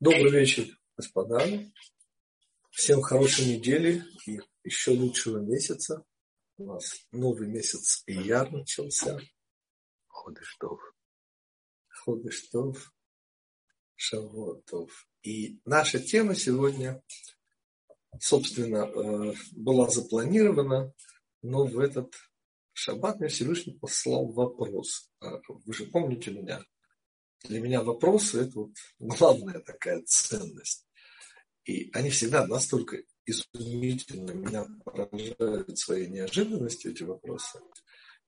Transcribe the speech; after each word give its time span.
Добрый 0.00 0.30
вечер, 0.30 0.64
господа. 0.96 1.46
Всем 2.70 3.02
хорошей 3.02 3.54
недели 3.54 4.02
и 4.26 4.40
еще 4.64 4.92
лучшего 4.92 5.40
месяца. 5.40 6.06
У 6.56 6.64
нас 6.64 7.06
новый 7.12 7.46
месяц 7.48 8.02
Ияр 8.06 8.50
начался. 8.50 9.20
Ходыштов. 10.06 10.80
Ходыштов. 11.88 12.94
Шавотов. 13.94 15.06
И 15.22 15.60
наша 15.66 15.98
тема 15.98 16.34
сегодня, 16.34 17.02
собственно, 18.18 18.86
э, 18.86 19.34
была 19.52 19.90
запланирована, 19.90 20.94
но 21.42 21.66
в 21.66 21.78
этот 21.78 22.14
шаббат 22.72 23.20
мне 23.20 23.28
Всевышний 23.28 23.74
послал 23.74 24.32
вопрос. 24.32 25.10
А 25.20 25.42
вы 25.46 25.74
же 25.74 25.84
помните 25.84 26.30
меня? 26.30 26.64
Для 27.44 27.60
меня 27.60 27.82
вопросы– 27.82 28.40
это 28.42 28.52
вот 28.54 28.72
главная 28.98 29.60
такая 29.60 30.02
ценность. 30.06 30.86
И 31.64 31.90
они 31.92 32.10
всегда 32.10 32.46
настолько 32.46 33.02
изумительно 33.24 34.32
меня 34.32 34.66
поражают 34.84 35.78
своей 35.78 36.08
неожиданностью, 36.08 36.92
эти 36.92 37.02
вопросы. 37.02 37.60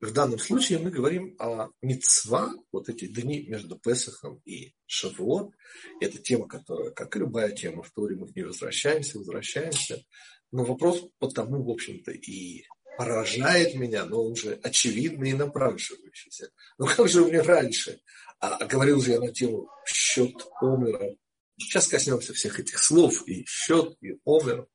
В 0.01 0.13
данном 0.13 0.39
случае 0.39 0.81
мы 0.81 0.91
говорим 0.91 1.37
о 1.39 1.69
мецва, 1.81 2.53
вот 2.73 2.89
эти 2.89 3.07
дни 3.07 3.47
между 3.47 3.79
Песохом 3.79 4.41
и 4.45 4.75
Шавуот. 4.87 5.53
Это 6.01 6.19
тема, 6.19 6.49
которая, 6.49 6.91
как 6.91 7.15
и 7.15 7.21
любая 7.21 7.53
тема, 7.53 7.85
в 7.85 7.93
Торе 7.93 8.17
мы 8.17 8.27
к 8.27 8.35
ней 8.35 8.43
возвращаемся, 8.43 9.19
возвращаемся. 9.19 10.03
Но 10.51 10.65
вопрос 10.65 11.05
потому, 11.19 11.63
в 11.63 11.71
общем-то, 11.71 12.11
и 12.11 12.65
поражает 12.97 13.75
меня, 13.75 14.05
но 14.05 14.25
он 14.25 14.37
же 14.37 14.59
очевидный 14.63 15.31
и 15.31 15.35
напрашивающийся. 15.35 16.51
Ну 16.79 16.87
как 16.87 17.09
же 17.09 17.25
меня 17.25 17.43
раньше? 17.43 18.01
А 18.39 18.65
говорил 18.67 19.01
же 19.01 19.13
я 19.13 19.21
на 19.21 19.33
тему 19.33 19.69
счет 19.87 20.35
Омера. 20.61 21.17
Сейчас 21.59 21.87
коснемся 21.87 22.33
всех 22.33 22.59
этих 22.59 22.79
слов, 22.79 23.27
и 23.29 23.45
счет, 23.47 23.97
и 24.01 24.19
Омер. 24.25 24.67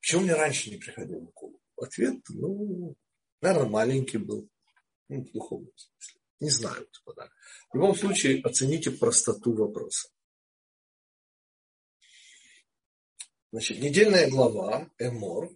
Почему 0.00 0.22
мне 0.22 0.34
раньше 0.34 0.70
не 0.70 0.76
приходил 0.76 1.20
в 1.20 1.32
голову? 1.32 1.60
Ответ, 1.76 2.16
ну, 2.28 2.96
наверное, 3.40 3.68
маленький 3.68 4.18
был. 4.18 4.48
Ну, 5.08 5.22
в 5.22 5.32
духовном 5.32 5.72
смысле. 5.76 6.20
Не 6.40 6.50
знаю, 6.50 6.86
господа. 6.88 7.30
В 7.72 7.76
любом 7.76 7.94
случае, 7.94 8.42
оцените 8.42 8.90
простоту 8.90 9.54
вопроса. 9.54 10.08
Значит, 13.50 13.78
недельная 13.80 14.28
глава 14.28 14.90
Эмор 14.98 15.50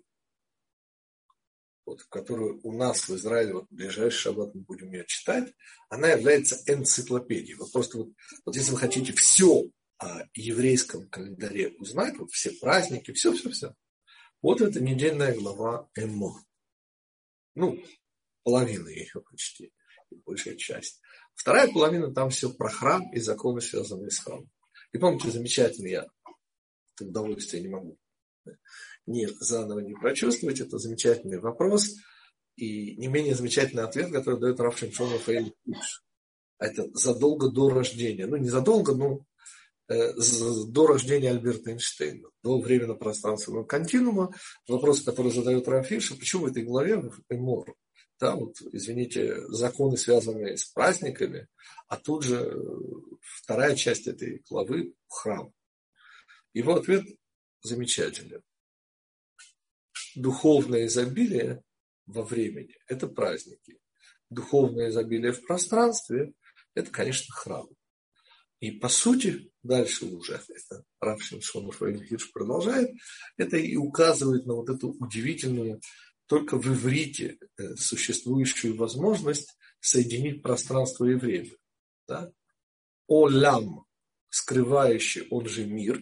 вот, 1.84 2.02
которую 2.04 2.60
у 2.62 2.72
нас 2.72 3.08
в 3.08 3.14
Израиле, 3.16 3.54
вот 3.54 3.66
в 3.70 3.74
ближайший 3.74 4.18
шаббат 4.18 4.54
мы 4.54 4.62
будем 4.62 4.92
ее 4.92 5.04
читать, 5.06 5.52
она 5.88 6.10
является 6.10 6.62
энциклопедией. 6.66 7.56
Вот 7.56 7.72
просто 7.72 7.98
вот, 7.98 8.08
вот 8.44 8.56
если 8.56 8.72
вы 8.72 8.78
хотите 8.78 9.12
все 9.12 9.64
о 9.98 10.22
еврейском 10.34 11.08
календаре 11.08 11.74
узнать, 11.78 12.16
вот 12.18 12.30
все 12.30 12.50
праздники, 12.52 13.12
все-все-все, 13.12 13.74
вот 14.40 14.60
это 14.60 14.80
недельная 14.80 15.34
глава 15.34 15.88
Эмо. 15.94 16.42
Ну, 17.54 17.82
половина 18.42 18.88
ее 18.88 19.20
почти, 19.30 19.72
большая 20.24 20.56
часть. 20.56 21.00
Вторая 21.34 21.70
половина 21.70 22.12
там 22.12 22.30
все 22.30 22.50
про 22.50 22.68
храм 22.68 23.12
и 23.12 23.20
законы, 23.20 23.60
связанные 23.60 24.10
с 24.10 24.18
храмом. 24.18 24.50
И 24.92 24.98
помните, 24.98 25.30
замечательно, 25.30 25.88
я 25.88 26.06
это 26.94 27.06
удовольствие 27.06 27.62
не 27.62 27.68
могу 27.68 27.98
не 29.06 29.28
заново 29.40 29.80
не 29.80 29.94
прочувствовать. 29.94 30.60
Это 30.60 30.78
замечательный 30.78 31.38
вопрос. 31.38 31.94
И 32.56 32.96
не 32.96 33.08
менее 33.08 33.34
замечательный 33.34 33.84
ответ, 33.84 34.12
который 34.12 34.38
дает 34.38 34.60
Раф 34.60 34.78
Шимшон. 34.78 35.10
А 36.58 36.66
это 36.66 36.88
задолго 36.92 37.50
до 37.50 37.70
рождения. 37.70 38.26
Ну, 38.26 38.36
не 38.36 38.48
задолго, 38.48 38.94
но 38.94 39.24
э, 39.88 40.12
до 40.68 40.86
рождения 40.86 41.30
Альберта 41.30 41.70
Эйнштейна, 41.70 42.28
до 42.42 42.60
временно-пространственного 42.60 43.64
континуума. 43.64 44.32
Вопрос, 44.68 45.02
который 45.02 45.32
задает 45.32 45.66
Рафиша, 45.66 46.14
почему 46.14 46.42
в 46.42 46.46
этой 46.50 46.62
главе 46.62 47.02
Эмор, 47.30 47.74
да, 48.20 48.36
вот, 48.36 48.54
извините, 48.70 49.44
законы, 49.48 49.96
связанные 49.96 50.56
с 50.56 50.66
праздниками, 50.66 51.48
а 51.88 51.96
тут 51.96 52.22
же 52.22 52.36
э, 52.36 52.54
вторая 53.20 53.74
часть 53.74 54.06
этой 54.06 54.44
главы– 54.48 54.94
храм. 55.08 55.52
Его 56.52 56.74
ответ 56.76 57.04
замечателен 57.62 58.42
духовное 60.14 60.86
изобилие 60.86 61.62
во 62.06 62.22
времени– 62.22 62.76
это 62.88 63.06
праздники. 63.06 63.78
Духовное 64.30 64.90
изобилие 64.90 65.32
в 65.32 65.44
пространстве– 65.46 66.32
это, 66.74 66.90
конечно, 66.90 67.34
храм. 67.34 67.68
И 68.60 68.70
по 68.70 68.88
сути, 68.88 69.50
дальше 69.62 70.06
уже, 70.06 70.34
это 70.34 70.84
Рав 71.00 71.20
Шимшон 71.20 71.72
Хидж 71.72 72.30
продолжает, 72.32 72.90
это 73.36 73.56
и 73.56 73.74
указывает 73.76 74.46
на 74.46 74.54
вот 74.54 74.70
эту 74.70 74.90
удивительную, 74.90 75.80
только 76.26 76.56
в 76.56 76.66
иврите 76.66 77.38
э, 77.58 77.74
существующую 77.74 78.76
возможность 78.76 79.56
соединить 79.80 80.42
пространство 80.42 81.06
и 81.06 81.14
время. 81.14 81.50
Да? 82.06 82.32
Олям, 83.08 83.84
скрывающий, 84.28 85.26
он 85.30 85.48
же 85.48 85.66
мир, 85.66 86.00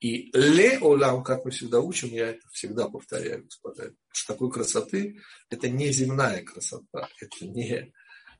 и 0.00 0.30
ле 0.36 0.78
олам, 0.78 1.22
как 1.22 1.44
мы 1.44 1.50
всегда 1.50 1.80
учим, 1.80 2.08
я 2.08 2.30
это 2.30 2.46
всегда 2.50 2.88
повторяю, 2.88 3.44
господа, 3.44 3.92
что 4.12 4.34
такой 4.34 4.50
красоты 4.50 5.20
это 5.48 5.68
не 5.68 5.90
земная 5.90 6.42
красота, 6.42 7.08
это 7.20 7.46
не 7.46 7.92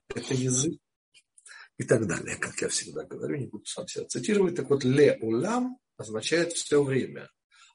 это 0.08 0.34
язык 0.34 0.80
и 1.78 1.84
так 1.84 2.06
далее, 2.06 2.36
как 2.36 2.60
я 2.60 2.68
всегда 2.68 3.04
говорю, 3.04 3.36
не 3.36 3.46
буду 3.46 3.64
сам 3.66 3.86
себя 3.86 4.06
цитировать. 4.06 4.56
Так 4.56 4.70
вот, 4.70 4.84
ле 4.84 5.18
олам 5.20 5.78
означает 5.96 6.52
все 6.52 6.82
время. 6.82 7.30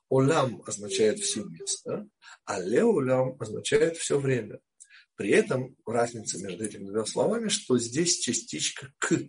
Олам 0.09 0.61
означает 0.65 1.19
все 1.19 1.43
место, 1.43 2.07
а 2.45 2.59
ле 2.59 2.83
олам 2.83 3.35
означает 3.39 3.97
все 3.97 4.19
время. 4.19 4.59
При 5.15 5.29
этом 5.29 5.75
разница 5.85 6.39
между 6.39 6.65
этими 6.65 6.85
двумя 6.85 7.05
словами, 7.05 7.47
что 7.47 7.77
здесь 7.77 8.19
частичка 8.19 8.91
к, 8.97 9.19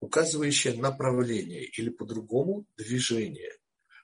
указывающая 0.00 0.74
направление 0.74 1.64
или 1.64 1.90
по-другому 1.90 2.66
движение. 2.76 3.52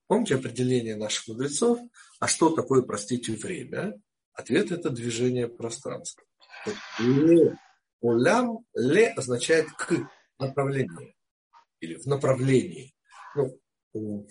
Помните 0.06 0.36
определение 0.36 0.96
наших 0.96 1.28
мудрецов? 1.28 1.80
А 2.20 2.28
что 2.28 2.50
такое, 2.50 2.82
простите, 2.82 3.32
время? 3.32 4.00
Ответ– 4.32 4.70
это 4.72 4.90
движение 4.90 5.48
пространства. 5.48 6.22
Ле, 6.98 7.58
улям, 8.00 8.64
ле 8.74 9.08
означает 9.08 9.70
к 9.72 10.08
направлению 10.38 11.14
или 11.80 11.96
в 11.96 12.06
направлении. 12.06 12.94
Ну, 13.34 14.28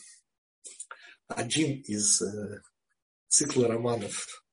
один 1.27 1.81
из 1.81 2.21
э, 2.21 2.61
цикла 3.27 3.67
романов 3.67 4.45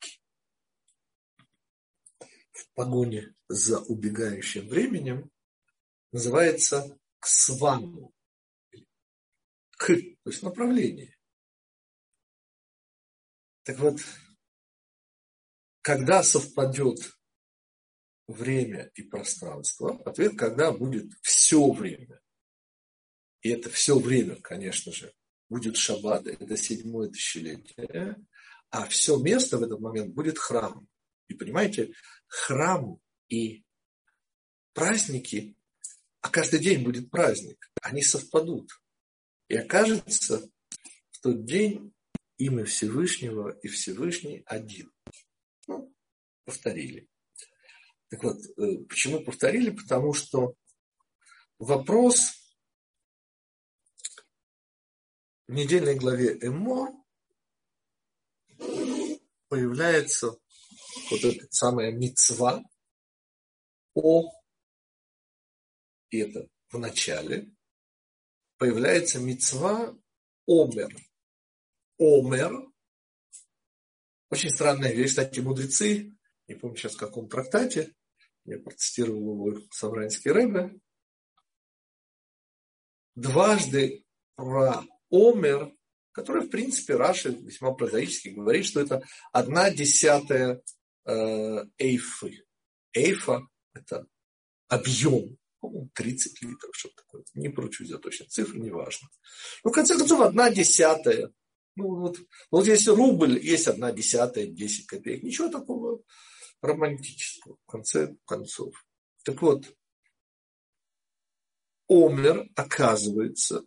в 2.53 2.75
погоне 2.75 3.35
за 3.49 3.81
убегающим 3.81 4.69
временем 4.69 5.31
называется 6.13 6.99
«К 7.19 7.27
свану» 7.27 8.13
к, 9.77 9.93
то 10.25 10.31
есть 10.31 10.43
направление. 10.43 11.17
Так 13.65 13.79
вот, 13.79 14.01
когда 15.83 16.23
совпадет 16.23 16.99
время 18.27 18.91
и 18.95 19.03
пространство, 19.03 20.01
ответ, 20.05 20.37
когда 20.37 20.73
будет 20.73 21.13
все 21.23 21.71
время. 21.73 22.21
И 23.41 23.51
это 23.51 23.71
все 23.71 23.99
время, 23.99 24.37
конечно 24.37 24.93
же, 24.93 25.13
будет 25.49 25.77
шаббат, 25.77 26.27
это 26.27 26.57
седьмое 26.57 27.09
тысячелетие, 27.09 28.17
а 28.71 28.87
все 28.87 29.19
место 29.19 29.59
в 29.59 29.63
этот 29.63 29.81
момент 29.81 30.15
будет 30.15 30.39
храм. 30.39 30.89
И 31.29 31.35
понимаете, 31.35 31.93
храм 32.27 32.99
и 33.29 33.65
праздники, 34.73 35.57
а 36.21 36.31
каждый 36.31 36.61
день 36.61 36.85
будет 36.85 37.11
праздник, 37.11 37.71
они 37.83 38.03
совпадут. 38.03 38.71
И 39.49 39.57
окажется, 39.57 40.51
в 41.11 41.21
тот 41.21 41.45
день 41.45 41.93
имя 42.39 42.65
Всевышнего 42.65 43.51
и 43.63 43.69
Всевышний 43.69 44.43
один. 44.47 44.93
Ну, 45.67 45.95
повторили. 46.45 47.09
Так 48.09 48.25
вот, 48.25 48.39
э, 48.59 48.85
почему 48.89 49.23
повторили? 49.25 49.71
Потому 49.71 50.13
что 50.13 50.55
вопрос 51.59 52.33
в 55.47 55.53
недельной 55.53 55.97
главе 55.97 56.39
Эмор 56.41 56.91
появляется 59.49 60.39
вот 61.11 61.25
эта 61.25 61.47
самая 61.51 61.93
мецва 61.93 62.63
о, 63.95 64.31
и 66.11 66.19
это 66.19 66.49
в 66.71 66.79
начале, 66.79 67.51
появляется 68.63 69.19
мецва 69.19 69.93
Омер. 70.47 70.97
Омер. 71.99 72.71
Очень 74.31 74.51
странная 74.51 74.93
вещь, 74.93 75.09
кстати, 75.09 75.41
мудрецы, 75.41 76.17
не 76.47 76.55
помню 76.55 76.77
сейчас 76.77 76.95
в 76.95 76.99
каком 76.99 77.29
трактате, 77.29 77.93
я 78.45 78.61
процитировал 78.61 79.49
его 79.49 79.61
Савранский 79.73 80.31
Рэбе, 80.31 80.79
дважды 83.17 84.05
про 84.37 84.85
Омер, 85.11 85.75
который, 86.13 86.47
в 86.47 86.51
принципе, 86.51 86.95
Раши 86.95 87.31
весьма 87.31 87.73
прозаически 87.73 88.29
говорит, 88.29 88.65
что 88.65 88.79
это 88.79 89.03
одна 89.33 89.71
десятая 89.73 90.63
э, 91.05 91.65
эйфы. 91.79 92.45
Эйфа– 92.93 93.43
это 93.75 94.07
объем, 94.69 95.37
30 95.95 96.43
литров, 96.43 96.77
что-то 96.77 96.97
такое. 96.97 97.25
Не 97.35 97.49
поручусь 97.49 97.89
за 97.89 97.99
точно 97.99 98.27
цифры, 98.27 98.59
неважно. 98.59 99.09
Ну, 99.65 99.71
в 99.71 99.75
конце 99.75 99.97
концов, 99.97 100.21
одна 100.21 100.51
десятая. 100.51 101.33
Ну, 101.77 101.97
вот, 102.01 102.19
вот 102.51 102.67
если 102.67 102.91
рубль, 102.91 103.39
есть 103.39 103.69
одна 103.69 103.93
десятая, 103.93 104.47
10 104.47 104.87
копеек. 104.87 105.23
Ничего 105.23 105.49
такого 105.49 106.03
романтического, 106.61 107.57
в 107.67 107.71
конце 107.71 108.15
концов. 108.27 108.75
Так 109.25 109.41
вот, 109.43 109.75
Омер, 111.89 112.49
оказывается, 112.55 113.65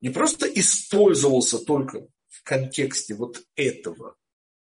не 0.00 0.10
просто 0.10 0.46
использовался 0.46 1.58
только 1.58 2.06
в 2.28 2.42
контексте 2.42 3.14
вот 3.14 3.42
этого. 3.56 4.16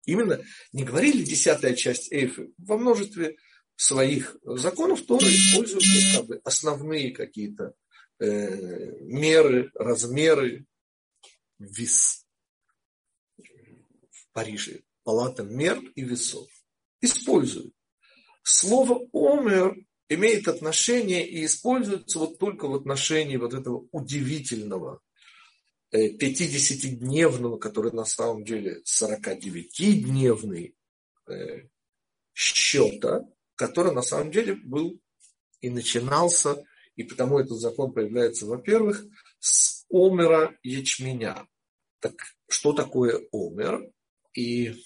Именно 0.05 0.43
не 0.73 0.83
говорили 0.83 1.23
десятая 1.23 1.75
часть 1.75 2.11
Эйфы. 2.11 2.51
Во 2.57 2.77
множестве 2.77 3.37
своих 3.75 4.37
законов 4.43 5.05
тоже 5.05 5.27
используются 5.27 6.17
как 6.17 6.27
бы, 6.27 6.41
основные 6.43 7.11
какие-то 7.11 7.73
э, 8.19 8.99
меры, 9.01 9.71
размеры, 9.73 10.65
вес. 11.59 12.25
В 13.37 14.31
Париже 14.33 14.83
палата 15.03 15.43
мер 15.43 15.79
и 15.95 16.03
весов. 16.03 16.47
Используют. 17.01 17.73
Слово 18.43 19.07
«омер» 19.13 19.75
имеет 20.09 20.47
отношение 20.47 21.27
и 21.27 21.45
используется 21.45 22.19
вот 22.19 22.37
только 22.37 22.67
в 22.67 22.75
отношении 22.75 23.37
вот 23.37 23.53
этого 23.53 23.87
удивительного 23.91 25.01
50-дневного, 25.93 27.57
э, 27.57 27.59
который 27.59 27.91
на 27.91 28.05
самом 28.05 28.43
деле 28.43 28.81
49-дневный 28.85 30.75
э, 31.27 31.67
счета, 32.33 33.25
который 33.61 33.93
на 33.93 34.01
самом 34.01 34.31
деле 34.31 34.55
был 34.55 34.99
и 35.59 35.69
начинался, 35.69 36.65
и 36.95 37.03
потому 37.03 37.37
этот 37.37 37.59
закон 37.59 37.93
появляется, 37.93 38.47
во-первых, 38.47 39.05
с 39.37 39.85
омера 39.91 40.57
ячменя. 40.63 41.47
Так 41.99 42.15
что 42.49 42.73
такое 42.73 43.21
омер? 43.31 43.87
И 44.33 44.83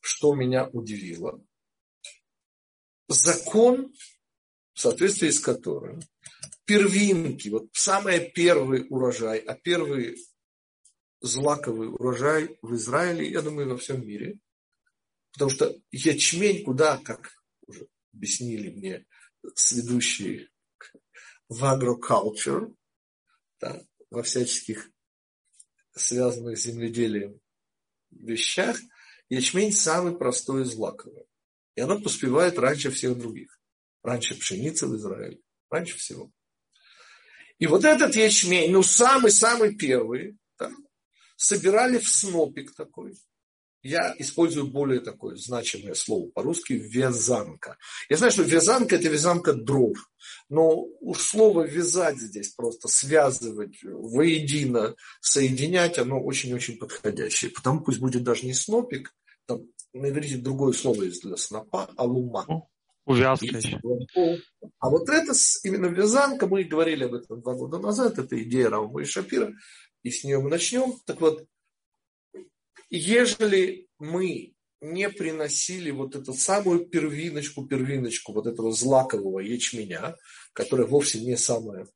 что 0.00 0.36
меня 0.36 0.68
удивило? 0.68 1.44
Закон, 3.08 3.92
в 4.72 4.80
соответствии 4.80 5.30
с 5.30 5.40
которым 5.40 6.00
первинки, 6.64 7.48
вот 7.48 7.70
самый 7.72 8.30
первый 8.30 8.86
урожай, 8.88 9.40
а 9.40 9.56
первый 9.56 10.16
злаковый 11.20 11.88
урожай 11.88 12.56
в 12.62 12.76
Израиле, 12.76 13.28
я 13.28 13.42
думаю, 13.42 13.68
во 13.70 13.78
всем 13.78 14.06
мире. 14.06 14.38
Потому 15.32 15.50
что 15.50 15.74
ячмень 15.90 16.64
куда, 16.64 16.98
как 16.98 17.32
уже 17.66 17.88
объяснили 18.12 18.70
мне 18.70 19.06
сведущие 19.54 20.48
в 21.48 21.64
агрокультур, 21.64 22.74
да, 23.60 23.82
во 24.10 24.22
всяческих 24.22 24.90
связанных 25.94 26.58
с 26.58 26.64
земледелием 26.64 27.40
вещах, 28.10 28.78
ячмень 29.28 29.72
самый 29.72 30.16
простой 30.16 30.62
из 30.62 30.72
злаковый. 30.72 31.24
И 31.74 31.80
оно 31.80 32.00
поспевает 32.00 32.58
раньше 32.58 32.90
всех 32.90 33.18
других. 33.18 33.58
Раньше 34.02 34.38
пшеницы 34.38 34.86
в 34.86 34.96
Израиле. 34.96 35.40
Раньше 35.70 35.96
всего. 35.96 36.30
И 37.58 37.66
вот 37.66 37.84
этот 37.84 38.16
ячмень, 38.16 38.72
ну 38.72 38.82
самый-самый 38.82 39.76
первый, 39.76 40.36
да, 40.58 40.70
собирали 41.36 41.98
в 41.98 42.08
снопик 42.08 42.74
такой. 42.74 43.16
Я 43.82 44.14
использую 44.18 44.68
более 44.68 45.00
такое 45.00 45.36
значимое 45.36 45.94
слово 45.94 46.28
по-русски– 46.30 46.72
вязанка. 46.74 47.76
Я 48.08 48.16
знаю, 48.16 48.32
что 48.32 48.42
вязанка– 48.42 48.94
это 48.96 49.08
вязанка 49.08 49.54
дров. 49.54 49.96
Но 50.48 50.84
уж 51.00 51.18
слово 51.18 51.66
«вязать» 51.66 52.18
здесь 52.18 52.50
просто 52.50 52.86
связывать 52.86 53.82
воедино, 53.82 54.94
соединять, 55.20 55.98
оно 55.98 56.22
очень-очень 56.22 56.78
подходящее. 56.78 57.50
Потому 57.50 57.80
пусть 57.80 57.98
будет 57.98 58.22
даже 58.22 58.46
не 58.46 58.54
снопик, 58.54 59.12
там 59.46 59.62
на 59.92 60.08
иврите 60.10 60.36
другое 60.36 60.72
слово 60.72 61.02
есть 61.04 61.22
для 61.22 61.36
снопа– 61.36 61.90
алума. 61.96 62.46
Увязка. 63.04 63.46
А 64.78 64.90
вот 64.90 65.08
это 65.08 65.32
именно 65.64 65.86
вязанка, 65.86 66.46
мы 66.46 66.62
говорили 66.62 67.04
об 67.04 67.14
этом 67.14 67.40
два 67.40 67.54
года 67.54 67.78
назад, 67.78 68.18
это 68.18 68.40
идея 68.40 68.70
и 69.00 69.04
Шапира, 69.04 69.52
и 70.04 70.10
с 70.10 70.22
нее 70.22 70.38
мы 70.38 70.50
начнем. 70.50 70.94
Так 71.04 71.20
вот, 71.20 71.44
ежели 72.96 73.88
мы 73.98 74.54
не 74.80 75.08
приносили 75.08 75.90
вот 75.90 76.16
эту 76.16 76.34
самую 76.34 76.86
первиночку, 76.86 77.66
первиночку 77.66 78.32
вот 78.32 78.46
этого 78.46 78.72
злакового 78.72 79.40
ячменя, 79.40 80.16
которая 80.52 80.86
вовсе 80.86 81.20
не 81.20 81.36
самая 81.36 81.86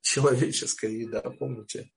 человеческая 0.00 0.92
еда, 0.92 1.22
помните? 1.22 1.90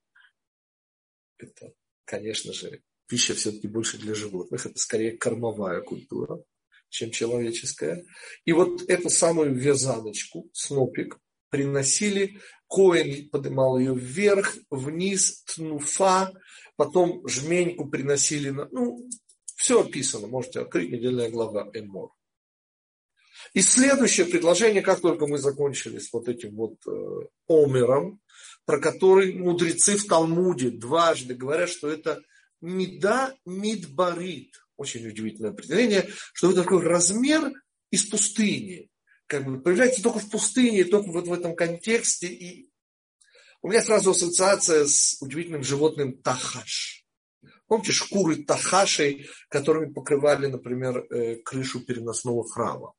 Это, 1.38 1.72
конечно 2.04 2.52
же, 2.52 2.82
пища 3.06 3.34
все-таки 3.34 3.68
больше 3.68 3.98
для 3.98 4.14
животных, 4.14 4.66
это 4.66 4.78
скорее 4.78 5.16
кормовая 5.16 5.80
культура 5.80 6.42
чем 6.94 7.10
человеческая. 7.10 8.04
И 8.44 8.52
вот 8.52 8.88
эту 8.88 9.10
самую 9.10 9.54
вязаночку, 9.54 10.48
снопик, 10.52 11.18
приносили, 11.50 12.38
Коин 12.68 13.28
поднимал 13.30 13.78
ее 13.78 13.94
вверх, 13.94 14.54
вниз, 14.70 15.42
тнуфа, 15.44 16.32
потом 16.76 17.26
жменьку 17.28 17.88
приносили, 17.88 18.50
на, 18.50 18.68
ну, 18.70 19.08
все 19.56 19.82
описано, 19.82 20.26
можете 20.26 20.60
открыть 20.60 20.90
недельная 20.90 21.30
глава 21.30 21.70
Эмор. 21.72 22.10
И 23.52 23.60
следующее 23.60 24.26
предложение, 24.26 24.82
как 24.82 25.00
только 25.00 25.26
мы 25.26 25.38
закончили 25.38 25.98
с 25.98 26.12
вот 26.12 26.28
этим 26.28 26.56
вот 26.56 26.74
э, 26.86 27.26
омером, 27.48 28.20
про 28.64 28.78
который 28.78 29.34
мудрецы 29.34 29.96
в 29.96 30.06
Талмуде 30.06 30.70
дважды 30.70 31.34
говорят, 31.34 31.68
что 31.68 31.88
это 31.88 32.22
меда 32.60 33.34
мидбарит, 33.44 34.54
очень 34.76 35.06
удивительное 35.06 35.50
определение, 35.50 36.08
что 36.32 36.50
это 36.50 36.62
такой 36.62 36.82
размер 36.82 37.52
из 37.90 38.04
пустыни. 38.04 38.90
Как 39.26 39.44
бы 39.44 39.60
появляется 39.60 40.02
только 40.02 40.18
в 40.18 40.30
пустыне, 40.30 40.84
только 40.84 41.10
вот 41.10 41.26
в 41.26 41.32
этом 41.32 41.54
контексте. 41.54 42.26
И 42.26 42.70
у 43.64 43.68
меня 43.68 43.80
сразу 43.80 44.10
ассоциация 44.10 44.84
с 44.84 45.16
удивительным 45.22 45.64
животным 45.64 46.18
тахаш. 46.18 47.02
Помните 47.66 47.92
шкуры 47.92 48.44
тахашей, 48.44 49.26
которыми 49.48 49.90
покрывали, 49.90 50.48
например, 50.48 50.98
э, 50.98 51.36
крышу 51.36 51.80
переносного 51.80 52.46
храма. 52.46 52.92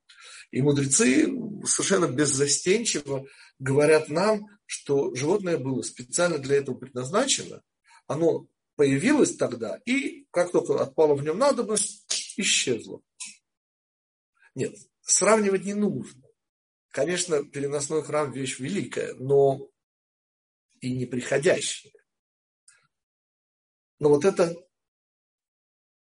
И 0.49 0.63
мудрецы 0.63 1.27
совершенно 1.65 2.07
беззастенчиво 2.07 3.27
говорят 3.59 4.09
нам, 4.09 4.47
что 4.65 5.13
животное 5.13 5.59
было 5.59 5.83
специально 5.83 6.39
для 6.39 6.55
этого 6.55 6.75
предназначено. 6.75 7.61
Оно 8.07 8.47
появилась 8.75 9.35
тогда, 9.35 9.79
и 9.85 10.25
как 10.31 10.51
только 10.51 10.81
отпала 10.81 11.13
в 11.13 11.23
нем 11.23 11.37
надобность, 11.37 12.33
исчезла. 12.37 13.01
Нет, 14.55 14.75
сравнивать 15.01 15.63
не 15.63 15.75
нужно. 15.75 16.23
Конечно, 16.89 17.43
переносной 17.43 18.01
храм 18.01 18.31
вещь 18.31 18.57
великая, 18.57 19.13
но 19.13 19.69
и 20.85 20.91
неприходящая. 20.91 21.93
Но 23.97 24.09
вот 24.09 24.23
эта 24.23 24.55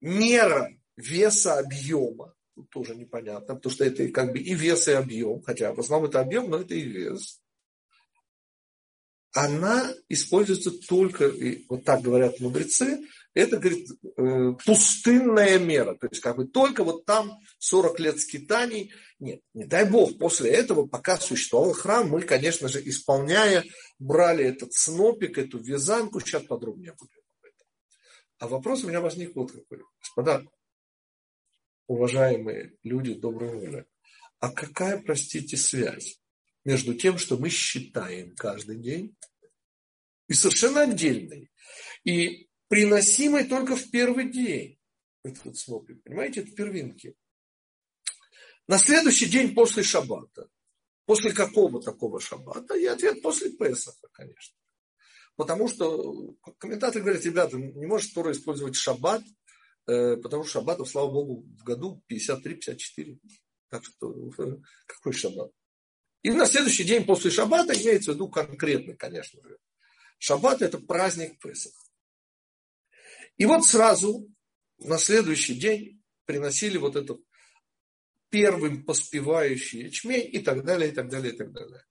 мера 0.01 0.71
веса 0.97 1.59
объема, 1.59 2.35
тоже 2.71 2.95
непонятно, 2.95 3.57
потому 3.57 3.73
что 3.73 3.85
это 3.85 4.09
как 4.09 4.33
бы 4.33 4.39
и 4.39 4.55
вес, 4.55 4.89
и 4.89 4.93
объем, 4.93 5.43
хотя 5.43 5.75
в 5.75 5.81
основном 5.81 6.09
это 6.09 6.21
объем, 6.21 6.49
но 6.49 6.59
это 6.59 6.75
и 6.75 6.83
вес 6.83 7.42
она 9.33 9.95
используется 10.09 10.71
только, 10.71 11.27
и 11.27 11.65
вот 11.69 11.85
так 11.85 12.03
говорят 12.03 12.39
мудрецы, 12.41 13.07
это, 13.35 13.57
говорит, 13.57 13.89
э, 14.19 14.53
пустынная 14.65 15.59
мера. 15.59 15.95
То 15.95 16.09
есть, 16.09 16.21
как 16.21 16.37
бы 16.37 16.47
только 16.47 16.85
вот 16.85 17.07
там 17.07 17.39
40 17.59 17.99
лет 18.01 18.21
скитаний. 18.21 18.93
Нет, 19.19 19.41
не 19.55 19.65
дай 19.65 19.89
бог, 19.89 20.19
после 20.19 20.51
этого, 20.51 20.87
пока 20.87 21.17
существовал 21.17 21.73
храм, 21.73 22.09
мы, 22.11 22.23
конечно 22.23 22.69
же, 22.69 22.87
исполняя, 22.87 23.65
брали 23.99 24.45
этот 24.45 24.75
снопик, 24.75 25.39
эту 25.39 25.59
вязанку. 25.59 26.21
Сейчас 26.21 26.43
подробнее 26.43 26.95
будем 26.99 27.23
об 27.41 27.47
этом. 27.47 27.67
А 28.39 28.49
вопрос 28.49 28.85
у 28.85 28.89
меня 28.89 29.01
возник 29.01 29.35
вот 29.35 29.51
какой. 29.51 29.79
Господа, 29.99 30.45
уважаемые 31.87 32.75
люди 32.83 33.15
доброй 33.15 33.55
воли, 33.55 33.87
а 34.41 34.51
какая, 34.51 35.01
простите, 35.01 35.57
связь 35.57 36.22
между 36.65 36.95
тем, 36.95 37.19
что 37.19 37.37
мы 37.37 37.49
считаем 37.49 38.35
каждый 38.37 38.77
день, 38.77 39.17
и 40.29 40.35
совершенно 40.35 40.83
отдельный, 40.83 41.51
и 42.05 42.49
приносимый 42.69 43.45
только 43.45 43.77
в 43.77 43.91
первый 43.91 44.31
день. 44.31 44.79
Это 45.25 45.41
вот 45.45 45.59
смотрим, 45.59 46.01
понимаете, 46.01 46.41
это 46.41 46.53
первинки. 46.53 47.15
На 48.67 48.79
следующий 48.79 49.27
день 49.27 49.55
после 49.55 49.83
шаббата. 49.83 50.49
После 51.05 51.33
какого 51.33 51.83
такого 51.83 52.21
шаббата? 52.21 52.75
И 52.77 52.87
ответ 52.87 53.23
после 53.23 53.51
Песаха, 53.51 54.09
конечно. 54.13 54.57
потому 55.37 55.69
что 55.69 56.37
комментаторы 56.59 57.03
говорят, 57.03 57.25
ребята, 57.25 57.57
не 57.57 57.87
может 57.87 58.15
Тора 58.15 58.33
использовать 58.33 58.77
шаббат, 58.77 59.23
э, 59.89 60.17
потому 60.17 60.45
что 60.45 60.61
шаббатов, 60.61 60.89
слава 60.89 61.11
богу, 61.11 61.45
в 61.59 61.65
году 61.65 62.03
53-54. 62.11 63.19
Так 63.69 63.85
что 63.85 64.31
какой 64.87 65.13
шаббат? 65.13 65.51
И 66.23 66.31
на 66.31 66.47
следующий 66.47 66.85
день 66.85 67.05
после 67.05 67.31
шаббата 67.31 67.75
имеется 67.75 68.13
в 68.13 68.15
виду 68.15 68.29
конкретно, 68.29 68.97
конечно 68.97 69.41
же. 69.43 69.59
Шаббат– 70.19 70.63
это 70.63 70.79
праздник 70.79 71.41
Песах. 71.41 71.73
И 73.37 73.45
вот 73.45 73.65
сразу 73.65 74.29
на 74.79 74.99
следующий 74.99 75.55
день 75.55 76.03
приносили 76.25 76.79
вот 76.79 76.97
этот 76.97 77.21
первым 78.29 78.85
поспевающий 78.85 79.87
ячмень 79.87 80.29
и 80.33 80.39
так 80.39 80.65
далее, 80.65 80.91
и 80.91 80.95
так 80.95 81.09
далее, 81.09 81.35
и 81.35 81.37
так 81.37 81.53
далее. 81.53 81.85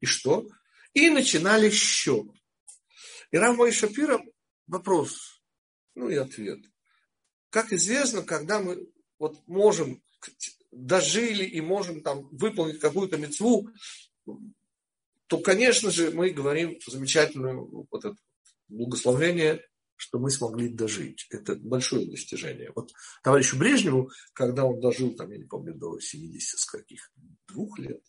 И 0.00 0.06
что? 0.06 0.48
И 0.92 1.10
начинали 1.10 1.68
счет. 1.70 2.26
И 3.32 3.36
Рамбой 3.36 3.72
Шапира 3.72 4.22
вопрос, 4.68 5.42
ну 5.94 6.08
и 6.08 6.14
ответ. 6.14 6.60
Как 7.50 7.72
известно, 7.72 8.22
когда 8.22 8.60
мы 8.60 8.88
вот 9.18 9.46
можем, 9.48 10.02
дожили 10.74 11.44
и 11.44 11.60
можем 11.60 12.02
там 12.02 12.28
выполнить 12.30 12.80
какую-то 12.80 13.16
мецву, 13.16 13.68
то, 15.26 15.38
конечно 15.38 15.90
же, 15.90 16.10
мы 16.10 16.30
говорим 16.30 16.78
замечательное 16.86 17.54
вот 17.54 18.04
это 18.04 18.16
благословение 18.68 19.62
что 19.96 20.18
мы 20.18 20.30
смогли 20.30 20.68
дожить. 20.68 21.26
Это 21.30 21.54
большое 21.54 22.06
достижение. 22.06 22.72
Вот 22.74 22.90
товарищу 23.22 23.58
Брежневу, 23.58 24.10
когда 24.32 24.64
он 24.64 24.80
дожил, 24.80 25.14
там, 25.14 25.30
я 25.30 25.38
не 25.38 25.44
помню, 25.44 25.74
до 25.74 25.98
70 25.98 26.58
с 26.58 26.64
каких, 26.66 27.12
двух 27.48 27.78
лет, 27.78 28.02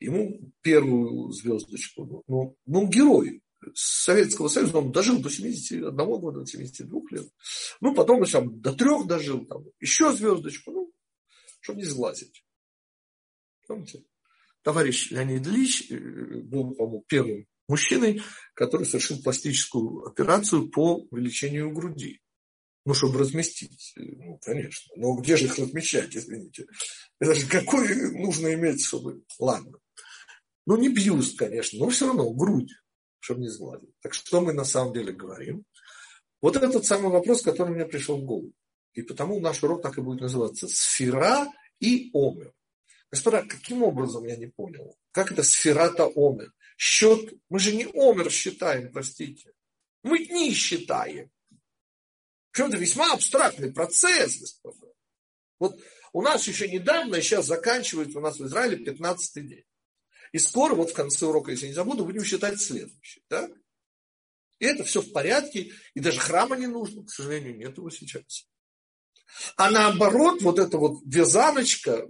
ему 0.00 0.52
первую 0.62 1.30
звездочку, 1.32 2.04
ну, 2.04 2.22
ну, 2.26 2.56
ну 2.66 2.88
герой 2.88 3.42
Советского 3.74 4.48
Союза, 4.48 4.78
он 4.78 4.92
дожил 4.92 5.20
до 5.20 5.30
71 5.30 5.94
года, 5.96 6.40
до 6.40 6.46
72 6.46 7.00
лет. 7.10 7.28
Ну, 7.80 7.94
потом 7.94 8.24
там 8.24 8.60
до 8.60 8.72
трех 8.72 9.06
дожил, 9.06 9.44
там, 9.46 9.64
еще 9.80 10.12
звездочку, 10.12 10.70
ну, 10.72 10.87
чтобы 11.60 11.80
не 11.80 11.86
сглазить. 11.86 12.44
Помните? 13.66 14.04
Товарищ 14.62 15.10
Леонид 15.10 15.46
Ильич 15.46 15.90
э, 15.90 15.96
был, 15.96 16.74
по-моему, 16.74 17.04
первым 17.08 17.46
мужчиной, 17.68 18.22
который 18.54 18.86
совершил 18.86 19.22
пластическую 19.22 20.06
операцию 20.06 20.68
по 20.70 21.06
увеличению 21.10 21.72
груди. 21.72 22.20
Ну, 22.84 22.94
чтобы 22.94 23.18
разместить. 23.18 23.92
Ну, 23.96 24.38
конечно. 24.38 24.90
Но 24.96 25.14
где 25.16 25.36
же 25.36 25.44
их 25.44 25.58
размещать, 25.58 26.16
извините? 26.16 26.66
Это 27.20 27.34
же 27.34 27.46
какой 27.46 28.12
нужно 28.12 28.54
иметь, 28.54 28.82
чтобы... 28.82 29.22
Ладно. 29.38 29.78
Ну, 30.64 30.76
не 30.76 30.88
бьюст, 30.88 31.38
конечно, 31.38 31.78
но 31.78 31.90
все 31.90 32.06
равно 32.06 32.30
грудь, 32.30 32.72
чтобы 33.20 33.40
не 33.40 33.48
сгладить. 33.48 33.90
Так 34.00 34.14
что 34.14 34.40
мы 34.40 34.54
на 34.54 34.64
самом 34.64 34.94
деле 34.94 35.12
говорим? 35.12 35.64
Вот 36.40 36.56
этот 36.56 36.84
самый 36.86 37.10
вопрос, 37.10 37.42
который 37.42 37.74
мне 37.74 37.84
пришел 37.84 38.18
в 38.18 38.24
голову. 38.24 38.52
И 38.98 39.02
потому 39.02 39.38
наш 39.38 39.62
урок 39.62 39.80
так 39.80 39.96
и 39.96 40.00
будет 40.00 40.22
называться 40.22 40.66
«Сфера 40.66 41.46
и 41.78 42.10
Омер». 42.12 42.52
Господа, 43.12 43.44
каким 43.44 43.84
образом, 43.84 44.24
я 44.24 44.36
не 44.36 44.46
понял. 44.46 44.98
Как 45.12 45.30
это 45.30 45.44
сферата 45.44 46.04
омер? 46.04 46.52
Счет, 46.76 47.32
мы 47.48 47.60
же 47.60 47.72
не 47.76 47.84
омер 47.84 48.28
считаем, 48.28 48.90
простите. 48.90 49.52
Мы 50.02 50.26
дни 50.26 50.52
считаем. 50.52 51.30
Причем 52.50 52.70
это 52.70 52.76
весьма 52.76 53.12
абстрактный 53.12 53.72
процесс, 53.72 54.40
господа. 54.40 54.92
Вот 55.60 55.80
у 56.12 56.20
нас 56.20 56.48
еще 56.48 56.68
недавно, 56.68 57.22
сейчас 57.22 57.46
заканчивается 57.46 58.18
у 58.18 58.22
нас 58.22 58.40
в 58.40 58.46
Израиле 58.46 58.84
15 58.84 59.46
день. 59.46 59.64
И 60.32 60.38
скоро, 60.38 60.74
вот 60.74 60.90
в 60.90 60.94
конце 60.94 61.24
урока, 61.24 61.52
если 61.52 61.68
не 61.68 61.72
забуду, 61.72 62.04
будем 62.04 62.24
считать 62.24 62.60
следующий. 62.60 63.22
Да? 63.30 63.48
И 64.58 64.66
это 64.66 64.82
все 64.82 65.02
в 65.02 65.12
порядке, 65.12 65.72
и 65.94 66.00
даже 66.00 66.18
храма 66.18 66.56
не 66.56 66.66
нужно, 66.66 67.04
к 67.04 67.10
сожалению, 67.10 67.56
нет 67.56 67.76
его 67.78 67.90
сейчас. 67.90 68.48
А 69.56 69.70
наоборот, 69.70 70.42
вот 70.42 70.58
эта 70.58 70.78
вот 70.78 71.00
вязаночка, 71.04 72.06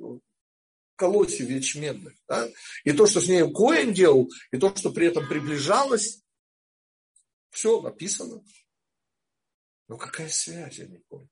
колосьев 0.96 1.48
ячменных. 1.48 2.14
Да? 2.28 2.48
И 2.84 2.92
то, 2.92 3.06
что 3.06 3.20
с 3.20 3.28
ней 3.28 3.42
Коин 3.52 3.94
делал, 3.94 4.30
и 4.50 4.58
то, 4.58 4.74
что 4.74 4.90
при 4.90 5.06
этом 5.06 5.26
приближалось, 5.28 6.22
все 7.50 7.80
написано. 7.80 8.42
Но 9.88 9.96
какая 9.96 10.28
связь, 10.28 10.78
я 10.78 10.86
не 10.86 10.98
понял. 11.08 11.28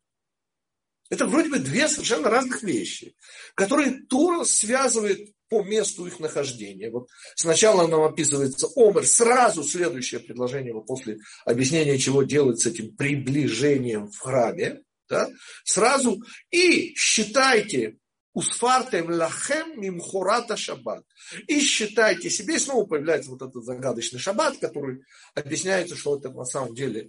Это 1.09 1.26
вроде 1.26 1.50
бы 1.50 1.59
две 1.59 1.88
совершенно 1.88 2.31
разных 2.31 2.62
вещи, 2.62 3.14
которые 3.55 4.02
Тура 4.07 4.45
связывает 4.45 5.35
по 5.49 5.62
месту 5.62 6.07
их 6.07 6.19
нахождения. 6.19 6.90
Вот 6.90 7.09
сначала 7.37 7.87
нам 7.87 8.02
описывается 8.02 8.66
Омер, 8.75 9.07
сразу 9.07 9.62
следующее 9.62 10.21
предложение 10.21 10.73
вот 10.73 10.87
после 10.87 11.19
объяснения, 11.45 11.99
чего 11.99 12.25
делать 12.25 12.61
с 12.61 12.66
этим 12.66 12.97
приближением 12.97 14.11
в 14.11 14.19
храме. 14.19 14.83
Да, 15.09 15.29
сразу 15.65 16.21
и 16.51 16.95
считайте 16.97 17.97
Усфартем 18.37 19.11
лахем 19.11 19.81
мимхурата 19.81 20.59
шаббат. 20.59 21.07
И 21.47 21.59
считайте 21.59 22.29
себе, 22.29 22.57
и 22.57 22.59
снова 22.59 22.85
появляется 22.85 23.31
вот 23.31 23.41
этот 23.41 23.65
загадочный 23.65 24.19
шаббат, 24.19 24.59
который 24.59 25.03
объясняется, 25.35 25.97
что 25.97 26.19
это 26.19 26.31
на 26.31 26.45
самом 26.45 26.75
деле 26.75 27.09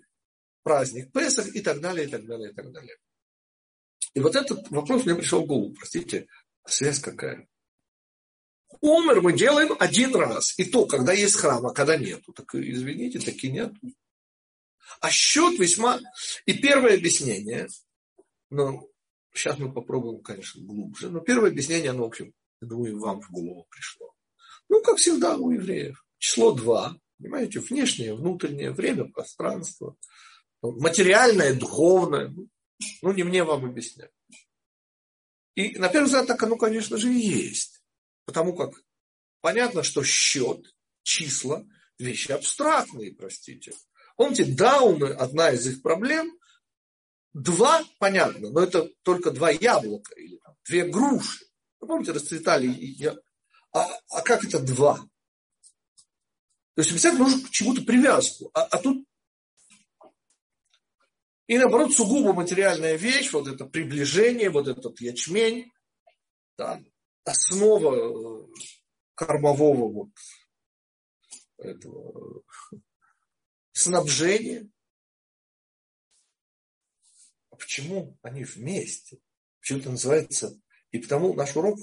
праздник 0.64 1.12
Песах 1.12 1.54
и 1.54 1.60
так 1.60 1.82
далее, 1.82 2.08
и 2.08 2.10
так 2.10 2.26
далее, 2.26 2.52
и 2.52 2.54
так 2.54 2.72
далее. 2.72 2.96
И 4.14 4.22
вот 4.22 4.38
этот 4.38 4.72
вопрос 4.72 5.04
мне 5.04 5.16
пришел 5.16 5.44
в 5.44 5.48
голову, 5.48 5.74
простите, 5.74 6.28
связь 6.66 7.00
какая? 7.00 7.46
Умер 8.80 9.20
мы 9.20 9.34
делаем 9.34 9.76
один 9.80 10.16
раз, 10.16 10.58
и 10.58 10.64
то, 10.64 10.86
когда 10.86 11.12
есть 11.12 11.36
храм, 11.36 11.66
а 11.66 11.74
когда 11.74 11.98
нету. 11.98 12.32
Так 12.32 12.56
извините, 12.56 13.20
таки 13.20 13.52
нету. 13.52 13.76
А 15.02 15.10
счет 15.10 15.60
весьма... 15.60 16.00
И 16.46 16.54
первое 16.54 16.96
объяснение, 16.96 17.68
ну, 18.50 18.92
Сейчас 19.38 19.60
мы 19.60 19.72
попробуем, 19.72 20.22
конечно, 20.22 20.64
глубже. 20.64 21.10
Но 21.12 21.20
первое 21.20 21.52
объяснение, 21.52 21.92
оно, 21.92 22.04
в 22.04 22.08
общем, 22.08 22.34
я 22.60 22.68
думаю, 22.68 23.00
вам 23.00 23.22
в 23.22 23.30
голову 23.30 23.68
пришло. 23.70 24.12
Ну, 24.68 24.82
как 24.82 24.98
всегда 24.98 25.38
у 25.38 25.52
евреев. 25.52 26.04
Число 26.18 26.54
два. 26.54 26.98
Понимаете, 27.20 27.60
внешнее, 27.60 28.16
внутреннее, 28.16 28.72
время, 28.72 29.06
пространство. 29.06 29.96
Материальное, 30.64 31.54
духовное. 31.54 32.34
Ну, 33.04 33.14
не 33.14 33.24
мне 33.24 33.44
вам 33.44 33.66
объяснять. 33.66 34.12
И 35.56 35.78
на 35.78 35.90
первый 35.90 36.06
взгляд 36.06 36.26
так 36.26 36.42
оно, 36.42 36.58
конечно 36.58 36.98
же, 36.98 37.14
и 37.14 37.20
есть. 37.20 37.84
Потому 38.26 38.56
как 38.56 38.74
понятно, 39.42 39.84
что 39.84 40.04
счет, 40.04 40.76
числа, 41.04 41.64
вещи 42.00 42.32
абстрактные, 42.32 43.14
простите. 43.14 43.74
Помните, 44.16 44.46
дауны, 44.46 45.14
одна 45.14 45.52
из 45.52 45.68
их 45.68 45.84
проблем, 45.84 46.38
Два, 47.38 47.84
понятно, 48.00 48.50
но 48.50 48.62
это 48.62 48.90
только 49.04 49.30
два 49.30 49.52
яблока 49.52 50.16
или 50.16 50.38
там, 50.38 50.56
две 50.66 50.86
груши. 50.86 51.46
Вы 51.80 51.88
помните, 51.88 52.12
расцветали. 52.12 52.66
Я... 52.66 53.16
А, 53.74 53.86
а 54.10 54.22
как 54.24 54.44
это 54.44 54.60
два? 54.60 54.98
То 56.74 56.82
есть 56.82 56.90
обязательно 56.90 57.26
нужно 57.26 57.48
к 57.48 57.52
чему-то 57.52 57.84
привязку. 57.84 58.50
А, 58.56 58.64
а 58.64 58.80
тут 58.80 59.06
и 61.46 61.60
наоборот, 61.60 61.94
сугубо 61.94 62.34
материальная 62.34 62.96
вещь, 62.96 63.32
вот 63.32 63.48
это 63.48 63.66
приближение, 63.66 64.50
вот 64.50 64.68
этот 64.68 65.00
ячмень, 65.00 65.72
да, 66.58 66.82
основа 67.24 67.96
э, 67.96 68.48
кормового 69.14 69.94
вот 69.94 70.10
этого 71.60 72.42
снабжения. 73.74 74.68
Почему 77.58 78.18
они 78.22 78.44
вместе? 78.44 79.20
Почему 79.60 79.80
это 79.80 79.92
называется? 79.92 80.60
И 80.92 81.00
потому 81.00 81.34
наш 81.34 81.56
урок, 81.56 81.78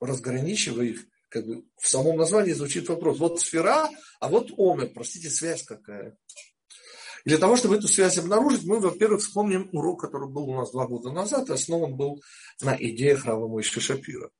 разграничивая 0.00 0.86
их, 0.86 1.06
как 1.28 1.46
бы 1.46 1.64
в 1.76 1.88
самом 1.88 2.16
названии 2.16 2.52
звучит 2.52 2.88
вопрос. 2.88 3.18
Вот 3.18 3.40
сфера, 3.40 3.88
а 4.20 4.28
вот 4.28 4.50
омер. 4.56 4.90
Простите, 4.94 5.30
связь 5.30 5.62
какая. 5.62 6.16
И 7.24 7.30
для 7.30 7.38
того, 7.38 7.56
чтобы 7.56 7.76
эту 7.76 7.88
связь 7.88 8.18
обнаружить, 8.18 8.64
мы, 8.64 8.80
во-первых, 8.80 9.20
вспомним 9.20 9.68
урок, 9.72 10.00
который 10.00 10.28
был 10.28 10.48
у 10.48 10.56
нас 10.56 10.70
два 10.70 10.86
года 10.86 11.10
назад, 11.10 11.50
и 11.50 11.52
основан 11.52 11.96
был 11.96 12.22
на 12.60 12.76
идеях 12.78 13.24
Рава 13.24 13.48
Мойши 13.48 13.80
Шапира. 13.80 14.30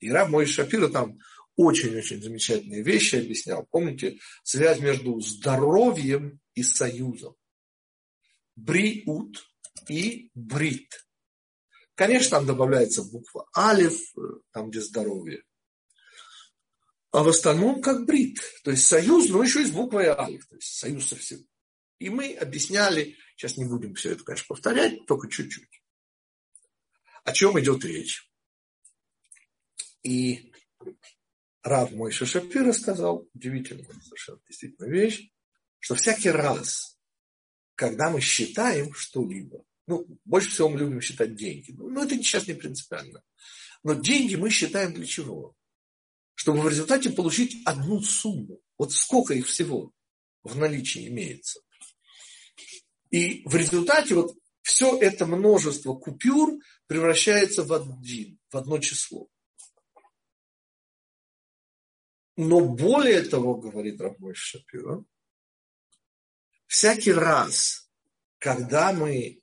И 0.00 0.10
Рав 0.10 0.28
Мойши 0.28 0.52
Шапира 0.52 0.88
там 0.88 1.18
очень-очень 1.56 2.22
замечательные 2.22 2.82
вещи 2.82 3.16
объяснял. 3.16 3.66
Помните, 3.70 4.18
связь 4.42 4.80
между 4.80 5.20
здоровьем 5.20 6.40
и 6.54 6.62
союзом 6.62 7.34
бриут 8.56 9.44
и 9.88 10.30
брит. 10.34 11.06
Конечно, 11.94 12.38
там 12.38 12.46
добавляется 12.46 13.02
буква 13.04 13.48
алиф, 13.56 13.98
э, 14.16 14.20
там 14.52 14.70
где 14.70 14.80
здоровье. 14.80 15.42
А 17.10 17.22
в 17.22 17.28
остальном 17.28 17.82
как 17.82 18.06
брит. 18.06 18.40
То 18.64 18.70
есть 18.70 18.86
союз, 18.86 19.28
но 19.28 19.42
еще 19.42 19.62
и 19.62 19.66
с 19.66 19.70
буквой 19.70 20.06
алиф. 20.06 20.46
То 20.46 20.56
есть 20.56 20.78
союз 20.78 21.08
со 21.08 21.16
всем. 21.16 21.40
И 21.98 22.08
мы 22.08 22.34
объясняли, 22.34 23.16
сейчас 23.36 23.56
не 23.56 23.64
будем 23.64 23.94
все 23.94 24.12
это, 24.12 24.24
конечно, 24.24 24.46
повторять, 24.48 25.06
только 25.06 25.28
чуть-чуть. 25.28 25.82
О 27.24 27.32
чем 27.32 27.60
идет 27.60 27.84
речь. 27.84 28.28
И 30.02 30.52
Рав 31.62 31.92
мой 31.92 32.10
Шашапира 32.10 32.72
сказал, 32.72 33.28
удивительная 33.34 33.86
совершенно 34.00 34.40
действительно 34.48 34.86
вещь, 34.86 35.30
что 35.78 35.94
всякий 35.94 36.30
раз, 36.30 36.91
когда 37.82 38.10
мы 38.10 38.20
считаем 38.20 38.94
что-либо, 38.94 39.64
ну, 39.88 40.06
больше 40.24 40.50
всего 40.50 40.68
мы 40.68 40.78
любим 40.78 41.00
считать 41.00 41.34
деньги. 41.34 41.72
Ну, 41.72 42.00
это 42.00 42.14
сейчас 42.14 42.46
не 42.46 42.54
принципиально. 42.54 43.24
Но 43.82 43.94
деньги 43.94 44.36
мы 44.36 44.50
считаем 44.50 44.94
для 44.94 45.04
чего? 45.04 45.56
Чтобы 46.34 46.60
в 46.60 46.68
результате 46.68 47.10
получить 47.10 47.60
одну 47.64 48.00
сумму. 48.00 48.60
Вот 48.78 48.92
сколько 48.92 49.34
их 49.34 49.48
всего 49.48 49.90
в 50.44 50.56
наличии 50.56 51.08
имеется. 51.08 51.58
И 53.10 53.42
в 53.46 53.56
результате 53.56 54.14
вот 54.14 54.36
все 54.60 54.96
это 55.00 55.26
множество 55.26 55.94
купюр 55.94 56.52
превращается 56.86 57.64
в 57.64 57.72
один, 57.72 58.38
в 58.48 58.56
одно 58.58 58.78
число. 58.78 59.26
Но 62.36 62.60
более 62.60 63.22
того, 63.22 63.56
говорит 63.56 64.00
Рамой 64.00 64.34
Шапира, 64.34 65.04
всякий 66.72 67.12
раз, 67.12 67.86
когда 68.38 68.94
мы 68.94 69.42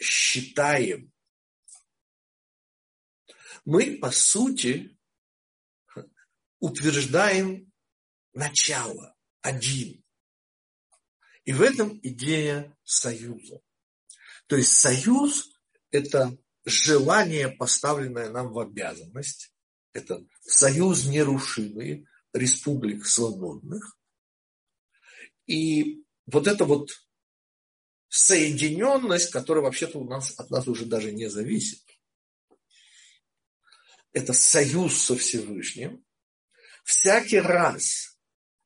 считаем, 0.00 1.12
мы, 3.64 3.98
по 3.98 4.12
сути, 4.12 4.96
утверждаем 6.60 7.72
начало, 8.32 9.16
один. 9.40 10.04
И 11.44 11.52
в 11.52 11.62
этом 11.62 11.98
идея 12.00 12.78
союза. 12.84 13.60
То 14.46 14.54
есть 14.54 14.70
союз– 14.70 15.52
это 15.90 16.38
желание, 16.64 17.48
поставленное 17.48 18.30
нам 18.30 18.52
в 18.52 18.58
обязанность, 18.60 19.52
это 19.94 20.24
союз 20.42 21.06
нерушимый 21.06 22.06
республик 22.32 23.04
свободных. 23.04 23.99
И 25.50 26.04
вот 26.26 26.46
эта 26.46 26.64
вот 26.64 26.90
соединенность, 28.08 29.32
которая 29.32 29.64
вообще-то 29.64 29.98
у 29.98 30.04
нас, 30.04 30.32
от 30.38 30.48
нас 30.48 30.68
уже 30.68 30.84
даже 30.84 31.10
не 31.10 31.28
зависит. 31.28 31.80
Это 34.12 34.32
союз 34.32 34.96
со 34.96 35.16
Всевышним. 35.16 36.04
Всякий 36.84 37.40
раз, 37.40 38.16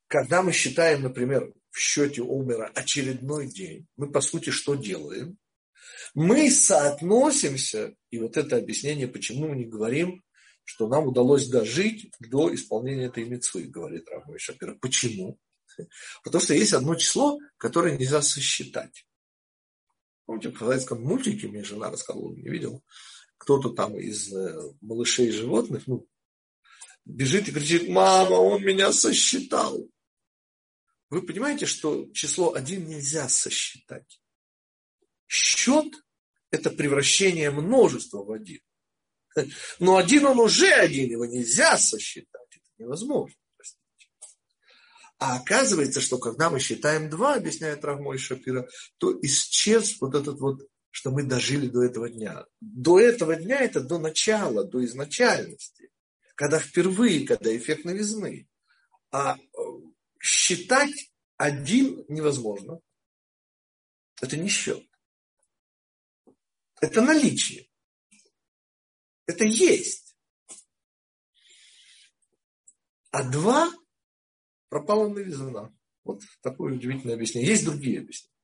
когда 0.05 0.43
мы 0.43 0.51
считаем, 0.51 1.01
например, 1.01 1.51
в 1.71 1.79
счете 1.79 2.21
умера 2.21 2.71
очередной 2.75 3.47
день, 3.47 3.87
мы 3.97 4.11
по 4.11 4.21
сути 4.21 4.51
что 4.51 4.75
делаем? 4.75 5.39
Мы 6.13 6.51
соотносимся, 6.51 7.95
и 8.11 8.19
вот 8.19 8.37
это 8.37 8.57
объяснение, 8.57 9.07
почему 9.07 9.47
мы 9.47 9.55
не 9.55 9.65
говорим, 9.65 10.23
что 10.63 10.87
нам 10.87 11.07
удалось 11.07 11.47
дожить 11.47 12.11
до 12.19 12.53
исполнения 12.53 13.05
этой 13.05 13.25
мецвы, 13.25 13.63
говорит 13.63 14.07
Рамой 14.07 14.37
Шапира. 14.37 14.75
Почему? 14.75 15.39
Потому 16.23 16.41
что 16.41 16.53
есть 16.53 16.73
одно 16.73 16.95
число, 16.95 17.39
которое 17.57 17.97
нельзя 17.97 18.21
сосчитать. 18.21 19.05
Помните, 20.25 20.49
в 20.49 20.57
советском 20.57 21.01
мультике, 21.03 21.47
мне 21.47 21.63
жена 21.63 21.91
рассказывала, 21.91 22.33
не 22.33 22.49
видел, 22.49 22.83
кто-то 23.37 23.69
там 23.69 23.97
из 23.99 24.33
э, 24.33 24.59
малышей 24.81 25.31
животных, 25.31 25.83
ну, 25.87 26.07
бежит 27.05 27.47
и 27.47 27.51
кричит, 27.51 27.89
мама, 27.89 28.33
он 28.33 28.63
меня 28.63 28.91
сосчитал. 28.91 29.87
Вы 31.09 31.21
понимаете, 31.21 31.65
что 31.67 32.11
число 32.11 32.53
один 32.53 32.87
нельзя 32.87 33.29
сосчитать. 33.29 34.19
Счет– 35.27 35.93
это 36.51 36.71
превращение 36.71 37.51
множества 37.51 38.23
в 38.23 38.31
один. 38.31 38.61
Но 39.79 39.97
один 39.97 40.25
он 40.25 40.39
уже 40.39 40.71
один, 40.71 41.09
его 41.09 41.25
нельзя 41.25 41.77
сосчитать. 41.77 42.47
Это 42.49 42.65
невозможно. 42.79 43.35
А 45.17 45.37
оказывается, 45.37 46.01
что 46.01 46.17
когда 46.17 46.49
мы 46.49 46.59
считаем 46.59 47.09
два, 47.09 47.35
объясняет 47.35 47.85
Равмой 47.85 48.17
Шапира, 48.17 48.67
то 48.97 49.17
исчез 49.21 49.99
вот 50.01 50.13
этот 50.13 50.39
вот, 50.39 50.67
что 50.91 51.11
мы 51.11 51.23
дожили 51.23 51.67
до 51.67 51.83
этого 51.83 52.09
дня. 52.09 52.45
До 52.59 52.99
этого 52.99 53.35
дня 53.35 53.59
это 53.61 53.79
до 53.81 53.97
начала, 53.97 54.65
до 54.65 54.83
изначальности. 54.83 55.89
Когда 56.35 56.59
впервые, 56.59 57.25
когда 57.25 57.55
эффект 57.55 57.85
новизны. 57.85 58.47
А 59.11 59.37
э, 59.37 59.39
считать 60.19 61.11
один 61.37 62.03
невозможно. 62.09 62.79
Это 64.21 64.35
не 64.35 64.49
счет. 64.49 64.83
Это 66.81 67.01
наличие. 67.01 67.69
Это 69.27 69.45
есть. 69.45 70.15
А 73.11 73.23
два 73.23 73.71
пропала 74.75 75.07
новизна. 75.07 75.73
Вот 76.03 76.21
такое 76.41 76.73
удивительное 76.73 77.15
объяснение. 77.15 77.49
Есть 77.49 77.63
другие 77.63 78.01
объяснения. 78.01 78.35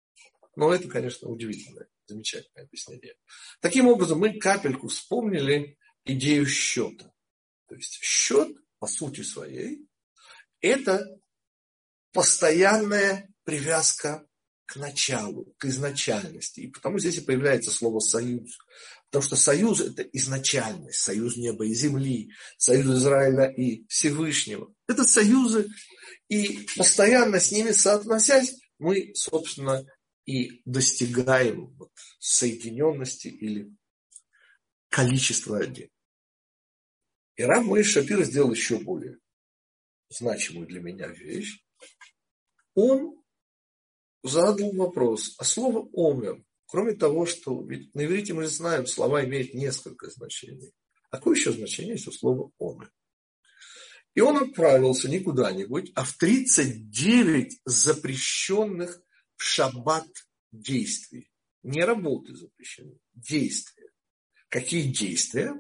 Но 0.56 0.74
это, 0.74 0.88
конечно, 0.88 1.28
удивительное, 1.28 1.90
замечательное 2.06 2.64
объяснение. 2.64 3.16
Таким 3.60 3.90
образом, 3.90 4.20
мы 4.20 4.40
капельку 4.40 4.88
вспомнили 4.88 5.78
идею 6.06 6.46
счета. 6.46 7.12
То 7.68 7.76
есть 7.76 8.00
счет, 8.02 8.56
по 8.80 8.88
сути 8.88 9.24
своей, 9.24 9.86
это 10.62 11.06
постоянная 12.14 13.30
привязка 13.44 14.26
к 14.66 14.78
началу, 14.78 15.54
к 15.58 15.66
изначальности. 15.66 16.62
И 16.62 16.68
потому 16.68 16.98
здесь 16.98 17.18
и 17.18 17.22
появляется 17.22 17.72
слово 17.72 18.00
«союз». 18.00 18.58
Потому 19.10 19.24
что 19.24 19.36
союз– 19.36 19.82
это 19.82 20.04
изначальность, 20.04 21.02
союз 21.02 21.36
неба 21.36 21.66
и 21.66 21.74
земли, 21.74 22.32
союз 22.58 22.86
Израиля 23.00 23.50
и 23.50 23.86
Всевышнего. 23.90 24.74
Это 24.92 25.04
союзы, 25.06 25.70
и 26.28 26.68
постоянно 26.76 27.40
с 27.40 27.52
ними 27.52 27.72
соотносясь, 27.72 28.60
мы, 28.78 29.14
собственно, 29.16 29.86
и 30.26 30.62
достигаем 30.66 31.78
соединенности 32.20 33.28
или 33.28 33.76
количества 34.90 35.60
один. 35.60 35.90
И 37.36 37.44
Рам 37.44 37.66
Мой 37.66 37.84
Шапир 37.84 38.24
сделал 38.24 38.52
еще 38.52 38.78
более 38.78 39.18
значимую 40.10 40.68
для 40.68 40.82
меня 40.82 41.08
вещь. 41.08 41.64
Он 42.74 43.22
задал 44.24 44.74
вопрос, 44.74 45.36
а 45.38 45.44
слово 45.44 45.90
«омер» 45.94 46.44
Кроме 46.72 46.94
того, 46.94 47.26
что 47.26 47.62
ведь 47.66 47.94
на 47.94 48.06
иврите 48.06 48.34
мы 48.34 48.48
знаем, 48.48 48.88
слова 48.88 49.26
имеют 49.26 49.54
несколько 49.54 50.10
значений. 50.10 50.72
А 51.10 51.18
какое 51.18 51.36
еще 51.36 51.52
значение 51.52 51.96
есть 51.96 52.08
у 52.08 52.14
слова 52.14 52.50
«омы»? 52.60 52.90
И 54.14 54.22
он 54.22 54.38
отправился 54.38 55.10
не 55.10 55.20
куда-нибудь, 55.20 55.92
а 55.96 56.04
в 56.04 56.14
39 56.18 57.62
запрещенных 57.66 59.02
в 59.38 59.44
шаббат 59.44 60.08
действий. 60.52 61.32
Не 61.64 61.84
работы 61.84 62.36
запрещены, 62.36 62.98
действия. 63.14 63.90
Какие 64.50 64.92
действия? 64.92 65.54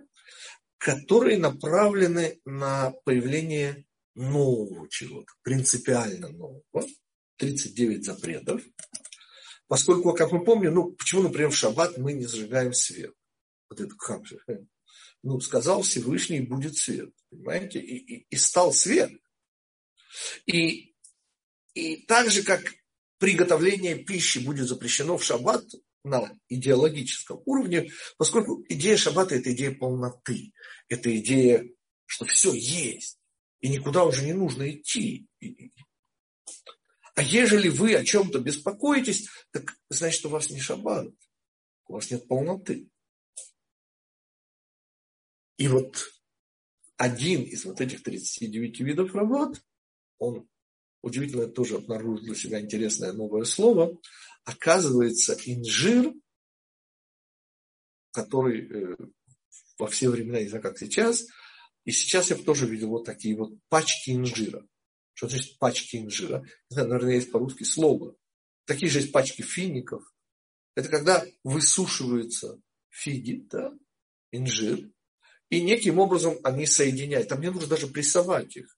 Которые 0.77 1.37
направлены 1.37 2.39
на 2.43 2.91
появление 3.05 3.85
нового 4.15 4.89
чего-то, 4.89 5.31
принципиально 5.43 6.29
нового. 6.29 6.63
39 7.37 8.05
запретов, 8.05 8.61
Поскольку, 9.71 10.11
как 10.11 10.33
мы 10.33 10.43
помним, 10.43 10.73
ну, 10.73 10.91
почему, 10.91 11.21
например, 11.21 11.49
в 11.49 11.55
шаббат 11.55 11.97
мы 11.97 12.11
не 12.11 12.25
зажигаем 12.25 12.73
свет? 12.73 13.13
Вот 13.69 13.79
это 13.79 13.95
как 13.95 14.25
же? 14.25 14.37
Ну, 15.23 15.39
сказал 15.39 15.83
Всевышний, 15.83 16.41
будет 16.41 16.77
свет. 16.77 17.13
Понимаете? 17.29 17.79
И, 17.79 17.97
и, 17.97 18.27
и 18.29 18.35
стал 18.35 18.73
свет. 18.73 19.11
И, 20.45 20.95
и 21.73 21.97
так 22.07 22.29
же, 22.29 22.43
как 22.43 22.61
приготовление 23.19 23.95
пищи 23.95 24.39
будет 24.39 24.67
запрещено 24.67 25.17
в 25.17 25.23
шаббат 25.23 25.63
на 26.03 26.35
идеологическом 26.49 27.41
уровне, 27.45 27.91
поскольку 28.17 28.65
идея 28.67 28.97
шаббата– 28.97 29.35
это 29.35 29.53
идея 29.53 29.75
полноты. 29.75 30.51
Это 30.89 31.15
идея, 31.19 31.69
что 32.05 32.25
все 32.25 32.53
есть. 32.53 33.19
И 33.59 33.69
никуда 33.69 34.05
уже 34.05 34.23
не 34.23 34.33
нужно 34.33 34.69
идти. 34.71 35.27
А 37.15 37.21
ежели 37.21 37.69
вы 37.69 37.93
о 37.95 38.03
чем-то 38.03 38.39
беспокоитесь, 38.39 39.27
так 39.51 39.75
значит, 39.89 40.25
у 40.25 40.29
вас 40.29 40.49
не 40.49 40.59
шаббат, 40.59 41.07
у 41.87 41.93
вас 41.93 42.09
нет 42.09 42.27
полноты. 42.27 42.89
И 45.57 45.67
вот 45.67 46.03
один 46.97 47.43
из 47.43 47.65
вот 47.65 47.81
этих 47.81 48.03
39 48.03 48.79
видов 48.81 49.15
работ, 49.15 49.61
он 50.17 50.47
удивительно 51.01 51.47
тоже 51.47 51.77
обнаружил 51.77 52.23
для 52.23 52.35
себя 52.35 52.61
интересное 52.61 53.13
новое 53.13 53.43
слово, 53.43 53.97
оказывается 54.43 55.35
инжир, 55.45 56.13
который 58.11 58.67
э, 58.67 58.95
во 59.77 59.87
все 59.87 60.09
времена, 60.09 60.41
не 60.41 60.47
знаю, 60.47 60.63
как 60.63 60.77
сейчас, 60.77 61.25
и 61.85 61.91
сейчас 61.91 62.29
я 62.29 62.35
тоже 62.35 62.67
видел 62.67 62.89
вот 62.89 63.05
такие 63.05 63.35
вот 63.35 63.53
пачки 63.69 64.11
инжира. 64.11 64.67
Что 65.13 65.27
значит 65.27 65.57
пачки 65.57 65.97
инжира? 65.97 66.41
Не 66.69 66.75
знаю, 66.75 66.89
наверное, 66.89 67.15
есть 67.15 67.31
по-русски 67.31 67.63
слово. 67.63 68.15
Такие 68.65 68.91
же 68.91 68.99
есть 68.99 69.11
пачки 69.11 69.41
фиников. 69.41 70.03
Это 70.75 70.89
когда 70.89 71.25
высушиваются 71.43 72.61
фиги, 72.89 73.45
да, 73.49 73.73
инжир, 74.31 74.89
и 75.51 75.61
неким 75.61 75.99
образом 75.99 76.39
они 76.43 76.65
соединяют. 76.65 77.27
Там 77.27 77.41
не 77.41 77.51
нужно 77.51 77.67
даже 77.67 77.87
прессовать 77.87 78.55
их. 78.55 78.77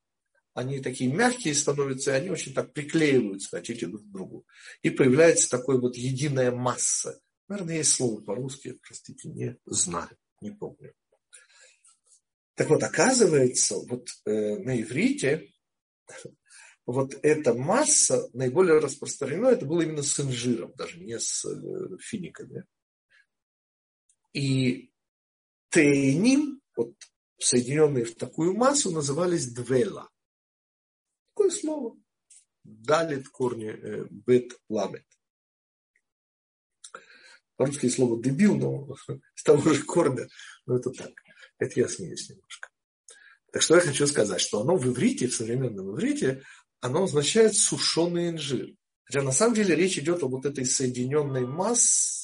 они 0.55 0.81
такие 0.81 1.12
мягкие 1.12 1.53
становятся, 1.55 2.12
и 2.12 2.15
они 2.15 2.29
очень 2.31 2.53
так 2.53 2.73
приклеиваются, 2.73 3.49
хотите, 3.49 3.88
друг 3.88 4.03
к 4.03 4.12
другу. 4.12 4.45
И 4.81 4.89
появляется 4.89 5.49
такой 5.49 5.79
вот 5.79 5.95
единая 5.95 6.51
масса. 6.51 7.21
Наверное, 7.47 7.77
есть 7.77 7.91
слово 7.91 8.21
по-русски, 8.21 8.79
простите, 8.81 9.29
не 9.29 9.57
знаю, 9.65 10.17
не 10.41 10.51
помню. 10.51 10.93
Так 12.55 12.69
вот, 12.69 12.81
оказывается, 12.83 13.75
вот 13.77 14.09
э, 14.25 14.57
на 14.57 14.79
иврите 14.81 15.53
вот 16.88 17.17
эта 17.21 17.53
масса 17.53 18.29
наиболее 18.33 18.79
распространена, 18.79 19.47
это 19.47 19.65
было 19.65 19.81
именно 19.81 20.03
с 20.03 20.19
инжиром, 20.19 20.73
даже 20.75 20.99
не 20.99 21.19
с 21.19 21.45
э, 21.45 21.97
финиками. 21.99 22.65
И 24.33 24.91
тейним, 25.69 26.62
вот 26.75 26.93
соединенные 27.38 28.05
в 28.05 28.15
такую 28.15 28.55
массу, 28.55 28.91
назывались 28.91 29.47
двела. 29.47 30.09
Такое 31.33 31.51
слово. 31.51 31.97
Далит 32.63 33.27
корни 33.29 33.69
э, 33.69 34.07
бет 34.09 34.57
ламет. 34.69 35.05
По-русски 37.55 37.89
слово 37.89 38.21
дебил, 38.21 38.55
но 38.55 38.95
с 39.36 39.43
того 39.43 39.73
же 39.73 39.83
корня, 39.83 40.27
но 40.65 40.77
это 40.77 40.91
так. 40.91 41.12
Это 41.59 41.79
я 41.79 41.88
смеюсь 41.88 42.29
немножко. 42.29 42.69
Так 43.51 43.62
что 43.62 43.75
я 43.75 43.81
хочу 43.81 44.07
сказать, 44.07 44.41
что 44.41 44.62
оно 44.62 44.75
в 44.77 44.88
иврите, 44.88 45.27
в 45.27 45.36
современном 45.36 45.93
иврите, 45.93 46.43
оно 46.79 47.03
означает 47.03 47.55
сушеный 47.55 48.29
инжир. 48.29 48.75
Хотя 49.03 49.21
на 49.21 49.31
самом 49.31 49.55
деле 49.55 49.75
речь 49.75 49.97
идет 49.97 50.23
о 50.23 50.27
вот 50.27 50.45
этой 50.45 50.65
соединенной 50.65 51.45
массе 51.45 52.22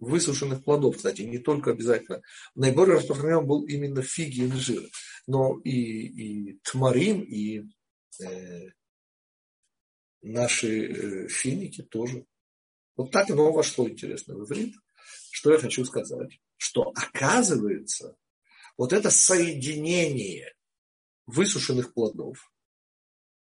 высушенных 0.00 0.64
плодов. 0.64 0.96
Кстати, 0.96 1.22
не 1.22 1.38
только 1.38 1.70
обязательно. 1.70 2.22
Наиболее 2.54 2.96
распространен 2.96 3.46
был 3.46 3.64
именно 3.64 4.02
фиги 4.02 4.40
и 4.40 4.46
инжир. 4.46 4.88
Но 5.26 5.60
и, 5.64 5.70
и 5.70 6.58
тмарим, 6.64 7.22
и 7.22 7.64
э, 8.20 8.70
наши 10.22 10.86
э, 10.86 11.28
финики 11.28 11.82
тоже. 11.82 12.26
Вот 12.96 13.12
так 13.12 13.30
оно 13.30 13.52
вошло, 13.52 13.88
интересно, 13.88 14.34
в 14.34 14.44
иврит. 14.44 14.74
Что 15.30 15.52
я 15.52 15.58
хочу 15.58 15.84
сказать? 15.84 16.40
Что 16.56 16.92
оказывается, 16.96 18.16
вот 18.76 18.92
это 18.92 19.10
соединение 19.10 20.52
высушенных 21.26 21.94
плодов, 21.94 22.50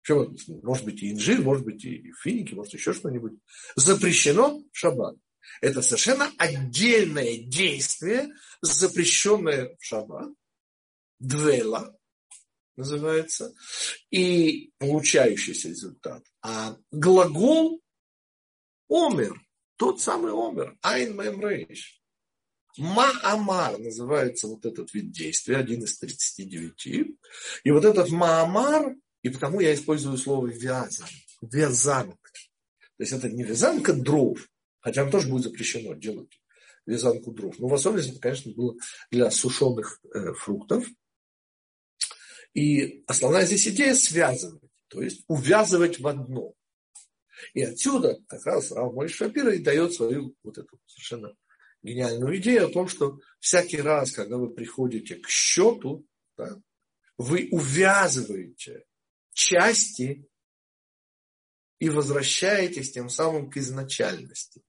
причем, 0.02 0.36
может 0.62 0.84
быть 0.84 1.02
и 1.02 1.12
инжир, 1.12 1.42
может 1.42 1.64
быть 1.64 1.84
и 1.84 2.12
финики, 2.22 2.54
может 2.54 2.74
еще 2.74 2.92
что-нибудь, 2.92 3.34
запрещено 3.76 4.62
в 4.72 4.76
шаббат. 4.76 5.16
Это 5.60 5.82
совершенно 5.82 6.30
отдельное 6.38 7.38
действие, 7.38 8.28
запрещенное 8.62 9.76
в 9.78 9.84
шаббат, 9.84 10.32
двела 11.18 11.94
называется, 12.76 13.54
и 14.10 14.72
получающийся 14.78 15.68
результат. 15.68 16.24
А 16.42 16.76
глагол 16.90 17.82
омер, 18.88 19.38
тот 19.76 20.00
самый 20.00 20.32
омер, 20.32 20.78
айн 20.82 21.14
мэм 21.14 21.40
рейш, 21.46 22.00
Маамар 22.78 23.78
называется 23.78 24.46
вот 24.46 24.64
этот 24.64 24.94
вид 24.94 25.10
действия, 25.10 25.56
один 25.56 25.82
из 25.82 25.98
39. 25.98 26.86
И 27.64 27.70
вот 27.70 27.84
этот 27.84 28.10
Маамар, 28.10 28.94
и 29.22 29.28
потому 29.28 29.60
я 29.60 29.74
использую 29.74 30.16
слово 30.16 30.46
вязан, 30.48 31.08
вязанка. 31.42 32.30
То 32.96 33.02
есть 33.02 33.12
это 33.12 33.28
не 33.28 33.42
вязанка 33.42 33.92
дров, 33.92 34.38
хотя 34.80 35.02
там 35.02 35.10
тоже 35.10 35.28
будет 35.28 35.44
запрещено 35.44 35.94
делать 35.94 36.40
вязанку 36.86 37.32
дров. 37.32 37.58
Но 37.58 37.68
в 37.68 37.74
особенности 37.74 38.18
конечно, 38.18 38.52
было 38.52 38.74
для 39.10 39.30
сушеных 39.30 40.00
э, 40.12 40.32
фруктов. 40.34 40.86
И 42.54 43.04
основная 43.06 43.46
здесь 43.46 43.68
идея 43.68 43.94
связывать, 43.94 44.70
то 44.88 45.00
есть 45.02 45.24
увязывать 45.28 46.00
в 46.00 46.06
одно. 46.06 46.54
И 47.54 47.62
отсюда 47.62 48.18
как 48.26 48.44
раз 48.44 48.72
Рав 48.72 48.92
Мой 48.92 49.08
Шапира 49.08 49.54
и 49.54 49.62
дает 49.62 49.94
свою 49.94 50.34
вот 50.42 50.58
эту 50.58 50.78
совершенно 50.86 51.34
гениальную 51.82 52.36
идею 52.38 52.66
о 52.66 52.72
том, 52.72 52.88
что 52.88 53.18
всякий 53.38 53.80
раз, 53.80 54.12
когда 54.12 54.36
вы 54.36 54.52
приходите 54.52 55.16
к 55.16 55.28
счету, 55.28 56.06
да, 56.36 56.60
вы 57.16 57.48
увязываете 57.50 58.84
части 59.40 60.28
и 61.78 61.88
возвращаетесь 61.88 62.92
тем 62.92 63.08
самым 63.08 63.50
к 63.50 63.56
изначальности. 63.56 64.62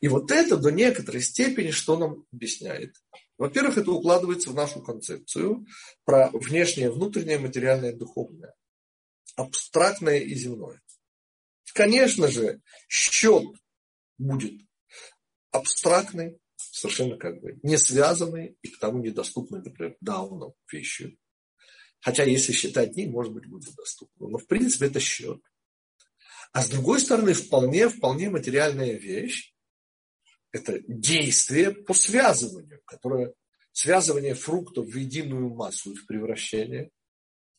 И 0.00 0.08
вот 0.08 0.30
это 0.30 0.58
до 0.58 0.70
некоторой 0.70 1.22
степени 1.22 1.70
что 1.70 1.96
нам 1.96 2.26
объясняет? 2.30 2.94
Во-первых, 3.38 3.78
это 3.78 3.90
укладывается 3.90 4.50
в 4.50 4.54
нашу 4.54 4.82
концепцию 4.82 5.66
про 6.04 6.28
внешнее, 6.30 6.90
внутреннее, 6.90 7.38
материальное, 7.38 7.94
духовное. 7.94 8.54
Абстрактное 9.34 10.18
и 10.18 10.34
земное. 10.34 10.82
Конечно 11.72 12.28
же, 12.28 12.60
счет 12.88 13.44
будет 14.18 14.60
абстрактной, 15.52 16.38
совершенно 16.56 17.16
как 17.16 17.40
бы 17.40 17.58
не 17.62 17.78
связанной 17.78 18.58
и 18.60 18.68
к 18.68 18.78
тому 18.78 19.00
недоступной, 19.02 19.62
например, 19.62 19.96
дауну 20.00 20.54
вещью. 20.70 21.16
Хотя, 22.00 22.24
если 22.24 22.52
считать 22.52 22.92
дни, 22.92 23.06
может 23.06 23.32
быть, 23.32 23.46
будет 23.46 23.74
доступно. 23.74 24.28
Но, 24.28 24.38
в 24.38 24.46
принципе, 24.46 24.86
это 24.86 25.00
счет. 25.00 25.40
А 26.52 26.62
с 26.62 26.70
другой 26.70 27.00
стороны, 27.00 27.34
вполне, 27.34 27.88
вполне 27.88 28.30
материальная 28.30 28.94
вещь– 28.94 29.54
это 30.52 30.80
действие 30.86 31.72
по 31.72 31.92
связыванию, 31.92 32.80
которое 32.84 33.34
связывание 33.72 34.34
фруктов 34.34 34.86
в 34.86 34.96
единую 34.96 35.50
массу, 35.50 35.92
их 35.92 36.06
превращение, 36.06 36.90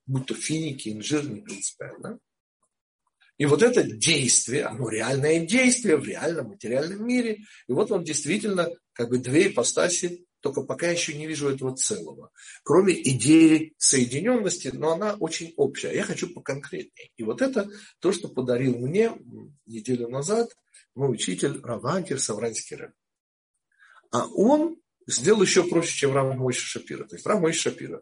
будь 0.05 0.25
то 0.25 0.33
финики, 0.33 0.89
инжир, 0.89 1.29
не 1.29 1.41
принципиально. 1.41 2.19
И 3.37 3.45
вот 3.45 3.63
это 3.63 3.83
действие, 3.83 4.65
оно 4.65 4.89
реальное 4.89 5.45
действие 5.45 5.95
в 5.95 6.03
реальном 6.03 6.49
материальном 6.49 7.07
мире. 7.07 7.43
И 7.67 7.71
вот 7.71 7.89
вам 7.89 8.03
действительно 8.03 8.69
как 8.91 9.09
бы 9.09 9.17
две 9.19 9.47
ипостаси, 9.47 10.25
только 10.41 10.61
пока 10.63 10.89
еще 10.89 11.13
не 11.13 11.27
вижу 11.27 11.49
этого 11.49 11.75
целого. 11.75 12.31
Кроме 12.63 12.93
идеи 13.11 13.73
соединенности, 13.77 14.69
но 14.73 14.91
она 14.91 15.15
очень 15.15 15.53
общая. 15.57 15.93
Я 15.93 16.03
хочу 16.03 16.33
поконкретнее. 16.33 17.11
И 17.17 17.23
вот 17.23 17.41
это 17.41 17.69
то, 17.99 18.11
что 18.11 18.27
подарил 18.27 18.77
мне 18.77 19.11
неделю 19.65 20.09
назад 20.09 20.49
мой 20.95 21.11
учитель 21.11 21.59
Раванкер 21.61 22.19
Савранский 22.19 22.77
Рэб. 22.77 22.91
А 24.11 24.27
он 24.27 24.77
сделал 25.07 25.41
еще 25.41 25.63
проще, 25.63 25.95
чем 25.95 26.13
Рав 26.13 26.35
Мойша 26.35 26.61
Шапира. 26.61 27.05
То 27.05 27.15
есть 27.15 27.25
Рав 27.25 27.41
Мойша 27.41 27.69
Шапира. 27.69 28.01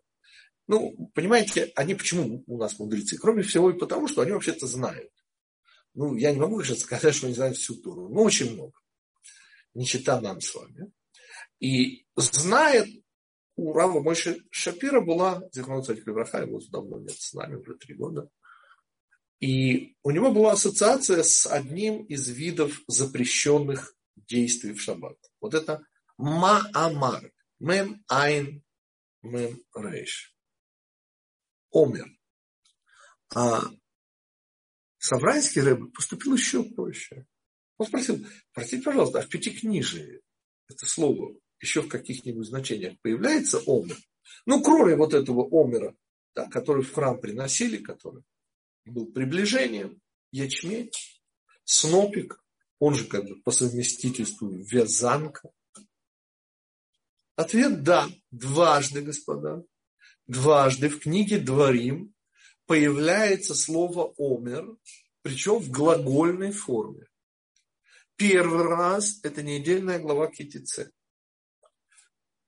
Ну, 0.67 1.11
понимаете, 1.13 1.71
они 1.75 1.95
почему 1.95 2.43
у 2.45 2.57
нас 2.57 2.77
мудрецы? 2.77 3.17
Кроме 3.17 3.43
всего 3.43 3.71
и 3.71 3.77
потому, 3.77 4.07
что 4.07 4.21
они 4.21 4.31
вообще-то 4.31 4.67
знают 4.67 5.11
ну, 5.97 6.15
я 6.15 6.31
не 6.31 6.39
могу 6.39 6.61
сейчас 6.61 6.81
сказать, 6.81 7.15
что 7.15 7.25
они 7.25 7.35
знают 7.35 7.57
всю 7.57 7.73
Туру, 7.73 8.07
но 8.07 8.21
очень 8.21 8.53
много. 8.53 8.79
Не 9.73 9.83
читая 9.83 10.21
нам 10.21 10.39
с 10.39 10.53
вами. 10.53 10.91
И 11.59 12.05
знает, 12.15 12.87
у 13.55 13.73
Рава 13.73 14.01
Мойши 14.01 14.43
Шапира 14.51 15.01
была, 15.01 15.41
Зихман 15.51 15.83
Царик 15.83 16.05
Левраха, 16.05 16.41
его 16.41 16.59
давно 16.69 16.99
нет 16.99 17.19
с 17.19 17.33
нами, 17.33 17.55
уже 17.55 17.75
три 17.75 17.95
года. 17.95 18.29
И 19.39 19.95
у 20.03 20.11
него 20.11 20.31
была 20.31 20.53
ассоциация 20.53 21.23
с 21.23 21.45
одним 21.45 22.03
из 22.05 22.27
видов 22.29 22.81
запрещенных 22.87 23.95
действий 24.15 24.73
в 24.73 24.81
шаббат. 24.81 25.17
Вот 25.39 25.53
это 25.53 25.85
Маамар. 26.17 27.31
Мем 27.59 28.03
Айн 28.07 28.63
Мем 29.21 29.63
Рейш. 29.75 30.35
Омер. 31.71 32.07
А 33.33 33.61
Саврайский 34.99 35.61
рэб 35.61 35.93
поступил 35.93 36.35
еще 36.35 36.63
проще. 36.63 37.27
Он 37.77 37.85
спросил, 37.85 38.25
простите, 38.53 38.83
пожалуйста, 38.83 39.19
а 39.19 39.21
в 39.21 39.29
Пятикнижии 39.29 40.21
это 40.67 40.85
слово 40.87 41.35
еще 41.59 41.81
в 41.81 41.89
каких-нибудь 41.89 42.47
значениях 42.47 42.99
появляется 43.01 43.61
омер? 43.65 43.97
Ну, 44.45 44.61
кроме 44.61 44.95
вот 44.95 45.13
этого 45.13 45.47
омера, 45.51 45.95
да, 46.35 46.47
который 46.47 46.83
в 46.83 46.93
храм 46.93 47.19
приносили, 47.19 47.77
который 47.77 48.23
был 48.85 49.07
приближением, 49.11 50.01
ячмень, 50.31 50.91
снопик, 51.63 52.43
он 52.79 52.93
же 52.95 53.05
как 53.05 53.25
бы 53.25 53.41
по 53.41 53.51
совместительству 53.51 54.49
вязанка. 54.49 55.49
Ответ– 57.35 57.83
да, 57.83 58.07
дважды, 58.31 59.01
господа. 59.01 59.63
Дважды 60.27 60.89
в 60.89 60.99
книге 60.99 61.39
Дворим 61.39 62.13
появляется 62.65 63.55
слово 63.55 64.13
«омер», 64.17 64.77
причем 65.21 65.59
в 65.59 65.69
глагольной 65.69 66.51
форме. 66.51 67.07
Первый 68.15 68.63
раз 68.63 69.19
это 69.23 69.43
недельная 69.43 69.99
глава 69.99 70.27
Китице. 70.27 70.91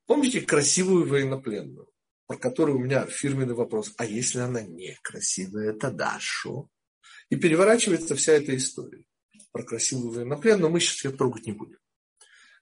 Помните 0.09 0.41
красивую 0.41 1.07
военнопленную, 1.07 1.87
про 2.25 2.35
которую 2.35 2.79
у 2.79 2.81
меня 2.81 3.05
фирменный 3.05 3.53
вопрос, 3.53 3.93
а 3.97 4.05
если 4.05 4.39
она 4.39 4.63
некрасивая, 4.63 5.73
тогда 5.73 6.17
что? 6.19 6.67
И 7.29 7.35
переворачивается 7.35 8.15
вся 8.15 8.33
эта 8.33 8.57
история 8.57 9.03
про 9.51 9.61
красивую 9.61 10.11
военнопленную, 10.11 10.63
но 10.63 10.69
мы 10.71 10.79
сейчас 10.79 11.05
ее 11.05 11.11
трогать 11.11 11.45
не 11.45 11.51
будем. 11.51 11.77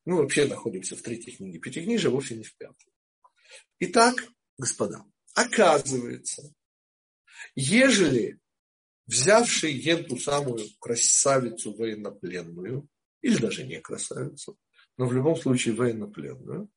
Мы 0.03 0.17
вообще 0.17 0.45
находимся 0.45 0.97
в 0.97 1.01
третьей 1.01 1.38
книге 1.38 1.60
Пятикнижия, 1.60 2.10
вовсе 2.10 2.36
не 2.36 2.43
в 2.43 2.53
пятой. 2.57 2.91
Итак, 3.79 4.27
господа, 4.57 5.05
оказывается, 5.33 6.53
ежели 7.55 8.41
взявший 9.05 9.81
эту 9.86 10.17
самую 10.17 10.67
красавицу 10.81 11.73
военнопленную, 11.77 12.89
или 13.21 13.38
даже 13.38 13.65
не 13.65 13.79
красавицу, 13.79 14.60
но 14.97 15.07
в 15.07 15.13
любом 15.13 15.38
случае 15.38 15.75
военнопленную, 15.75 16.69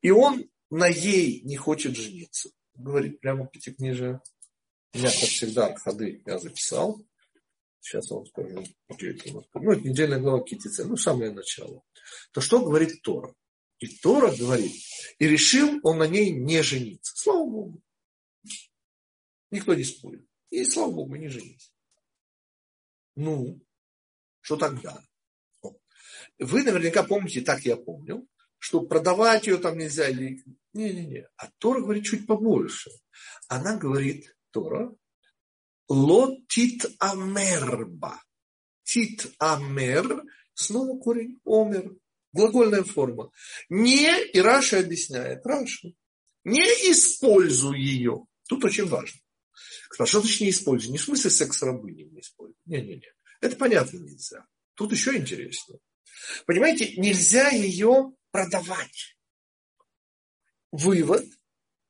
и 0.00 0.10
он 0.10 0.48
на 0.70 0.86
ей 0.86 1.42
не 1.42 1.56
хочет 1.56 1.96
жениться. 1.96 2.50
Говорит 2.74 3.20
прямо 3.20 3.46
пятикнижие. 3.46 4.20
У 4.94 4.98
меня, 4.98 5.08
как 5.08 5.28
всегда, 5.28 5.74
ходы 5.76 6.22
я 6.26 6.38
записал. 6.38 7.04
Сейчас 7.80 8.10
вам 8.10 8.26
скажу, 8.26 8.64
где 8.90 9.10
это 9.10 9.44
Ну, 9.54 9.72
это 9.72 9.88
недельная 9.88 10.18
глава 10.20 10.42
Китице, 10.44 10.84
ну, 10.84 10.96
самое 10.96 11.30
начало. 11.30 11.82
То 12.32 12.40
что 12.40 12.62
говорит 12.62 13.00
Тора? 13.02 13.34
И 13.78 13.86
Тора 13.86 14.34
говорит, 14.36 14.72
и 15.18 15.26
решил 15.26 15.80
он 15.82 15.98
на 15.98 16.06
ней 16.06 16.30
не 16.30 16.62
жениться. 16.62 17.12
Слава 17.16 17.48
Богу. 17.48 17.82
Никто 19.50 19.74
не 19.74 19.84
спорит. 19.84 20.26
И 20.50 20.64
слава 20.64 20.92
Богу, 20.92 21.16
не 21.16 21.28
женись. 21.28 21.72
Ну, 23.16 23.60
что 24.40 24.56
тогда? 24.56 25.02
Вы 26.38 26.62
наверняка 26.62 27.02
помните, 27.02 27.40
так 27.40 27.62
я 27.62 27.76
помню, 27.76 28.26
что 28.60 28.82
продавать 28.82 29.46
ее 29.46 29.56
там 29.56 29.78
нельзя. 29.78 30.08
Не-не-не. 30.10 31.26
А 31.36 31.48
Тора 31.58 31.80
говорит 31.80 32.04
чуть 32.04 32.26
побольше. 32.26 32.90
Она 33.48 33.76
говорит, 33.76 34.36
Тора, 34.52 34.94
лотит 35.88 36.86
амерба. 37.00 38.22
תתעמר, 38.84 40.22
снова 40.54 40.98
корень 41.00 41.40
עמר. 41.44 41.96
Глагольная 42.32 42.84
форма. 42.84 43.30
Не, 43.68 44.24
и 44.26 44.40
Раши 44.40 44.78
объясняет, 44.78 45.44
Раши, 45.44 45.88
не 46.44 46.62
используй 46.92 47.80
ее. 47.80 48.26
Тут 48.48 48.64
очень 48.64 48.86
важно. 48.86 49.18
Что 49.92 50.20
значит 50.20 50.40
не 50.40 50.50
используй? 50.50 50.92
Не 50.92 50.98
в 50.98 51.02
смысле 51.02 51.30
секс-рабыни 51.30 52.02
не 52.02 52.20
используй. 52.20 52.56
Не-не-не. 52.66 53.12
Это 53.40 53.56
понятно 53.56 53.98
нельзя. 53.98 54.46
Тут 54.74 54.92
еще 54.92 55.16
интересно. 55.16 55.78
Понимаете, 56.46 56.94
нельзя 56.96 57.48
ее 57.50 58.12
продавать. 58.30 59.16
Вывод, 60.72 61.24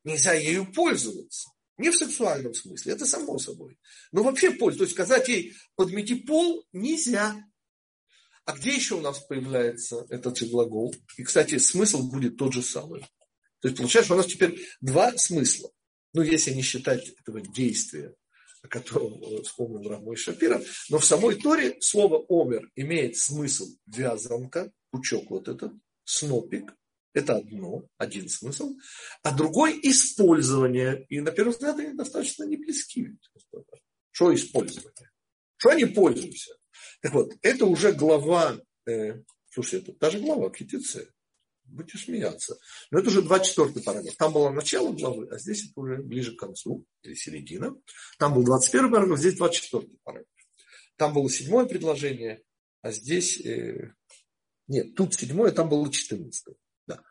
нельзя 0.05 0.35
ею 0.35 0.71
пользоваться. 0.73 1.51
Не 1.79 1.91
в 1.91 1.97
сексуальном 1.97 2.55
смысле, 2.55 2.93
это 2.93 3.07
само 3.07 3.39
собой. 3.39 3.79
Но 4.13 4.23
вообще 4.23 4.51
пользоваться. 4.51 4.79
То 4.79 4.85
есть 4.85 4.93
сказать 4.95 5.29
ей 5.29 5.55
подмети 5.77 6.15
пол 6.15 6.67
нельзя. 6.73 7.37
А 8.45 8.53
где 8.53 8.75
еще 8.75 8.97
у 8.97 9.01
нас 9.01 9.19
появляется 9.21 10.07
этот 10.11 10.37
же 10.37 10.47
глагол? 10.47 10.95
И, 11.17 11.25
кстати, 11.25 11.59
смысл 11.59 12.11
будет 12.11 12.37
тот 12.37 12.53
же 12.53 12.63
самый. 12.63 13.01
То 13.61 13.69
есть 13.69 13.77
получается, 13.77 14.15
у 14.15 14.17
нас 14.17 14.27
теперь 14.27 14.61
два 14.81 15.17
смысла. 15.17 15.71
Ну, 16.13 16.23
если 16.23 16.53
не 16.53 16.63
считать 16.63 17.09
этого 17.09 17.41
действия, 17.41 18.15
о 18.63 18.69
котором 18.69 19.23
э, 19.23 19.43
вспомнил 19.43 19.89
Рамой 19.89 20.17
Шапира. 20.17 20.63
Но 20.89 20.99
в 20.99 21.05
самой 21.05 21.37
Торе 21.37 21.77
слово 21.81 22.25
«омер» 22.29 22.71
имеет 22.77 23.17
смысл 23.17 23.67
вязанка, 23.87 24.71
пучок 24.91 25.31
вот 25.31 25.49
этот, 25.49 25.73
снопик. 26.11 26.75
Это 27.13 27.37
одно, 27.37 27.85
один 27.99 28.29
смысл. 28.29 28.77
А 29.23 29.37
другой– 29.37 29.79
использование. 29.83 31.07
И 31.09 31.21
на 31.21 31.33
первый 31.33 31.51
взгляд 31.51 31.79
они 31.79 31.95
достаточно 31.95 32.45
не 32.45 32.57
близки. 32.57 33.17
Что 34.11 34.35
использование? 34.35 35.11
Что 35.57 35.71
они 35.71 35.87
пользуются? 35.87 36.57
Так 37.03 37.13
вот, 37.13 37.33
это 37.43 37.67
уже 37.67 37.93
глава, 37.93 38.61
э, 38.87 39.23
слушайте, 39.51 39.91
это 39.91 39.99
даже 39.99 40.21
глава 40.21 40.51
Китице. 40.51 41.09
Будете 41.65 41.99
смеяться. 41.99 42.57
Но 42.91 42.99
это 42.99 43.09
уже 43.09 43.23
24 43.23 43.85
параграф. 43.85 44.17
Там 44.17 44.33
было 44.33 44.51
начало 44.51 44.93
главы, 44.93 45.29
а 45.31 45.39
здесь 45.39 45.71
это 45.71 45.81
уже 45.81 45.97
ближе 45.99 46.35
к 46.37 46.41
концу, 46.41 46.85
или 47.03 47.15
середина. 47.15 47.77
Там 48.19 48.35
был 48.35 48.45
21 48.45 48.91
параграф, 48.91 49.19
здесь 49.19 49.37
24 49.37 49.87
параграф. 50.03 50.29
Там 50.97 51.13
было 51.13 51.29
седьмое 51.31 51.67
предложение, 51.67 52.43
а 52.83 52.93
здесь... 52.93 53.41
Э, 53.41 53.95
нет, 54.71 54.95
тут 54.95 55.15
седьмое, 55.15 55.51
там 55.51 55.69
было 55.69 55.91
14. 55.91 56.55
Да. 56.87 57.03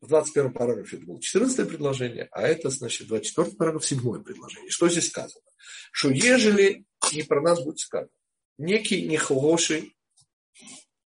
В 0.00 0.08
21 0.08 0.54
параграфе 0.54 0.96
это 0.96 1.04
было 1.04 1.20
14 1.20 1.68
предложение, 1.68 2.28
а 2.32 2.48
это, 2.48 2.70
значит, 2.70 3.08
24 3.08 3.56
параграф, 3.56 3.84
седьмое 3.84 4.20
предложение. 4.20 4.70
Что 4.70 4.88
здесь 4.88 5.08
сказано? 5.08 5.44
Что 5.92 6.08
ежели, 6.08 6.86
не 7.12 7.24
про 7.24 7.42
нас 7.42 7.62
будет 7.62 7.78
сказано, 7.80 8.10
некий 8.56 9.06
нехороший 9.06 9.94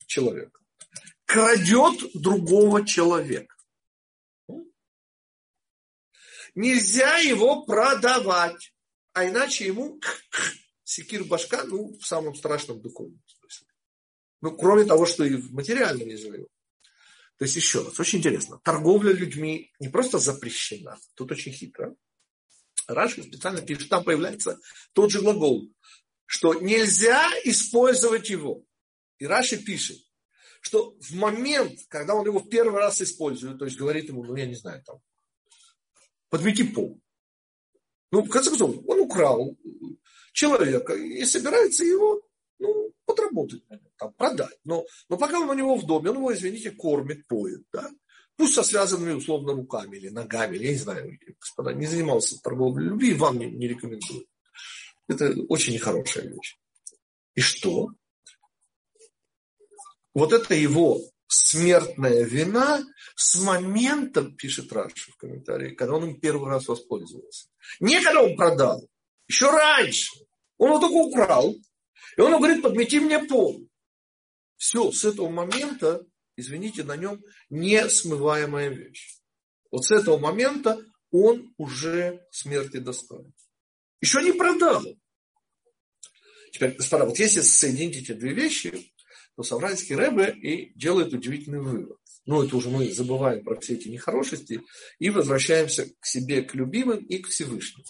человек 0.06 0.60
крадет 1.24 2.12
другого 2.14 2.86
человека. 2.86 3.56
Нельзя 6.56 7.20
его 7.20 7.64
продавать, 7.64 8.74
а 9.14 9.30
иначе 9.30 9.68
ему 9.68 10.02
секир 10.84 11.24
башка, 11.24 11.64
ну, 11.64 11.98
в 11.98 12.06
самом 12.06 12.36
страшном 12.36 12.82
духовном 12.82 13.22
смысле. 13.26 13.39
Ну, 14.42 14.56
кроме 14.56 14.86
того, 14.86 15.06
что 15.06 15.24
и 15.24 15.36
в 15.36 15.54
материальном 15.54 16.10
живет. 16.18 16.48
То 17.38 17.46
есть, 17.46 17.56
еще 17.56 17.84
раз, 17.84 18.00
очень 18.00 18.20
интересно. 18.20 18.60
Торговля 18.64 19.14
людьми 19.14 19.72
не 19.80 19.90
просто 19.90 20.20
запрещена, 20.20 20.98
тут 21.16 21.32
очень 21.32 21.52
хитро. 21.52 21.96
Раши 22.88 23.24
специально 23.24 23.62
пишет, 23.62 23.90
там 23.90 24.04
появляется 24.04 24.60
тот 24.94 25.12
же 25.12 25.22
глагол, 25.22 25.72
что 26.26 26.54
нельзя 26.56 27.30
использовать 27.44 28.30
его. 28.30 28.64
И 29.20 29.26
Раши 29.26 29.58
пишет, 29.58 29.98
что 30.62 30.96
в 31.00 31.12
момент, 31.14 31.80
когда 31.88 32.16
он 32.16 32.26
его 32.26 32.40
в 32.40 32.50
первый 32.50 32.80
раз 32.80 33.02
использует, 33.02 33.60
то 33.60 33.66
есть 33.66 33.78
говорит 33.78 34.10
ему, 34.10 34.24
ну 34.24 34.36
я 34.36 34.46
не 34.46 34.56
знаю, 34.56 34.84
там, 34.84 35.00
подмети 36.30 36.64
пол. 36.64 37.00
Ну, 38.12 38.24
в 38.24 38.30
конце 38.30 38.50
концов, 38.50 38.76
он 38.88 39.00
украл 39.00 39.58
человека 40.34 40.94
и 40.94 41.24
собирается 41.26 41.84
его 41.84 42.22
подработать, 43.10 43.64
там, 43.98 44.14
продать. 44.14 44.58
Но, 44.64 44.86
но 45.10 45.18
пока 45.18 45.40
он 45.40 45.50
у 45.50 45.54
него 45.54 45.76
в 45.76 45.86
доме, 45.86 46.12
он 46.12 46.18
его, 46.18 46.34
извините, 46.34 46.72
кормит, 46.72 47.28
поет. 47.28 47.64
Да? 47.74 47.90
Пусть 48.38 48.54
со 48.54 48.64
связанными 48.64 49.14
условно 49.14 49.54
руками 49.54 49.98
или 49.98 50.10
ногами, 50.10 50.56
или 50.56 50.66
я 50.66 50.72
не 50.72 50.78
знаю, 50.78 51.20
господа, 51.40 51.74
не 51.74 51.88
занимался 51.88 52.40
торговлей 52.42 52.88
любви, 52.88 53.14
вам 53.14 53.40
не, 53.40 53.48
не 53.48 53.68
рекомендую. 53.68 54.26
Это 55.08 55.34
очень 55.50 55.74
нехорошая 55.74 56.28
вещь. 56.28 56.58
И 57.34 57.42
что? 57.42 57.90
Вот 60.14 60.32
это 60.32 60.54
его 60.54 61.02
смертная 61.28 62.24
вина 62.24 62.84
с 63.16 63.42
момента, 63.42 64.24
пишет 64.24 64.72
Раши 64.72 65.12
в 65.12 65.18
комментарии, 65.18 65.76
когда 65.76 65.96
он 65.96 66.10
им 66.10 66.20
первый 66.20 66.50
раз 66.50 66.68
воспользовался. 66.68 67.48
Не 67.80 68.02
когда 68.02 68.22
он 68.22 68.36
продал, 68.36 68.88
еще 69.28 69.50
раньше. 69.50 70.12
Он 70.58 70.72
его 70.72 70.80
только 70.80 70.94
украл. 70.94 71.56
И 72.20 72.22
он 72.22 72.34
говорит, 72.34 72.62
подмети 72.62 73.00
мне 73.00 73.18
пол. 73.18 73.66
Все, 74.58 74.92
с 74.92 75.06
этого 75.06 75.30
момента, 75.30 76.06
извините, 76.36 76.84
на 76.84 76.98
нем 76.98 77.24
несмываемая 77.50 78.68
вещь. 78.68 79.22
Вот 79.72 79.86
с 79.86 79.92
этого 79.92 80.18
момента 80.18 80.84
он 81.12 81.54
уже 81.56 82.22
смерти 82.30 82.76
достоин. 82.80 83.34
Еще 84.02 84.22
не 84.22 84.34
продал. 84.34 84.84
Теперь, 86.52 86.72
господа, 86.72 87.06
вот 87.06 87.18
если 87.18 87.40
соединить 87.40 87.96
эти 87.96 88.12
две 88.12 88.34
вещи, 88.34 88.92
то 89.38 89.44
Савранский 89.44 89.96
Рэбе 89.96 90.34
и 90.34 90.78
делает 90.78 91.14
удивительный 91.14 91.62
вывод. 91.62 92.00
Ну, 92.26 92.44
это 92.44 92.58
уже 92.58 92.70
мы 92.70 92.92
забываем 92.92 93.46
про 93.46 93.58
все 93.62 93.76
эти 93.76 93.88
нехорошести 93.88 94.60
и 95.00 95.10
возвращаемся 95.10 95.90
к 96.02 96.06
себе, 96.06 96.42
к 96.42 96.54
любимым 96.54 97.00
и 97.06 97.20
к 97.20 97.30
Всевышнему. 97.30 97.86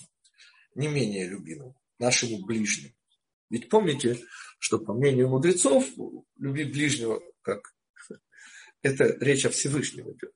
Не 0.76 0.88
менее 0.88 1.28
любимым, 1.28 1.74
нашему 1.98 2.46
ближнему. 2.46 2.94
Ведь 3.50 3.70
помните, 3.70 4.20
что 4.60 4.80
по 4.80 4.94
мнению 4.94 5.30
мудрецов, 5.30 5.86
любить 6.38 6.72
ближнего, 6.72 7.22
как 7.42 7.74
это 8.82 9.18
речь 9.20 9.46
о 9.46 9.50
Всевышнем 9.50 10.12
идет. 10.12 10.34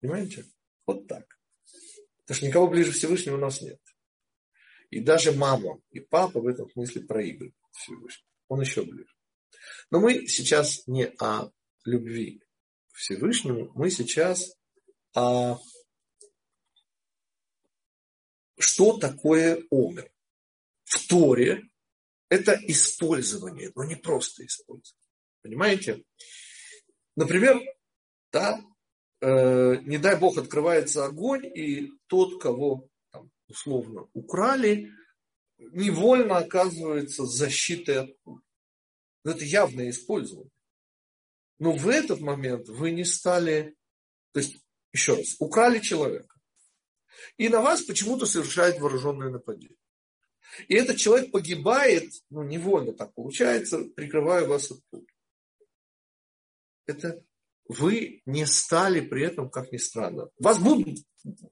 Понимаете? 0.00 0.46
Вот 0.86 1.06
так. 1.06 1.38
Потому 2.20 2.36
что 2.36 2.46
никого 2.46 2.68
ближе 2.68 2.92
Всевышнего 2.92 3.36
у 3.36 3.40
нас 3.40 3.62
нет. 3.62 3.80
И 4.90 5.00
даже 5.00 5.32
мама 5.32 5.80
и 5.90 6.00
папа 6.00 6.40
в 6.40 6.46
этом 6.46 6.70
смысле 6.70 7.02
проигрывают 7.02 7.54
Всевышнему. 7.72 8.28
Он 8.48 8.60
еще 8.60 8.82
ближе. 8.82 9.14
Но 9.90 10.00
мы 10.00 10.26
сейчас 10.26 10.86
не 10.86 11.06
о 11.20 11.50
любви 11.84 12.42
к 12.92 12.96
Всевышнему, 12.96 13.70
мы 13.74 13.90
сейчас 13.90 14.56
о 15.14 15.58
что 18.58 18.98
такое 18.98 19.64
омер. 19.70 20.10
В 20.84 21.06
Торе 21.06 21.68
это 22.28 22.58
использование, 22.66 23.72
но 23.74 23.84
не 23.84 23.96
просто 23.96 24.44
использование. 24.44 25.08
Понимаете? 25.42 26.04
Например, 27.16 27.60
да, 28.32 28.60
э, 29.20 29.76
не 29.82 29.98
дай 29.98 30.18
бог 30.18 30.38
открывается 30.38 31.04
огонь, 31.04 31.46
и 31.46 31.90
тот, 32.06 32.40
кого 32.40 32.88
там, 33.10 33.30
условно 33.48 34.08
украли, 34.12 34.90
невольно 35.58 36.38
оказывается 36.38 37.24
защитой 37.26 37.98
от 37.98 38.20
пуль. 38.22 38.40
Но 39.24 39.32
это 39.32 39.44
явное 39.44 39.90
использование. 39.90 40.50
Но 41.58 41.72
в 41.72 41.88
этот 41.88 42.20
момент 42.20 42.68
вы 42.68 42.92
не 42.92 43.04
стали, 43.04 43.74
то 44.32 44.40
есть, 44.40 44.56
еще 44.92 45.16
раз, 45.16 45.36
украли 45.40 45.80
человека. 45.80 46.34
И 47.36 47.48
на 47.48 47.60
вас 47.60 47.82
почему-то 47.82 48.26
совершает 48.26 48.78
вооруженное 48.78 49.30
нападение. 49.30 49.76
И 50.68 50.74
этот 50.74 50.96
человек 50.96 51.30
погибает, 51.30 52.10
ну, 52.30 52.42
невольно 52.42 52.92
так 52.92 53.14
получается, 53.14 53.84
прикрывая 53.96 54.46
вас 54.46 54.70
от 54.70 54.80
пуль. 54.90 55.06
Это 56.86 57.22
вы 57.68 58.22
не 58.24 58.46
стали 58.46 59.00
при 59.00 59.24
этом, 59.24 59.50
как 59.50 59.72
ни 59.72 59.76
странно. 59.76 60.30
Вас 60.38 60.58
будут, 60.58 60.98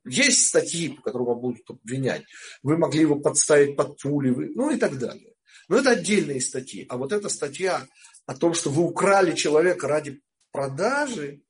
есть 0.05 0.47
статьи, 0.47 0.89
по 0.89 1.03
которым 1.03 1.27
вас 1.27 1.39
будут 1.39 1.71
обвинять. 1.71 2.25
Вы 2.63 2.79
могли 2.79 3.01
его 3.01 3.21
подставить 3.21 3.77
под 3.77 4.01
пули, 4.01 4.31
вы, 4.31 4.53
ну 4.55 4.71
и 4.71 4.79
так 4.79 4.99
далее. 4.99 5.35
Но 5.69 5.77
это 5.77 5.91
отдельные 5.91 6.41
статьи. 6.41 6.87
А 6.89 6.97
вот 6.97 7.13
эта 7.13 7.29
статья 7.29 7.87
о 8.25 8.35
том, 8.35 8.55
что 8.55 8.71
вы 8.71 8.83
украли 8.85 9.35
человека 9.35 9.89
ради 9.89 10.23
продажи, 10.53 11.43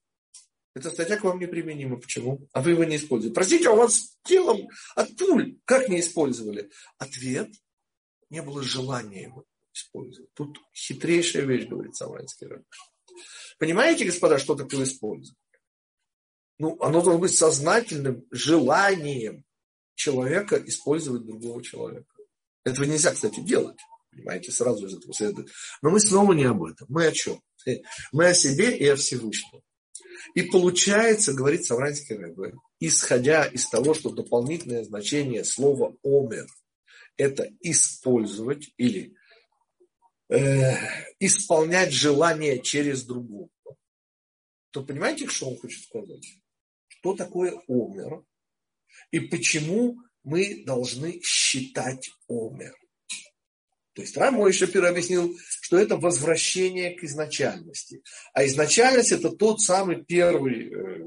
эта 0.77 0.91
статья 0.91 1.17
к 1.17 1.25
вам 1.25 1.41
неприменима. 1.41 1.97
Почему? 1.97 2.47
А 2.53 2.61
вы 2.61 2.73
его 2.73 2.85
не 2.85 2.97
используете. 2.97 3.35
Простите, 3.35 3.69
а 3.71 3.73
у 3.73 3.77
вас 3.77 4.19
телом 4.25 4.69
от 4.95 5.17
пуль 5.17 5.59
как 5.65 5.89
не 5.89 6.01
использовали? 6.01 6.71
Ответ– 6.99 7.51
не 8.31 8.43
было 8.43 8.62
желания 8.62 9.23
его 9.23 9.47
использовать. 9.73 10.35
Тут 10.35 10.59
хитрейшая 10.75 11.45
вещь, 11.45 11.67
говорит 11.67 11.97
Савранский 11.97 12.47
раб. 12.49 12.62
Понимаете, 13.59 14.05
господа, 14.05 14.39
что 14.39 14.55
такое 14.55 14.83
использование? 14.83 15.35
Ну, 16.59 16.77
оно 16.81 17.01
должно 17.01 17.21
быть 17.21 17.35
сознательным 17.35 18.27
желанием 18.31 19.45
человека 19.95 20.62
использовать 20.67 21.25
другого 21.25 21.62
человека. 21.62 22.12
Этого 22.65 22.85
нельзя, 22.85 23.12
кстати, 23.12 23.41
делать. 23.41 23.79
Понимаете, 24.11 24.53
сразу 24.53 24.87
из 24.87 24.95
этого 24.95 25.15
следует. 25.15 25.49
Но 25.81 25.89
мы 25.89 26.01
снова 26.01 26.35
не 26.35 26.45
об 26.45 26.62
этом. 26.65 26.87
Мы 26.91 27.07
о 27.07 27.12
чем? 27.12 27.41
Мы 28.12 28.27
о 28.27 28.35
себе 28.35 28.77
и 28.77 28.87
о 28.89 28.97
Всевышнем. 28.97 29.62
И 30.35 30.42
получается, 30.42 31.33
говорит 31.33 31.64
Савранский 31.64 32.16
Рэбе, 32.16 32.55
исходя 32.81 33.44
из 33.44 33.68
того, 33.68 33.94
что 33.94 34.11
дополнительное 34.11 34.85
значение 34.85 35.44
слова 35.44 35.96
«омер»– 36.02 36.46
это 37.16 37.50
использовать 37.61 38.70
или 38.76 39.14
э, 40.29 40.74
исполнять 41.20 41.92
желание 41.92 42.61
через 42.61 43.05
другого, 43.05 43.48
то 44.70 44.83
понимаете, 44.83 45.26
что 45.29 45.48
он 45.50 45.57
хочет 45.57 45.83
сказать? 45.85 46.26
Что 46.88 47.14
такое 47.14 47.52
омер 47.68 48.24
и 49.11 49.20
почему 49.20 49.96
мы 50.22 50.64
должны 50.64 51.20
считать 51.22 52.11
омер? 52.29 52.74
То 53.96 54.02
есть 54.02 54.14
Рамой 54.18 54.52
Шапир 54.52 54.85
объяснил, 54.85 55.38
что 55.62 55.78
это 55.78 55.96
возвращение 55.96 56.90
к 56.90 57.02
изначальности. 57.02 58.02
А 58.35 58.44
изначальность 58.44 59.11
это 59.11 59.30
тот 59.30 59.62
самый 59.62 60.04
первый 60.04 60.70
э, 60.70 61.02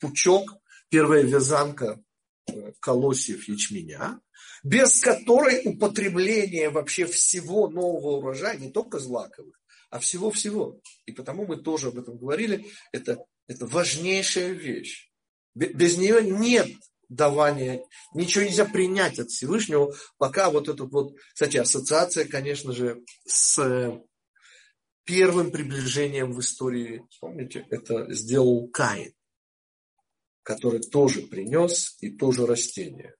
пучок, 0.00 0.56
первая 0.88 1.22
вязанка 1.22 2.02
э, 2.48 2.72
колосьев 2.80 3.46
ячменя, 3.46 4.20
без 4.64 4.98
которой 4.98 5.62
употребление 5.64 6.70
вообще 6.70 7.06
всего 7.06 7.68
нового 7.68 8.16
урожая, 8.16 8.56
не 8.56 8.72
только 8.72 8.98
злаковых, 8.98 9.54
а 9.90 10.00
всего-всего. 10.00 10.80
И 11.06 11.12
потому 11.12 11.46
мы 11.46 11.58
тоже 11.58 11.88
об 11.88 11.98
этом 11.98 12.18
говорили, 12.18 12.66
это, 12.90 13.24
это 13.46 13.64
важнейшая 13.68 14.50
вещь. 14.50 15.08
Без 15.54 15.98
нее 15.98 16.20
нет 16.20 16.66
давания, 17.14 17.84
ничего 18.14 18.44
нельзя 18.44 18.64
принять 18.64 19.18
от 19.18 19.30
Всевышнего, 19.30 19.94
пока 20.18 20.50
вот 20.50 20.68
этот 20.68 20.90
вот, 20.90 21.16
кстати, 21.32 21.56
ассоциация, 21.56 22.24
конечно 22.26 22.72
же, 22.72 23.02
с 23.26 24.00
первым 25.04 25.50
приближением 25.50 26.32
в 26.32 26.40
истории, 26.40 27.06
помните, 27.20 27.66
это 27.70 28.12
сделал 28.12 28.68
Каин, 28.68 29.14
который 30.42 30.80
тоже 30.80 31.22
принес 31.22 31.96
и 32.00 32.10
тоже 32.10 32.46
растение. 32.46 33.14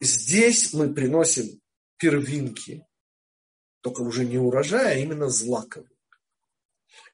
Здесь 0.00 0.72
мы 0.74 0.94
приносим 0.94 1.60
первинки, 1.96 2.84
только 3.80 4.02
уже 4.02 4.24
не 4.24 4.38
урожая, 4.38 4.94
а 4.94 4.98
именно 4.98 5.28
злаковые. 5.28 5.97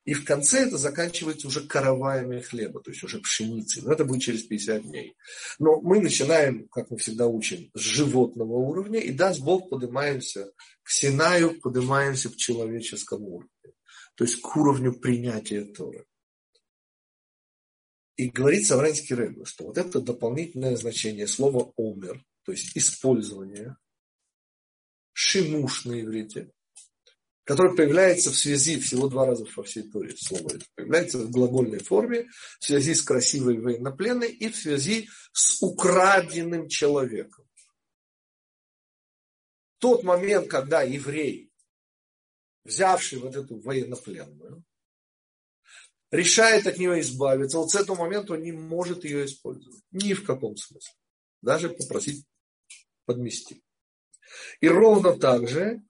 И 0.04 0.12
в 0.12 0.24
конце 0.24 0.66
это 0.66 0.76
заканчивается 0.76 1.48
уже 1.48 1.66
караваями 1.66 2.40
хлеба, 2.40 2.82
то 2.82 2.90
есть 2.90 3.02
уже 3.02 3.20
пшеницей. 3.20 3.82
Но 3.82 3.92
это 3.92 4.04
будет 4.04 4.22
через 4.22 4.42
50 4.42 4.82
дней. 4.82 5.16
Но 5.58 5.80
мы 5.80 6.00
начинаем, 6.00 6.68
как 6.68 6.90
мы 6.90 6.98
всегда 6.98 7.26
учим, 7.26 7.70
с 7.74 7.80
животного 7.80 8.52
уровня, 8.52 9.00
и 9.00 9.12
даст 9.12 9.40
Бог 9.40 9.70
поднимаемся 9.70 10.52
к 10.82 10.90
Синаю, 10.90 11.58
поднимаемся 11.60 12.28
к 12.28 12.36
человеческому 12.36 13.36
уровню. 13.36 13.74
То 14.14 14.24
есть 14.24 14.42
к 14.42 14.56
уровню 14.56 14.92
принятия 14.92 15.64
Торы. 15.64 16.04
И 18.16 18.28
говорит 18.28 18.66
Савранский 18.66 19.16
Рэбе, 19.16 19.44
что 19.44 19.64
вот 19.64 19.78
это 19.78 20.00
дополнительное 20.00 20.76
значение 20.76 21.26
слова 21.26 21.72
«омер», 21.76 22.22
то 22.44 22.52
есть 22.52 22.76
использование, 22.76 23.76
шимуш 25.12 25.86
на 25.86 26.00
иврите, 26.00 26.52
который 27.44 27.76
появляется 27.76 28.30
в 28.30 28.37
связи 28.37 28.80
всего 28.80 29.09
два 29.09 29.26
раза 29.26 29.46
во 29.54 29.62
всей 29.62 29.83
Торе 29.83 30.16
слово 30.16 30.54
это 30.54 30.64
появляется 30.74 31.18
в 31.18 31.30
глагольной 31.30 31.78
форме, 31.78 32.28
в 32.59 32.64
связи 32.64 32.94
с 32.94 33.02
красивой 33.02 33.59
военнопленной 33.61 34.30
и 34.30 34.48
в 34.48 34.57
связи 34.57 35.09
с 35.33 35.62
украденным 35.62 36.68
человеком. 36.68 37.46
Тот 39.78 40.02
момент, 40.02 40.48
когда 40.48 40.83
еврей, 40.83 41.50
взявший 42.64 43.18
вот 43.18 43.37
эту 43.37 43.61
военнопленную, 43.61 44.64
решает 46.11 46.66
от 46.66 46.78
нее 46.78 47.00
избавиться, 47.00 47.59
вот 47.59 47.70
с 47.70 47.74
этого 47.74 47.96
момента 47.96 48.33
он 48.33 48.42
не 48.42 48.52
может 48.52 49.04
ее 49.04 49.26
использовать. 49.26 49.83
Ни 49.90 50.14
в 50.14 50.24
каком 50.24 50.57
смысле. 50.57 50.94
Даже 51.42 51.68
попросить 51.68 52.24
подмести. 53.04 53.62
И 54.61 54.68
ровно 54.68 55.18
так 55.18 55.46
же 55.46 55.83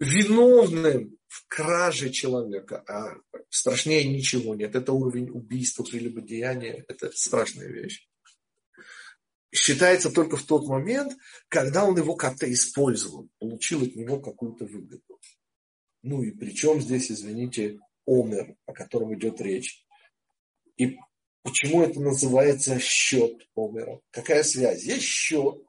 виновным 0.00 1.18
в 1.28 1.46
краже 1.46 2.10
человека, 2.10 2.82
а 2.88 3.14
страшнее 3.50 4.04
ничего 4.04 4.54
нет. 4.54 4.74
Это 4.74 4.92
уровень 4.92 5.30
убийства, 5.30 5.84
прелюбодеяния, 5.84 6.84
это 6.88 7.12
страшная 7.14 7.68
вещь. 7.68 8.08
Считается 9.52 10.10
только 10.10 10.36
в 10.36 10.44
тот 10.44 10.66
момент, 10.66 11.16
когда 11.48 11.84
он 11.84 11.96
его 11.96 12.14
как-то 12.14 12.50
использовал, 12.52 13.28
получил 13.38 13.82
от 13.82 13.94
него 13.94 14.20
какую-то 14.20 14.64
выгоду. 14.64 15.20
Ну 16.02 16.22
и 16.22 16.30
причем 16.30 16.80
здесь, 16.80 17.10
извините, 17.10 17.78
омер, 18.06 18.56
о 18.66 18.72
котором 18.72 19.14
идет 19.14 19.40
речь. 19.40 19.84
И 20.76 20.96
почему 21.42 21.82
это 21.82 22.00
называется 22.00 22.78
счет 22.78 23.48
омера? 23.54 24.00
Какая 24.10 24.42
связь? 24.44 24.84
Есть 24.84 25.04
счет. 25.04 25.62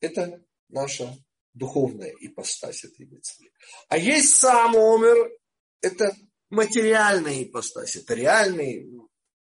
Это 0.00 0.42
наша 0.68 1.16
духовная 1.54 2.14
ипостась 2.20 2.84
этой 2.84 3.06
мецвы. 3.06 3.50
А 3.88 3.98
есть 3.98 4.34
сам 4.34 4.76
омер, 4.76 5.30
это 5.80 6.14
материальная 6.50 7.42
ипостась, 7.42 7.96
это 7.96 8.14
реальный 8.14 8.88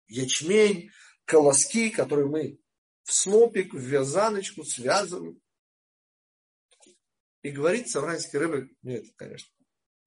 ячмень, 0.07 0.91
колоски, 1.25 1.89
которые 1.89 2.27
мы 2.27 2.59
в 3.03 3.13
снопик, 3.13 3.73
в 3.73 3.79
вязаночку 3.79 4.63
связываем. 4.63 5.39
И 7.43 7.51
говорит 7.51 7.89
Савранский 7.89 8.39
рыба, 8.39 8.67
мне 8.81 8.97
это, 8.97 9.09
конечно, 9.15 9.49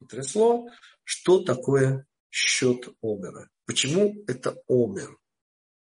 потрясло, 0.01 0.69
что 1.05 1.43
такое 1.45 2.07
счет 2.31 2.89
омера. 3.01 3.49
Почему 3.65 4.25
это 4.27 4.61
омер? 4.67 5.17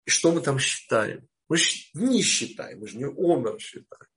И 0.06 0.12
что 0.12 0.32
мы 0.32 0.42
там 0.42 0.60
считаем? 0.60 1.28
Мы 1.48 1.58
не 1.94 2.22
считаем, 2.22 2.80
мы 2.80 2.88
же 2.88 2.98
не 2.98 3.06
омер 3.06 3.60
считаем 3.60 4.11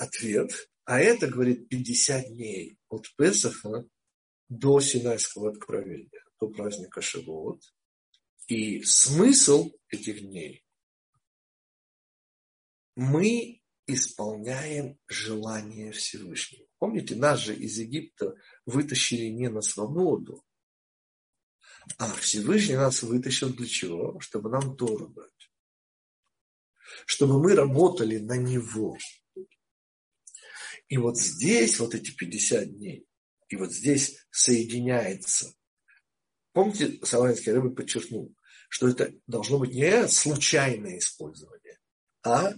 ответ. 0.00 0.50
А 0.84 0.98
это, 0.98 1.28
говорит, 1.28 1.68
50 1.68 2.28
дней 2.28 2.78
от 2.88 3.06
Песаха 3.16 3.84
до 4.48 4.80
Синайского 4.80 5.50
откровения, 5.50 6.24
до 6.40 6.48
праздника 6.48 7.00
Шивот. 7.00 7.62
И 8.48 8.82
смысл 8.82 9.70
этих 9.88 10.20
дней 10.22 10.64
мы 12.96 13.60
исполняем 13.86 14.98
желание 15.06 15.92
Всевышнего. 15.92 16.66
Помните, 16.78 17.14
нас 17.14 17.40
же 17.40 17.54
из 17.54 17.78
Египта 17.78 18.34
вытащили 18.66 19.26
не 19.26 19.48
на 19.48 19.60
свободу, 19.60 20.44
а 21.98 22.12
Всевышний 22.14 22.76
нас 22.76 23.02
вытащил 23.02 23.50
для 23.50 23.66
чего? 23.66 24.18
Чтобы 24.20 24.50
нам 24.50 24.76
Тору 24.76 25.08
дать. 25.08 25.50
Чтобы 27.06 27.40
мы 27.40 27.54
работали 27.54 28.18
на 28.18 28.36
Него. 28.36 28.96
И 30.90 30.98
вот 30.98 31.16
здесь 31.16 31.78
вот 31.78 31.94
эти 31.94 32.10
50 32.10 32.76
дней, 32.76 33.06
и 33.48 33.56
вот 33.56 33.72
здесь 33.72 34.26
соединяется. 34.32 35.54
Помните, 36.52 36.98
Саланский 37.04 37.52
рыба 37.52 37.70
подчеркнул, 37.70 38.34
что 38.68 38.88
это 38.88 39.14
должно 39.28 39.60
быть 39.60 39.72
не 39.72 40.08
случайное 40.08 40.98
использование, 40.98 41.78
а 42.24 42.54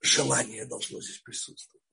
желание 0.00 0.66
должно 0.66 1.00
здесь 1.00 1.18
присутствовать. 1.18 1.86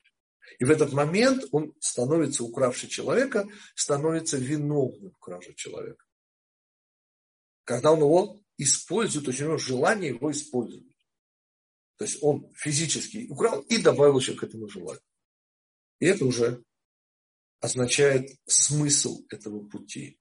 И 0.58 0.66
в 0.66 0.72
этот 0.72 0.92
момент 0.92 1.46
он 1.52 1.76
становится, 1.80 2.44
укравший 2.44 2.90
человека, 2.90 3.48
становится 3.76 4.38
виновным 4.38 5.12
в 5.12 5.20
краже 5.20 5.54
человека. 5.54 6.04
Когда 7.64 7.92
он 7.92 8.00
его 8.00 8.42
использует, 8.58 9.26
то 9.26 9.32
есть 9.32 9.42
у 9.42 9.46
него 9.46 9.58
желание 9.58 10.10
его 10.10 10.32
использовать. 10.32 10.98
То 11.98 12.06
есть 12.06 12.18
он 12.24 12.52
физически 12.56 13.28
украл 13.30 13.62
и 13.62 13.78
добавил 13.78 14.18
еще 14.18 14.34
к 14.34 14.44
этому 14.44 14.68
желанию. 14.68 15.04
И 16.00 16.06
это 16.06 16.26
уже 16.26 16.64
означает 17.60 18.30
смысл 18.46 19.22
этого 19.30 19.68
пути. 19.68 20.20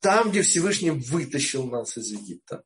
Там, 0.00 0.30
где 0.30 0.42
Всевышний 0.42 0.90
вытащил 0.90 1.68
нас 1.68 1.96
из 1.96 2.10
Египта, 2.10 2.62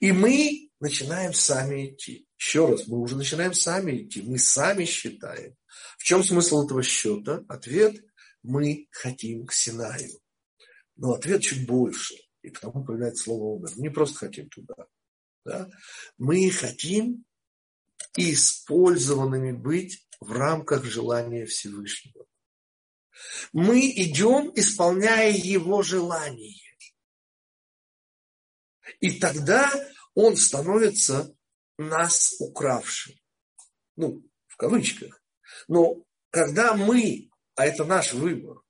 и 0.00 0.12
мы 0.12 0.70
начинаем 0.80 1.32
сами 1.32 1.90
идти. 1.90 2.26
Еще 2.38 2.66
раз, 2.66 2.86
мы 2.86 2.98
уже 2.98 3.16
начинаем 3.16 3.54
сами 3.54 4.02
идти, 4.02 4.22
мы 4.22 4.38
сами 4.38 4.84
считаем. 4.84 5.56
В 5.98 6.04
чем 6.04 6.22
смысл 6.22 6.64
этого 6.64 6.82
счета? 6.82 7.44
Ответ– 7.48 8.02
мы 8.42 8.88
хотим 8.90 9.46
к 9.46 9.52
Синаю. 9.52 10.10
Но 10.96 11.12
ответ 11.12 11.42
чуть 11.42 11.66
больше, 11.66 12.14
и 12.42 12.50
потому 12.50 12.84
появляется 12.84 13.24
слово 13.24 13.56
«умер». 13.56 13.70
Не 13.76 13.88
просто 13.88 14.18
хотим 14.18 14.48
туда. 14.48 14.74
Да? 15.44 15.70
Мы 16.18 16.50
хотим 16.50 17.24
использованными 18.16 19.52
быть 19.52 20.06
в 20.22 20.32
рамках 20.32 20.84
желания 20.84 21.46
Всевышнего. 21.46 22.26
Мы 23.52 23.90
идем, 23.90 24.52
исполняя 24.54 25.30
Его 25.30 25.82
желание. 25.82 26.76
И 29.00 29.18
тогда 29.18 29.70
Он 30.14 30.36
становится 30.36 31.34
нас 31.78 32.34
укравшим. 32.38 33.14
Ну, 33.96 34.22
в 34.46 34.56
кавычках. 34.56 35.22
Но 35.68 36.04
когда 36.30 36.74
мы, 36.74 37.30
а 37.54 37.66
это 37.66 37.84
наш 37.84 38.12
выбор, 38.12 38.62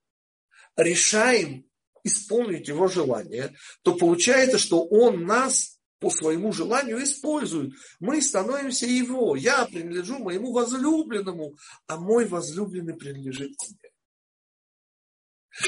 решаем 0.77 1.67
исполнить 2.05 2.69
его 2.69 2.89
желание, 2.89 3.55
то 3.83 3.95
получается, 3.95 4.59
что 4.59 4.85
он 4.85 5.25
нас 5.25 5.79
по 6.03 6.11
своему 6.11 6.53
желанию 6.53 7.01
использует. 7.03 7.75
Мы 8.01 8.21
становимся 8.21 8.87
его. 8.87 9.37
Я 9.37 9.65
принадлежу 9.67 10.19
моему 10.19 10.53
возлюбленному, 10.53 11.57
а 11.87 11.97
мой 11.97 12.27
возлюбленный 12.27 12.95
принадлежит 12.95 13.57
тебе. 13.57 13.91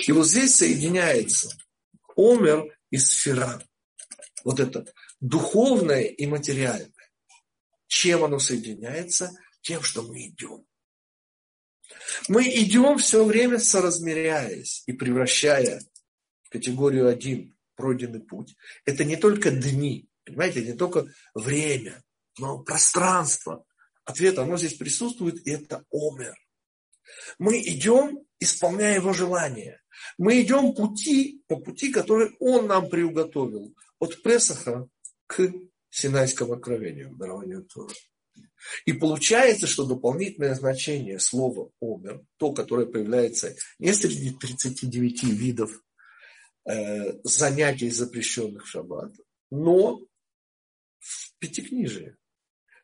И 0.08 0.10
вот 0.10 0.26
здесь 0.26 0.56
соединяется 0.56 1.56
омер 2.16 2.76
и 2.90 2.96
сфера. 2.96 3.62
Вот 4.42 4.58
это 4.58 4.92
духовное 5.20 6.02
и 6.02 6.26
материальное. 6.26 6.90
Чем 7.86 8.24
оно 8.24 8.40
соединяется? 8.40 9.30
Тем, 9.60 9.82
что 9.82 10.02
мы 10.02 10.26
идем. 10.26 10.66
Мы 12.26 12.48
идем 12.48 12.98
все 12.98 13.24
время 13.24 13.60
соразмеряясь 13.60 14.82
и 14.86 14.92
превращая 14.92 15.80
в 16.42 16.50
категорию 16.50 17.06
один 17.06 17.56
пройденный 17.76 18.20
путь. 18.20 18.56
Это 18.84 19.04
не 19.04 19.16
только 19.16 19.52
дни, 19.52 20.08
понимаете, 20.24 20.62
не 20.62 20.74
только 20.74 21.06
время, 21.34 22.02
но 22.38 22.62
пространство. 22.62 23.64
Ответ, 24.04 24.38
оно 24.38 24.56
здесь 24.56 24.74
присутствует, 24.74 25.46
и 25.46 25.50
это 25.50 25.84
омер. 25.90 26.34
Мы 27.38 27.60
идем, 27.60 28.20
исполняя 28.38 28.96
его 28.96 29.12
желание. 29.12 29.80
Мы 30.18 30.42
идем 30.42 30.74
пути, 30.74 31.42
по 31.46 31.56
пути, 31.56 31.90
который 31.90 32.34
он 32.38 32.66
нам 32.66 32.88
приуготовил. 32.88 33.74
От 33.98 34.22
Песаха 34.22 34.88
к 35.26 35.52
Синайскому 35.90 36.54
откровению, 36.54 37.14
дарованию 37.16 37.64
Тора. 37.64 37.94
И 38.86 38.92
получается, 38.92 39.66
что 39.66 39.84
дополнительное 39.84 40.54
значение 40.54 41.18
слова 41.18 41.70
«омер», 41.80 42.22
то, 42.38 42.52
которое 42.52 42.86
появляется 42.86 43.54
не 43.78 43.92
среди 43.92 44.30
39 44.30 45.22
видов 45.24 45.82
э, 46.66 47.12
занятий, 47.24 47.90
запрещенных 47.90 48.64
в 48.64 48.68
шаббат, 48.68 49.12
но 49.50 50.00
в 51.04 51.38
Пятикнижии, 51.38 52.16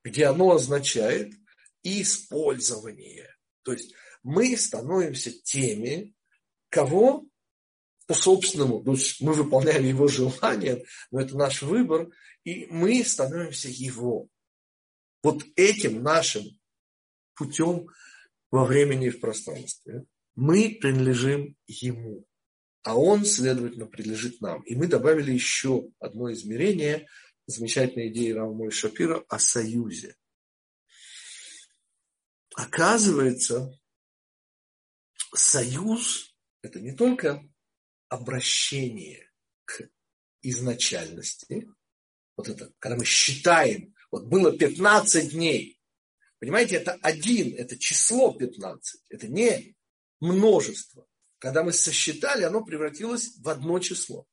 где 0.05 0.27
оно 0.27 0.53
означает 0.53 1.33
использование. 1.83 3.35
То 3.63 3.73
есть 3.73 3.95
мы 4.23 4.57
становимся 4.57 5.31
теми, 5.31 6.15
кого 6.69 7.27
по 8.07 8.15
собственному, 8.15 8.83
то 8.83 8.93
есть 8.93 9.21
мы 9.21 9.33
выполняем 9.33 9.85
его 9.85 10.07
желание, 10.09 10.85
но 11.11 11.21
это 11.21 11.37
наш 11.37 11.63
выбор, 11.63 12.11
и 12.45 12.67
мы 12.67 13.05
становимся 13.05 13.69
его. 13.69 14.29
Вот 15.23 15.45
этим 15.57 16.03
нашим 16.03 16.43
путем 17.35 17.87
во 18.51 18.65
времени 18.65 19.07
и 19.07 19.11
в 19.11 19.21
пространстве 19.21 20.05
мы 20.35 20.77
принадлежим 20.81 21.57
ему, 21.67 22.27
а 22.83 22.97
он, 22.97 23.25
следовательно, 23.25 23.87
принадлежит 23.87 24.41
нам. 24.41 24.63
И 24.63 24.75
мы 24.75 24.87
добавили 24.87 25.33
еще 25.33 25.89
одно 25.99 26.33
измерение 26.33 27.07
замечательной 27.51 28.09
идеи 28.09 28.33
Равмой 28.33 28.71
Шапира 28.71 29.25
о 29.29 29.39
союзе. 29.39 30.17
Оказывается, 32.55 33.79
союз– 35.35 36.35
это 36.63 36.81
не 36.81 36.93
только 36.93 37.43
обращение 38.09 39.31
к 39.65 39.89
изначальности, 40.43 41.69
вот 42.37 42.49
это, 42.49 42.73
когда 42.79 42.97
мы 42.97 43.05
считаем, 43.05 43.95
вот 44.11 44.25
было 44.27 44.57
15 44.57 45.33
дней, 45.33 45.79
понимаете, 46.39 46.77
это 46.77 46.95
один, 47.03 47.55
это 47.57 47.79
число 47.79 48.33
15, 48.33 49.03
это 49.11 49.29
не 49.29 49.77
множество. 50.21 51.07
Когда 51.39 51.63
мы 51.63 51.73
сосчитали, 51.73 52.43
оно 52.43 52.65
превратилось 52.65 53.37
в 53.39 53.49
одно 53.49 53.79
число. 53.79 54.27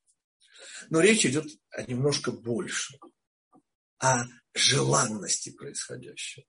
Но 0.90 1.00
речь 1.00 1.26
идет 1.26 1.46
о 1.72 1.84
немножко 1.84 2.32
больше, 2.32 2.98
о 4.00 4.26
желанности 4.54 5.52
происходящего. 5.52 6.46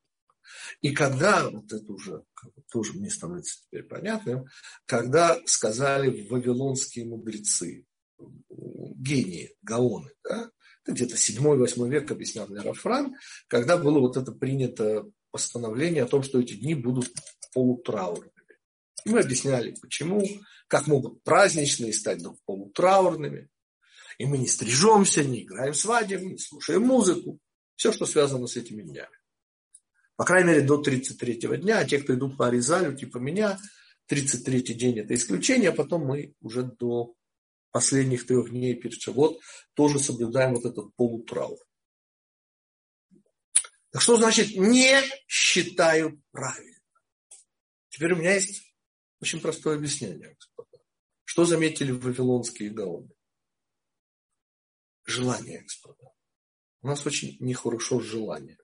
И 0.80 0.92
когда, 0.92 1.48
вот 1.50 1.72
это 1.72 1.92
уже 1.92 2.24
тоже 2.70 2.94
мне 2.94 3.10
становится 3.10 3.62
теперь 3.62 3.84
понятным, 3.84 4.46
когда 4.86 5.38
сказали 5.46 6.26
вавилонские 6.28 7.06
мудрецы, 7.06 7.84
гении, 8.18 9.54
гаоны, 9.62 10.10
да, 10.24 10.50
где-то 10.86 11.16
7-8 11.16 11.88
век 11.88 12.10
объяснял 12.10 12.48
мне 12.48 12.60
Рафран, 12.60 13.14
когда 13.46 13.76
было 13.76 14.00
вот 14.00 14.16
это 14.16 14.32
принято 14.32 15.04
постановление 15.30 16.04
о 16.04 16.08
том, 16.08 16.22
что 16.22 16.40
эти 16.40 16.54
дни 16.54 16.74
будут 16.74 17.12
полутраурными. 17.52 18.32
И 19.04 19.10
мы 19.10 19.20
объясняли, 19.20 19.74
почему, 19.80 20.26
как 20.66 20.86
могут 20.86 21.22
праздничные 21.22 21.92
стать 21.92 22.22
полутраурными. 22.46 23.48
И 24.18 24.26
мы 24.26 24.38
не 24.38 24.48
стрижемся, 24.48 25.24
не 25.24 25.42
играем 25.42 25.74
свадеб, 25.74 26.22
не 26.22 26.38
слушаем 26.38 26.82
музыку. 26.82 27.38
Все, 27.76 27.92
что 27.92 28.04
связано 28.04 28.48
с 28.48 28.56
этими 28.56 28.82
днями. 28.82 29.16
По 30.16 30.24
крайней 30.24 30.48
мере, 30.48 30.62
до 30.62 30.82
33-го 30.82 31.54
дня. 31.54 31.78
А 31.78 31.84
те, 31.84 31.98
кто 31.98 32.14
идут 32.14 32.36
по 32.36 32.48
Аризалю, 32.48 32.96
типа 32.96 33.18
меня, 33.18 33.58
33-й 34.10 34.74
день– 34.74 34.98
это 35.00 35.14
исключение, 35.14 35.70
а 35.70 35.74
потом 35.74 36.04
мы 36.04 36.34
уже 36.40 36.64
до 36.64 37.14
последних 37.70 38.26
трех 38.26 38.50
дней 38.50 38.74
перед 38.74 39.00
Шавот 39.00 39.38
тоже 39.74 40.00
соблюдаем 40.00 40.54
вот 40.54 40.64
этот 40.64 40.94
полутраур. 40.96 41.58
Так 43.90 44.02
что 44.02 44.16
значит 44.16 44.56
не 44.56 45.00
считаю 45.28 46.20
правильно? 46.32 46.78
Теперь 47.88 48.12
у 48.14 48.16
меня 48.16 48.34
есть 48.34 48.62
очень 49.20 49.40
простое 49.40 49.76
объяснение, 49.76 50.34
господа. 50.34 50.78
Что 51.24 51.44
заметили 51.44 51.92
вавилонские 51.92 52.70
гаоны? 52.70 53.10
Желание, 55.08 55.62
господа. 55.62 56.12
У 56.82 56.86
нас 56.86 57.06
очень 57.06 57.38
нехорошо 57.40 57.98
желание. 57.98 58.58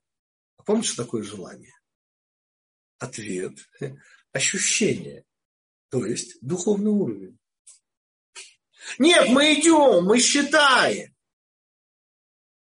А 0.59 0.63
помните, 0.63 0.89
что 0.89 1.05
такое 1.05 1.23
желание? 1.23 1.73
Ответ– 2.99 3.55
ощущение, 4.33 5.25
то 5.89 6.05
есть 6.05 6.37
духовный 6.43 6.91
уровень. 6.91 7.39
Нет, 8.99 9.31
мы 9.31 9.55
идем, 9.55 10.05
мы 10.05 10.21
считаем. 10.21 11.17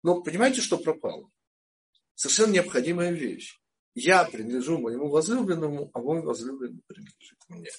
Но 0.05 0.22
понимаете, 0.22 0.61
что 0.61 0.79
пропало? 0.79 1.29
Совершенно 2.14 2.53
необходимая 2.53 3.11
вещь. 3.11 3.61
Я 3.97 4.25
принадлежу 4.25 4.79
моему 4.79 5.09
возлюбленному, 5.09 5.91
а 5.93 5.99
мой 5.99 6.22
возлюбленный 6.22 6.83
принадлежит 6.87 7.39
мне. 7.49 7.70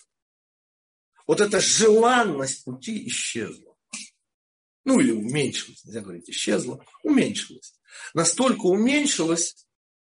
Вот 1.25 1.39
эта 1.39 1.61
желанность 1.61 2.65
пути 2.65 3.07
исчезла. 3.07 3.74
Ну 4.85 4.99
или 4.99 5.11
уменьшилась, 5.11 5.83
нельзя 5.83 6.01
говорить 6.01 6.29
исчезла, 6.29 6.85
уменьшилась. 7.03 7.77
Настолько 8.13 8.67
уменьшилась, 8.67 9.67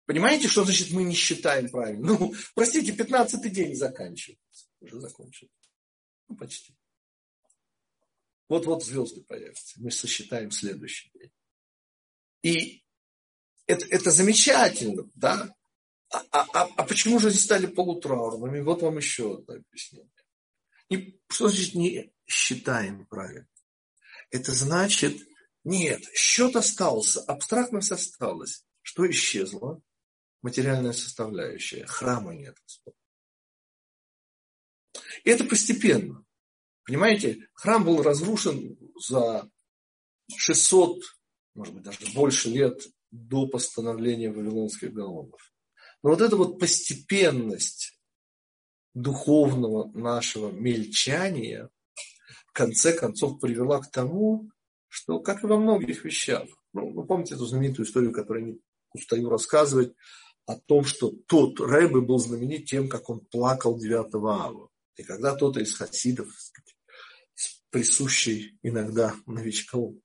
понимаете, 0.07 0.49
что 0.49 0.65
значит 0.65 0.93
мы 0.93 1.03
не 1.03 1.15
считаем 1.15 1.69
правильно? 1.69 2.07
Ну, 2.07 2.35
простите, 2.55 2.93
15-й 2.93 3.51
день 3.51 3.75
заканчивается. 3.75 4.69
Уже 4.81 5.01
закончили. 5.01 5.51
Ну, 6.29 6.37
почти. 6.37 6.75
Вот-вот 8.49 8.85
звезды 8.85 9.23
появятся. 9.23 9.81
Мы 9.81 9.91
сосчитаем 9.91 10.51
следующий 10.53 11.11
день. 11.15 11.33
И 12.43 12.85
это, 13.67 13.87
это 13.87 14.11
замечательно, 14.11 15.09
да? 15.15 15.55
А, 16.11 16.25
а, 16.33 16.47
а, 16.53 16.69
а 16.77 16.83
почему 16.85 17.19
же 17.19 17.31
здесь 17.31 17.45
стали 17.45 17.67
полутраурными? 17.67 18.61
Вот 18.61 18.83
вам 18.83 18.97
еще 18.97 19.35
одно 19.35 19.55
объяснение. 19.55 20.11
И 20.89 21.21
что 21.29 21.49
значит 21.49 21.75
не 21.75 22.13
считаем 22.27 23.07
правильно? 23.07 23.47
Это 24.31 24.53
значит, 24.53 25.17
Нет, 25.65 26.03
счет 26.15 26.57
остался, 26.57 27.21
абстрактность 27.21 27.93
осталась. 27.93 28.65
Что 28.83 29.09
исчезло? 29.11 29.83
Материальная 30.43 30.93
составляющая. 30.93 31.85
Храма 31.87 32.35
нет. 32.35 32.57
И 35.25 35.31
это 35.31 35.45
постепенно. 35.45 36.25
Понимаете, 36.85 37.47
храм 37.53 37.85
был 37.85 38.03
разрушен 38.03 38.79
за 39.07 39.51
600, 40.35 41.03
может 41.55 41.75
быть, 41.75 41.83
даже 41.83 41.99
больше 42.15 42.49
лет 42.49 42.81
до 43.11 43.47
постановления 43.47 44.31
вавилонских 44.31 44.93
галлонов. 44.93 45.53
Но 46.03 46.11
вот 46.11 46.21
эта 46.21 46.37
вот 46.37 46.59
постепенность 46.59 48.01
духовного 48.95 49.91
нашего 49.93 50.51
мельчания 50.51 51.71
конце 52.53 52.93
концов 52.93 53.41
привела 53.41 53.81
к 53.81 53.91
тому, 53.91 54.51
что, 54.89 55.21
как 55.21 55.45
и 55.45 55.47
во 55.47 55.59
многих 55.59 56.05
вещах, 56.05 56.49
ну, 56.73 56.93
вы 56.93 57.07
помните 57.07 57.35
эту 57.35 57.47
знаменитую 57.47 57.87
историю, 57.87 58.13
которую 58.13 58.47
я 58.47 58.53
не 58.53 58.61
устаю 58.93 59.29
рассказывать, 59.29 59.95
о 60.47 60.57
том, 60.57 60.85
что 60.85 61.13
тот 61.27 61.61
Рэбе 61.61 62.01
был 62.01 62.19
знаменит 62.19 62.67
тем, 62.67 62.89
как 62.89 63.09
он 63.09 63.21
плакал 63.21 63.79
9 63.79 64.15
ава. 64.15 64.69
И 64.97 65.03
когда 65.03 65.35
кто-то 65.35 65.61
из 65.61 65.77
хасидов, 65.77 66.29
присущий 67.71 68.59
иногда 68.63 69.15
новичкам 69.27 70.01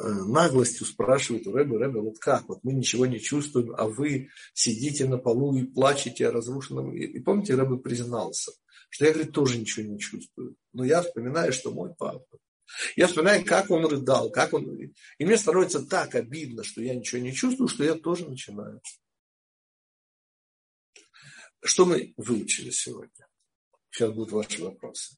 э, 0.00 0.08
наглостью 0.08 0.86
спрашивает 0.86 1.46
у 1.46 1.52
Рэбе, 1.52 1.76
Рэбе, 1.76 2.00
вот 2.00 2.18
как, 2.18 2.48
вот 2.48 2.60
мы 2.62 2.72
ничего 2.72 3.04
не 3.04 3.20
чувствуем, 3.20 3.74
а 3.76 3.86
вы 3.86 4.30
сидите 4.54 5.06
на 5.06 5.18
полу 5.18 5.54
и 5.54 5.64
плачете 5.64 6.28
о 6.28 6.32
разрушенном. 6.32 6.94
И, 6.94 7.00
и 7.00 7.20
помните, 7.20 7.54
Рэбе 7.54 7.76
признался, 7.76 8.52
что 8.88 9.04
я, 9.04 9.12
говорит, 9.12 9.32
тоже 9.32 9.58
ничего 9.58 9.86
не 9.86 9.98
чувствую. 9.98 10.56
Но 10.72 10.84
я 10.84 11.02
вспоминаю, 11.02 11.52
что 11.52 11.70
мой 11.70 11.94
папа. 11.94 12.38
Я 12.96 13.06
вспоминаю, 13.06 13.44
как 13.44 13.70
он 13.70 13.84
рыдал, 13.86 14.30
как 14.30 14.54
он... 14.54 14.64
И 15.18 15.24
мне 15.24 15.36
становится 15.36 15.84
так 15.84 16.14
обидно, 16.14 16.64
что 16.64 16.80
я 16.80 16.94
ничего 16.94 17.20
не 17.20 17.32
чувствую, 17.32 17.68
что 17.68 17.84
я 17.84 17.94
тоже 17.94 18.28
начинаю. 18.28 18.80
Что 21.62 21.84
мы 21.84 22.14
выучили 22.16 22.70
сегодня? 22.70 23.28
Сейчас 23.90 24.12
будут 24.12 24.32
ваши 24.32 24.62
вопросы. 24.62 25.16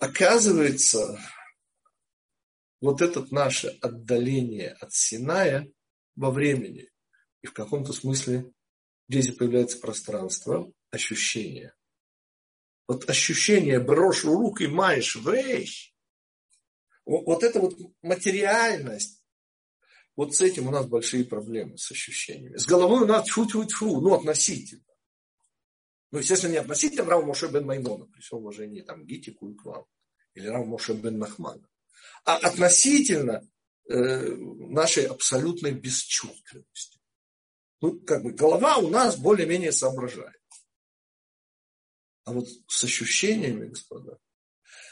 Оказывается, 0.00 1.20
вот 2.80 3.02
это 3.02 3.26
наше 3.30 3.68
отдаление 3.82 4.70
от 4.80 4.92
Синая 4.92 5.70
во 6.16 6.30
времени 6.30 6.90
и 7.42 7.46
в 7.46 7.52
каком-то 7.52 7.92
смысле 7.92 8.50
здесь 9.08 9.34
появляется 9.34 9.78
пространство, 9.78 10.72
ощущение. 10.90 11.74
Вот 12.90 13.08
ощущение 13.08 13.78
брошь 13.78 14.24
рук 14.24 14.62
и 14.62 14.66
маешь 14.66 15.14
вещь. 15.14 15.94
Вот 17.04 17.44
эта 17.44 17.60
вот 17.60 17.78
материальность, 18.02 19.24
вот 20.16 20.34
с 20.34 20.40
этим 20.40 20.66
у 20.66 20.72
нас 20.72 20.86
большие 20.86 21.24
проблемы, 21.24 21.78
с 21.78 21.92
ощущениями. 21.92 22.56
С 22.56 22.66
головой 22.66 23.02
у 23.02 23.06
нас 23.06 23.28
тьфу-тьфу-тьфу, 23.28 24.00
ну, 24.00 24.14
относительно. 24.14 24.82
Ну, 26.10 26.18
естественно, 26.18 26.50
не 26.50 26.56
относительно 26.58 27.04
Рава 27.04 27.24
Моше 27.24 27.46
бен 27.46 27.64
Маймона, 27.64 28.06
при 28.06 28.22
всем 28.22 28.38
уважении 28.38 28.80
там, 28.80 29.06
Гитику 29.06 29.52
и 29.52 29.54
к 29.54 29.64
вам, 29.64 29.84
или 30.34 30.48
Рава 30.48 30.64
Моше 30.64 30.94
бен 30.94 31.16
Нахмана, 31.16 31.68
а 32.24 32.38
относительно 32.38 33.48
э, 33.88 34.34
нашей 34.34 35.04
абсолютной 35.04 35.70
бесчувственности. 35.74 36.98
Ну, 37.82 38.00
как 38.00 38.24
бы 38.24 38.32
голова 38.32 38.78
у 38.78 38.90
нас 38.90 39.16
более-менее 39.16 39.70
соображает. 39.70 40.39
А 42.30 42.32
вот 42.32 42.46
с 42.68 42.84
ощущениями, 42.84 43.66
господа, 43.66 44.16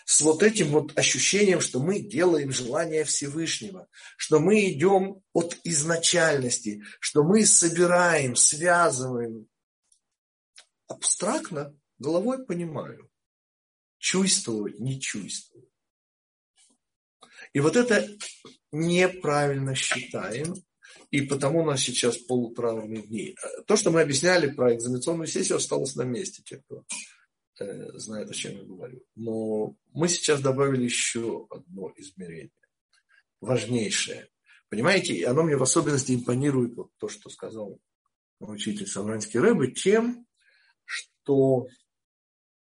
с 0.04 0.22
вот 0.22 0.42
этим 0.42 0.70
вот 0.70 0.98
ощущением, 0.98 1.60
что 1.60 1.78
мы 1.78 2.00
делаем 2.00 2.50
желание 2.50 3.04
Всевышнего, 3.04 3.86
что 4.16 4.40
мы 4.40 4.68
идем 4.72 5.22
от 5.32 5.56
изначальности, 5.62 6.82
что 6.98 7.22
мы 7.22 7.46
собираем, 7.46 8.34
связываем 8.34 9.46
абстрактно 10.88 11.78
головой 12.00 12.44
понимаю. 12.44 13.08
Чувствовать 13.98 14.80
не 14.80 15.00
чувствую. 15.00 15.70
И 17.52 17.60
вот 17.60 17.76
это 17.76 18.08
неправильно 18.72 19.76
считаем, 19.76 20.56
и 21.12 21.20
потому 21.20 21.60
у 21.60 21.64
нас 21.64 21.82
сейчас 21.82 22.16
полутравные 22.16 23.02
дни. 23.02 23.36
То, 23.68 23.76
что 23.76 23.92
мы 23.92 24.00
объясняли 24.00 24.50
про 24.50 24.74
экзаменационную 24.74 25.28
сессию, 25.28 25.58
осталось 25.58 25.94
на 25.94 26.02
месте, 26.02 26.42
те, 26.44 26.56
кто 26.56 26.84
знает, 27.94 28.30
о 28.30 28.34
чем 28.34 28.56
я 28.56 28.64
говорю. 28.64 29.02
Но 29.14 29.74
мы 29.92 30.08
сейчас 30.08 30.40
добавили 30.40 30.84
еще 30.84 31.46
одно 31.50 31.92
измерение, 31.96 32.50
важнейшее. 33.40 34.28
Понимаете, 34.68 35.14
и 35.14 35.22
оно 35.22 35.42
мне 35.42 35.56
в 35.56 35.62
особенности 35.62 36.12
импонирует, 36.12 36.74
вот 36.74 36.90
то, 36.98 37.08
что 37.08 37.30
сказал 37.30 37.80
учитель 38.40 38.86
Самранский 38.86 39.40
Рэбе, 39.40 39.72
тем, 39.72 40.26
что 40.84 41.66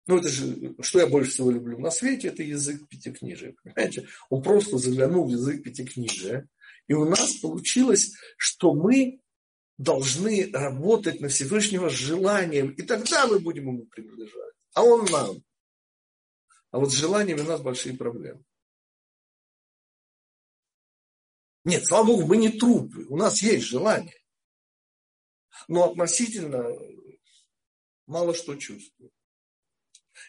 ну, 0.08 0.20
это 0.20 0.30
же, 0.30 0.76
что 0.80 1.00
я 1.00 1.08
больше 1.08 1.32
всего 1.32 1.52
люблю 1.52 1.78
на 1.80 1.92
свете, 1.92 2.30
это 2.30 2.42
язык 2.42 2.88
пятикнижия. 2.88 3.54
Понимаете? 3.62 4.08
Он 4.30 4.42
просто 4.42 4.78
заглянул 4.78 5.28
в 5.28 5.32
язык 5.32 5.64
пятикнижия. 5.64 6.48
И 6.88 6.94
у 6.94 7.04
нас 7.04 7.34
получилось, 7.36 8.14
что 8.38 8.74
мы 8.74 9.20
должны 9.78 10.50
работать 10.54 11.20
на 11.20 11.28
Всевышнего 11.28 11.90
с 11.90 11.94
желанием. 11.94 12.70
И 12.70 12.84
тогда 12.84 13.28
мы 13.28 13.40
будем 13.40 13.68
ему 13.68 13.86
принадлежать. 13.86 14.54
А 14.78 14.84
он 14.84 15.06
нам. 15.06 15.44
А 16.70 16.78
вот 16.78 16.92
с 16.92 16.96
желаниями 16.96 17.42
у 17.42 17.46
нас 17.46 17.60
большие 17.62 17.98
проблемы. 17.98 18.44
Нет, 21.64 21.88
слава 21.88 22.06
Богу, 22.06 22.28
мы 22.28 22.38
не 22.38 22.50
трупы. 22.50 23.08
У 23.10 23.18
нас 23.18 23.42
есть 23.42 23.66
желание. 23.66 24.22
Но 25.68 25.90
относительно 25.90 26.64
мало 28.06 28.36
что 28.36 28.56
чувствую. 28.56 29.12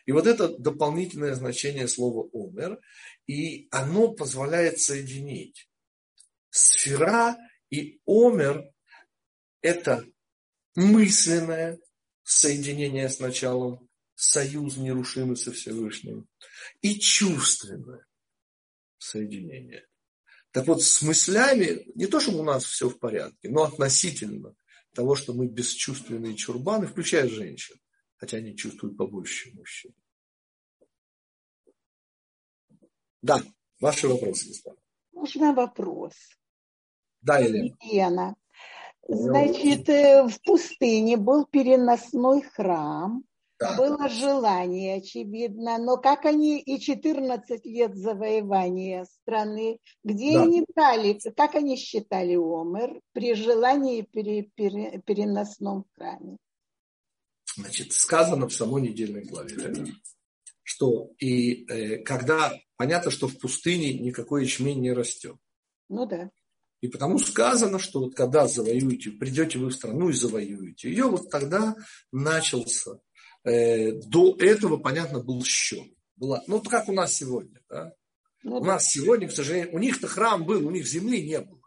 И 0.06 0.12
вот 0.12 0.26
это 0.26 0.56
дополнительное 0.56 1.34
значение 1.34 1.86
слова 1.86 2.26
«омер», 2.32 2.80
и 3.26 3.68
оно 3.70 4.14
позволяет 4.14 4.80
соединить. 4.80 5.70
Сфера 6.48 7.36
и 7.68 8.00
омер– 8.06 8.64
это 9.60 10.06
мысленное 10.74 11.78
соединение 12.22 13.10
с 13.10 13.18
началом, 13.18 13.87
союз 14.18 14.76
нерушимый 14.76 15.36
со 15.36 15.52
Всевышним, 15.52 16.28
и 16.82 16.98
чувственное 16.98 18.04
соединение. 18.98 19.86
Так 20.50 20.66
вот, 20.66 20.82
с 20.82 21.02
мыслями, 21.02 21.86
не 21.94 22.06
то, 22.06 22.18
чтобы 22.18 22.40
у 22.40 22.42
нас 22.42 22.64
все 22.64 22.88
в 22.88 22.98
порядке, 22.98 23.48
но 23.48 23.62
относительно 23.62 24.56
того, 24.92 25.14
что 25.14 25.34
мы 25.34 25.46
бесчувственные 25.46 26.34
чурбаны, 26.34 26.88
включая 26.88 27.28
женщин, 27.28 27.76
хотя 28.16 28.38
они 28.38 28.56
чувствуют 28.56 28.96
побольше, 28.96 29.52
мужчин. 29.54 29.94
Да, 33.22 33.40
ваши 33.78 34.08
вопросы, 34.08 34.48
господа. 34.48 34.80
Можно 35.12 35.52
вопрос? 35.54 36.14
Да, 37.20 37.38
Елена. 37.38 37.76
Елена. 37.82 38.36
Значит, 39.06 39.88
э, 39.88 40.26
в 40.26 40.42
пустыне 40.42 41.16
был 41.16 41.46
переносной 41.46 42.42
храм, 42.42 43.24
да. 43.58 43.76
Было 43.76 44.08
желание, 44.08 44.98
очевидно, 44.98 45.78
но 45.78 45.96
как 45.96 46.26
они 46.26 46.60
и 46.60 46.78
14 46.78 47.64
лет 47.66 47.96
завоевания 47.96 49.04
страны, 49.04 49.78
где 50.04 50.34
да. 50.34 50.42
они 50.42 50.64
брали, 50.74 51.18
как 51.36 51.56
они 51.56 51.76
считали 51.76 52.36
Омер 52.36 53.00
при 53.12 53.34
желании 53.34 54.02
пере, 54.02 54.42
пере, 54.54 55.02
переносном 55.04 55.86
храме? 55.96 56.36
Значит, 57.56 57.92
сказано 57.92 58.48
в 58.48 58.54
самой 58.54 58.82
недельной 58.82 59.24
главе, 59.24 59.56
что 60.62 61.10
и 61.18 61.64
э, 61.64 61.98
когда 62.04 62.52
понятно, 62.76 63.10
что 63.10 63.26
в 63.26 63.38
пустыне 63.38 63.94
никакой 63.94 64.44
ячмень 64.44 64.80
не 64.80 64.92
растет. 64.92 65.36
Ну 65.88 66.06
да. 66.06 66.30
И 66.80 66.86
потому 66.86 67.18
сказано, 67.18 67.80
что 67.80 68.00
вот 68.02 68.14
когда 68.14 68.46
завоюете, 68.46 69.10
придете 69.10 69.58
вы 69.58 69.70
в 69.70 69.74
страну 69.74 70.10
и 70.10 70.12
завоюете 70.12 70.90
ее, 70.90 71.06
вот 71.06 71.28
тогда 71.28 71.74
начался 72.12 73.00
Э, 73.44 73.92
до 73.92 74.36
этого, 74.38 74.76
понятно, 74.76 75.20
был 75.20 75.42
счет. 75.44 75.88
Была, 76.16 76.42
ну, 76.46 76.60
как 76.60 76.88
у 76.88 76.92
нас 76.92 77.14
сегодня. 77.14 77.60
Да? 77.68 77.92
Ну, 78.42 78.56
у 78.56 78.64
нас 78.64 78.86
сегодня, 78.86 79.28
к 79.28 79.32
сожалению, 79.32 79.74
у 79.74 79.78
них-то 79.78 80.06
храм 80.06 80.44
был, 80.44 80.66
у 80.66 80.70
них 80.70 80.86
земли 80.86 81.26
не 81.26 81.40
было. 81.40 81.60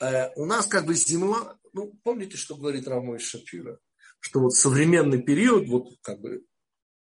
Э, 0.00 0.30
у 0.36 0.44
нас 0.44 0.66
как 0.66 0.86
бы 0.86 0.94
земля, 0.94 1.56
ну, 1.72 1.92
помните, 2.02 2.36
что 2.36 2.56
говорит 2.56 2.88
Рамой 2.88 3.18
Шапира? 3.18 3.78
Что 4.20 4.40
вот 4.40 4.54
современный 4.54 5.22
период, 5.22 5.68
вот 5.68 5.88
как 6.02 6.20
бы 6.20 6.44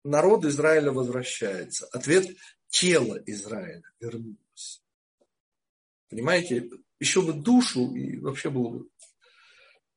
народ 0.04 0.46
Израиля 0.46 0.92
возвращается. 0.92 1.88
Ответ– 1.88 2.28
тело 2.72 3.22
Израиля 3.26 3.84
вернулось. 4.00 4.84
Понимаете, 6.10 6.70
еще 7.00 7.22
бы 7.22 7.34
душу, 7.34 7.94
и 7.94 8.18
вообще 8.18 8.50
было 8.50 8.70
бы... 8.70 8.90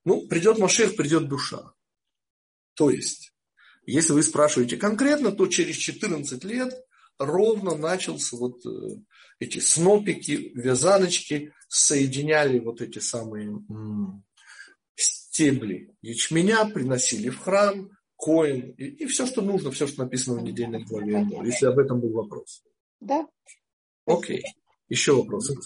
Ну, 0.04 0.28
придет 0.28 0.58
Машех, 0.58 0.96
придет 0.96 1.28
душа. 1.28 1.72
То 2.74 2.90
есть, 2.90 3.33
если 3.86 4.12
вы 4.12 4.22
спрашиваете 4.22 4.76
конкретно, 4.76 5.32
то 5.32 5.46
через 5.46 5.76
14 5.76 6.42
лет 6.44 6.74
ровно 7.18 7.76
начался 7.76 8.36
вот 8.36 8.64
э, 8.66 8.70
эти 9.38 9.58
снопики, 9.58 10.52
вязаночки, 10.54 11.52
соединяли 11.68 12.58
вот 12.58 12.80
эти 12.80 12.98
самые 12.98 13.58
стебли 14.94 15.94
ячменя, 16.02 16.64
приносили 16.66 17.28
в 17.28 17.38
храм, 17.38 17.90
коин 18.16 18.70
и, 18.78 18.84
и 18.84 19.06
все, 19.06 19.26
что 19.26 19.42
нужно, 19.42 19.70
все, 19.70 19.86
что 19.86 20.04
написано 20.04 20.40
в 20.40 20.44
недельной 20.44 20.84
главе. 20.84 21.26
Если 21.44 21.66
об 21.66 21.78
этом 21.78 22.00
был 22.00 22.12
вопрос. 22.12 22.62
Да. 23.00 23.26
Окей. 24.06 24.42
Еще 24.88 25.12
вопросы, 25.12 25.56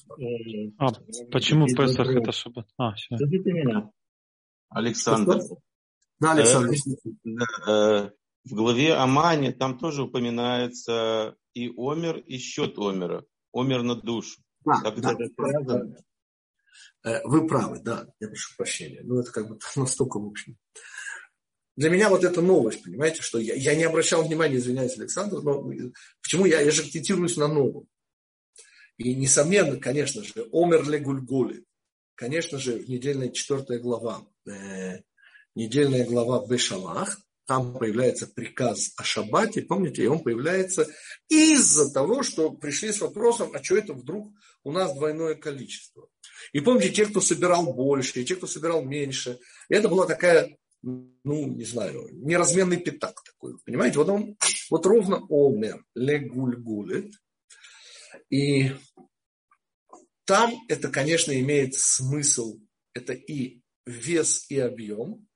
А, 0.78 0.92
почему 1.32 1.66
Песах 1.66 2.08
это 2.08 2.32
шаббат? 2.32 2.68
А, 2.78 2.94
все. 2.94 3.16
меня. 3.16 3.90
Александр. 4.68 5.40
Да, 6.20 6.32
Александр. 6.32 6.74
Э, 6.74 7.70
э, 7.70 8.10
в 8.44 8.54
главе 8.54 8.94
о 8.94 9.06
Мане 9.06 9.52
там 9.52 9.78
тоже 9.78 10.02
упоминается 10.02 11.36
и 11.54 11.68
Омер, 11.76 12.18
и 12.18 12.38
счет 12.38 12.78
Омера. 12.78 13.24
Омер 13.52 13.82
на 13.82 13.94
душу. 13.94 14.40
Да, 14.64 14.80
так 14.82 15.00
да, 15.00 15.12
это 15.12 16.04
э, 17.04 17.20
Вы 17.24 17.46
правы, 17.46 17.80
да, 17.80 18.08
я 18.20 18.28
прошу 18.28 18.54
прощения. 18.56 19.00
Ну, 19.02 19.20
это 19.20 19.30
как 19.30 19.48
бы 19.48 19.58
настолько 19.76 20.18
в 20.18 20.26
общем. 20.26 20.56
Для 21.76 21.90
меня 21.90 22.08
вот 22.08 22.24
это 22.24 22.40
новость, 22.40 22.82
понимаете, 22.82 23.22
что 23.22 23.38
я, 23.38 23.54
я 23.54 23.76
не 23.76 23.84
обращал 23.84 24.24
внимания, 24.24 24.56
извиняюсь, 24.56 24.98
Александр, 24.98 25.40
но 25.42 25.62
почему 26.20 26.44
я, 26.44 26.60
я 26.60 26.72
же 26.72 26.82
акцентируюсь 26.82 27.36
на 27.36 27.46
новом. 27.46 27.86
И, 28.96 29.14
несомненно, 29.14 29.76
конечно 29.76 30.24
же, 30.24 30.48
Омер 30.52 30.88
ле 30.88 30.98
Гульгули, 30.98 31.64
конечно 32.16 32.58
же, 32.58 32.78
в 32.80 32.88
недельной 32.88 33.32
четвертая 33.32 33.78
глава, 33.78 34.26
э, 34.50 35.02
недельная 35.58 36.06
глава 36.06 36.46
Бешалах, 36.46 37.20
там 37.44 37.76
появляется 37.76 38.28
приказ 38.28 38.92
о 38.96 39.02
шаббате, 39.02 39.62
помните, 39.62 40.04
и 40.04 40.06
он 40.06 40.20
появляется 40.20 40.86
из-за 41.28 41.92
того, 41.92 42.22
что 42.22 42.52
пришли 42.52 42.92
с 42.92 43.00
вопросом, 43.00 43.50
а 43.52 43.62
что 43.62 43.76
это 43.76 43.92
вдруг 43.92 44.32
у 44.62 44.70
нас 44.70 44.94
двойное 44.94 45.34
количество. 45.34 46.08
И 46.52 46.60
помните, 46.60 46.90
те, 46.90 47.06
кто 47.06 47.20
собирал 47.20 47.72
больше, 47.72 48.20
и 48.20 48.24
те, 48.24 48.36
кто 48.36 48.46
собирал 48.46 48.84
меньше, 48.84 49.40
это 49.68 49.88
была 49.88 50.06
такая, 50.06 50.56
ну, 50.82 51.48
не 51.48 51.64
знаю, 51.64 52.08
неразменный 52.12 52.76
пятак 52.76 53.20
такой, 53.24 53.58
понимаете, 53.64 53.98
вот 53.98 54.08
он, 54.10 54.36
вот 54.70 54.86
ровно 54.86 55.26
омер, 55.28 55.84
легуль 55.96 57.10
и 58.30 58.70
там 60.24 60.54
это, 60.68 60.88
конечно, 60.88 61.32
имеет 61.32 61.74
смысл, 61.74 62.60
это 62.92 63.14
и 63.14 63.62
вес, 63.86 64.44
и 64.50 64.58
объем, 64.58 65.27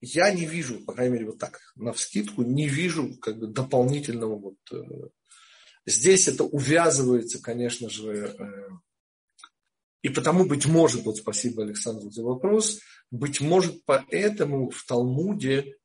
я 0.00 0.32
не 0.32 0.46
вижу, 0.46 0.84
по 0.84 0.92
крайней 0.92 1.14
мере, 1.14 1.26
вот 1.26 1.38
так, 1.38 1.60
на 1.74 1.92
вскидку, 1.92 2.42
не 2.42 2.68
вижу 2.68 3.16
как 3.18 3.38
бы 3.38 3.46
дополнительного 3.46 4.38
вот... 4.38 4.58
Э, 4.72 5.08
здесь 5.86 6.28
это 6.28 6.44
увязывается, 6.44 7.40
конечно 7.40 7.88
же, 7.88 8.34
э, 8.38 8.68
и 10.02 10.08
потому, 10.08 10.46
быть 10.46 10.66
может, 10.66 11.04
вот 11.04 11.16
спасибо 11.16 11.62
Александру 11.62 12.10
за 12.10 12.22
вопрос, 12.22 12.78
быть 13.10 13.40
может, 13.40 13.84
поэтому 13.84 14.70
в 14.70 14.84
Талмуде, 14.84 15.76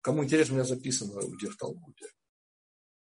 кому 0.00 0.24
интересно, 0.24 0.54
у 0.54 0.56
меня 0.56 0.66
записано, 0.66 1.20
где 1.36 1.48
в 1.48 1.56
Талмуде, 1.56 2.06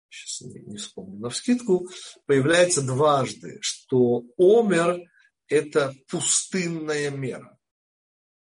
сейчас 0.08 0.40
не, 0.48 0.60
не 0.60 0.76
вспомню, 0.76 1.18
на 1.18 1.30
вскидку, 1.30 1.88
появляется 2.26 2.82
дважды, 2.82 3.58
что 3.60 4.22
омер– 4.38 5.00
это 5.48 5.94
пустынная 6.08 7.10
мера. 7.10 7.57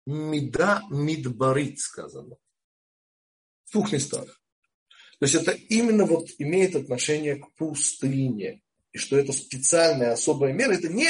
Мида 0.09 0.81
мидбарит 0.89 1.79
сказано. 1.79 2.35
В 3.65 3.71
двух 3.71 3.91
местах. 3.91 4.25
То 5.19 5.25
есть 5.25 5.35
это 5.35 5.51
именно 5.51 6.05
вот 6.05 6.29
имеет 6.39 6.75
отношение 6.75 7.35
к 7.35 7.53
пустыне. 7.53 8.61
И 8.91 8.97
что 8.97 9.19
это 9.19 9.33
специальная 9.33 10.13
особая 10.13 10.51
мера. 10.51 10.73
Это 10.73 10.89
не 10.89 11.09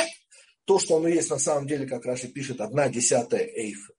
то, 0.65 0.79
что 0.79 0.97
оно 0.97 1.07
есть 1.07 1.29
на 1.29 1.39
самом 1.39 1.65
деле, 1.65 1.87
как 1.87 2.05
Раши 2.05 2.27
пишет, 2.27 2.59
одна 2.59 2.89
десятая 2.89 3.45
эйфа. 3.45 3.93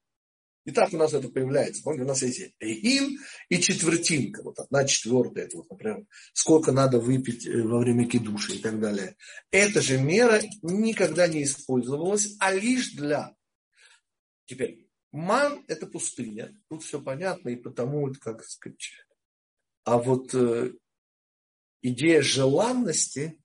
И 0.66 0.70
так 0.70 0.92
у 0.92 0.98
нас 0.98 1.14
это 1.14 1.30
появляется. 1.30 1.82
Помните, 1.82 2.05
у 2.05 2.09
нас 2.09 2.22
есть 2.22 2.55
эйин 2.61 3.18
и 3.48 3.59
четвертинка. 3.59 4.42
Вот 4.42 4.59
одна 4.59 4.84
четвертая. 4.84 5.46
Это 5.46 5.57
вот, 5.57 5.70
например, 5.70 6.05
сколько 6.34 6.72
надо 6.72 7.01
выпить 7.01 7.46
э, 7.46 7.62
во 7.62 7.78
время 7.78 8.07
кидуши 8.07 8.57
и 8.57 8.59
так 8.59 8.78
далее. 8.78 9.16
Эта 9.51 9.80
же 9.80 9.98
мера 9.98 10.42
никогда 10.61 11.26
не 11.26 11.44
использовалась, 11.44 12.36
а 12.38 12.53
лишь 12.53 12.92
для... 12.92 13.34
Теперь, 14.44 14.89
Ман– 15.13 15.65
это 15.69 15.87
пустыня. 15.87 16.57
Тут 16.69 16.83
все 16.83 17.01
понятно, 17.01 17.51
и 17.51 17.57
потому, 17.57 18.13
как 18.21 18.45
сказать... 18.45 18.93
А 19.85 19.97
вот 19.97 20.35
э, 20.35 20.73
идея 21.83 22.23
желанности, 22.23 23.41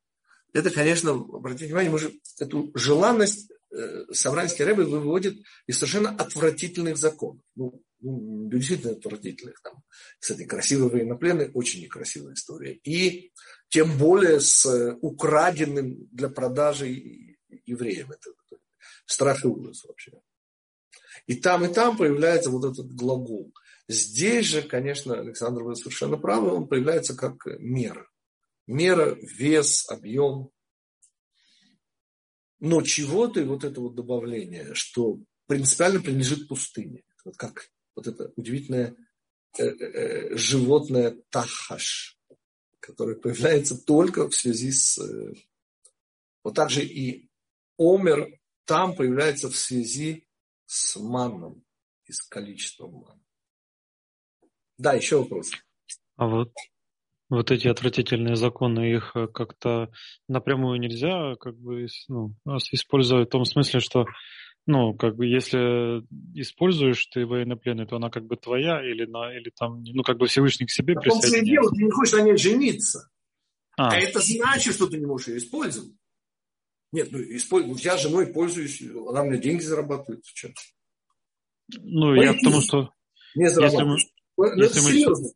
это, 0.54 0.70
конечно, 0.70 1.12
обратите 1.12 1.68
внимание, 1.68 1.92
мы 1.92 1.98
же 1.98 2.14
эту 2.40 2.72
желанность 2.76 3.50
э, 3.72 4.06
Савранский 4.12 4.66
Рэбе 4.66 4.84
выводит 4.84 5.38
из 5.66 5.78
совершенно 5.78 6.10
отвратительных 6.10 6.98
законов. 6.98 7.42
Ну, 7.56 7.82
ну, 8.00 8.50
действительно 8.50 8.94
отвратительных. 8.94 9.62
Там, 9.62 9.82
кстати, 10.20 10.46
красивые 10.46 10.90
военнопленные, 10.90 11.52
очень 11.52 11.82
некрасивая 11.82 12.34
история. 12.34 12.74
И 12.84 13.32
тем 13.70 13.98
более 13.98 14.40
с 14.40 14.66
э, 14.66 14.96
украденным 15.02 16.08
для 16.12 16.30
продажи 16.30 16.88
евреем. 17.66 18.12
Это, 18.12 18.30
это 18.30 18.62
страх 19.06 19.44
и 19.44 19.48
ужас 19.48 19.84
вообще. 19.86 20.12
И 21.28 21.36
там, 21.36 21.66
и 21.66 21.74
там 21.74 21.98
появляется 21.98 22.50
вот 22.50 22.66
этот 22.66 22.94
глагол. 22.94 23.54
Здесь 23.88 24.48
же, 24.48 24.62
конечно, 24.62 25.20
Александр, 25.20 25.64
вы 25.64 25.76
совершенно 25.76 26.18
правы, 26.18 26.52
он 26.52 26.68
появляется 26.68 27.16
как 27.16 27.46
мера. 27.60 28.08
Мера, 28.68 29.16
вес, 29.22 29.88
объем. 29.90 30.50
Но 32.60 32.82
чего-то, 32.82 33.42
и 33.42 33.46
вот 33.46 33.64
это 33.64 33.80
вот 33.80 33.96
добавление, 33.96 34.74
что 34.74 35.20
принципиально 35.46 36.02
принадлежит 36.02 36.48
пустыне. 36.48 37.04
Вот 37.24 37.38
как 37.38 37.70
вот 37.96 38.08
это 38.08 38.32
удивительное 38.36 38.96
э, 39.58 39.64
э, 39.64 39.70
э, 39.70 40.38
животное 40.38 41.18
тахаш, 41.30 42.18
которое 42.80 43.16
появляется 43.16 43.78
только 43.78 44.30
в 44.30 44.36
связи 44.36 44.72
с... 44.72 45.00
Вот 46.44 46.56
так 46.56 46.70
же 46.70 46.84
и 46.84 47.30
омер 47.78 48.40
там 48.66 48.96
появляется 48.96 49.50
в 49.50 49.56
связи 49.56 50.28
с 50.66 51.00
маном 51.00 51.64
и 52.06 52.12
с 52.12 52.22
количеством 52.22 52.94
мана. 52.94 53.22
Да, 54.78 54.94
еще 54.94 55.20
вопрос. 55.20 55.52
А 56.18 56.28
вот 56.28 56.52
вот 57.30 57.50
эти 57.50 57.68
отвратительные 57.68 58.36
законы, 58.36 58.94
их 58.94 59.16
э, 59.16 59.28
как-то 59.28 59.92
напрямую 60.28 60.80
нельзя 60.80 61.36
как 61.38 61.58
бы 61.58 61.88
ну, 62.08 62.36
использовать 62.72 63.30
в 63.30 63.32
том 63.32 63.46
смысле, 63.46 63.80
что 63.80 64.06
ну, 64.68 64.96
как 64.96 65.16
бы, 65.16 65.28
если 65.28 66.04
используешь 66.34 67.06
ты 67.08 67.26
военнопленную, 67.26 67.88
то 67.88 67.98
она 67.98 68.10
как 68.10 68.26
бы 68.26 68.36
твоя 68.36 68.82
или, 68.84 69.06
на, 69.06 69.32
или 69.38 69.52
там, 69.56 69.84
ну, 69.84 70.02
как 70.02 70.18
бы 70.18 70.26
Всевышний 70.26 70.66
к 70.66 70.72
себе 70.72 70.96
а 70.96 71.02
присоединяется. 71.02 71.46
дело, 71.46 71.70
ты 71.70 71.84
не 71.84 71.92
хочешь 71.92 72.14
на 72.14 72.22
ней 72.22 72.38
жениться. 72.38 73.10
А. 73.78 73.90
а 73.90 73.98
это 73.98 74.20
значит, 74.22 74.74
что 74.74 74.88
ты 74.88 74.98
не 74.98 75.06
можешь 75.06 75.28
ее 75.28 75.38
использовать. 75.38 75.92
Нет, 76.96 77.10
ну, 77.12 77.20
использую, 77.20 77.76
я 77.76 77.98
женой 77.98 78.28
пользуюсь, 78.28 78.82
она 79.10 79.26
мне 79.26 79.38
деньги 79.38 79.62
зарабатывает. 79.62 80.24
Что? 80.26 80.48
Ну, 81.78 82.16
Пойди. 82.16 82.26
я 82.26 82.34
потому 82.34 82.62
что... 82.62 82.90
Не 83.36 83.50
зарабатываю. 83.50 83.98
Если 83.98 84.12
мы, 84.38 84.56
ну, 84.56 84.64
если 84.64 84.80
мы, 84.80 84.86
серьезно. 84.92 85.30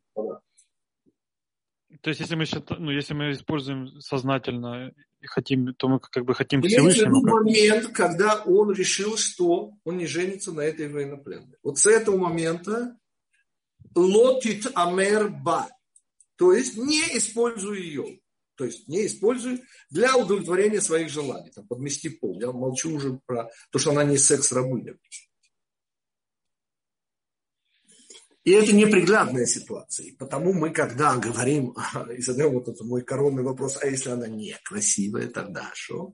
То 2.00 2.08
есть, 2.08 2.20
если 2.20 2.34
мы, 2.34 2.46
считаем, 2.46 2.82
ну, 2.82 2.90
если 2.92 3.12
мы 3.12 3.32
используем 3.32 4.00
сознательно 4.00 4.90
и 5.20 5.26
хотим, 5.26 5.74
то 5.74 5.88
мы 5.88 6.00
как 6.00 6.24
бы 6.24 6.34
хотим 6.34 6.62
Всевышнего. 6.62 7.18
Это 7.18 7.28
момент, 7.28 7.88
когда 7.88 8.42
он 8.44 8.72
решил, 8.72 9.18
что 9.18 9.72
он 9.84 9.98
не 9.98 10.06
женится 10.06 10.52
на 10.52 10.62
этой 10.62 10.88
военнопленной. 10.88 11.58
Вот 11.62 11.78
с 11.78 11.86
этого 11.86 12.16
момента 12.16 12.96
лотит 13.94 14.66
амер 14.74 15.28
ба. 15.28 15.68
То 16.36 16.54
есть 16.54 16.78
не 16.78 17.02
используй 17.18 17.82
ее. 17.82 18.19
То 18.60 18.66
есть 18.66 18.88
не 18.88 19.06
используй 19.06 19.62
для 19.88 20.14
удовлетворения 20.18 20.82
своих 20.82 21.08
желаний. 21.08 21.50
Там, 21.50 21.66
подмести 21.66 22.10
пол. 22.10 22.38
Я 22.38 22.52
молчу 22.52 22.94
уже 22.94 23.18
про 23.24 23.50
то, 23.70 23.78
что 23.78 23.92
она 23.92 24.04
не 24.04 24.18
секс-рабыня. 24.18 24.98
И 28.44 28.50
это 28.50 28.74
неприглядная 28.74 29.46
ситуация. 29.46 30.08
И 30.08 30.12
потому 30.12 30.52
мы, 30.52 30.74
когда 30.74 31.16
говорим 31.16 31.74
и 32.14 32.20
задаем 32.20 32.52
вот 32.52 32.68
этот 32.68 32.86
мой 32.86 33.00
коронный 33.00 33.42
вопрос, 33.42 33.78
а 33.80 33.86
если 33.86 34.10
она 34.10 34.28
некрасивая, 34.28 35.28
тогда 35.28 35.70
что? 35.72 36.12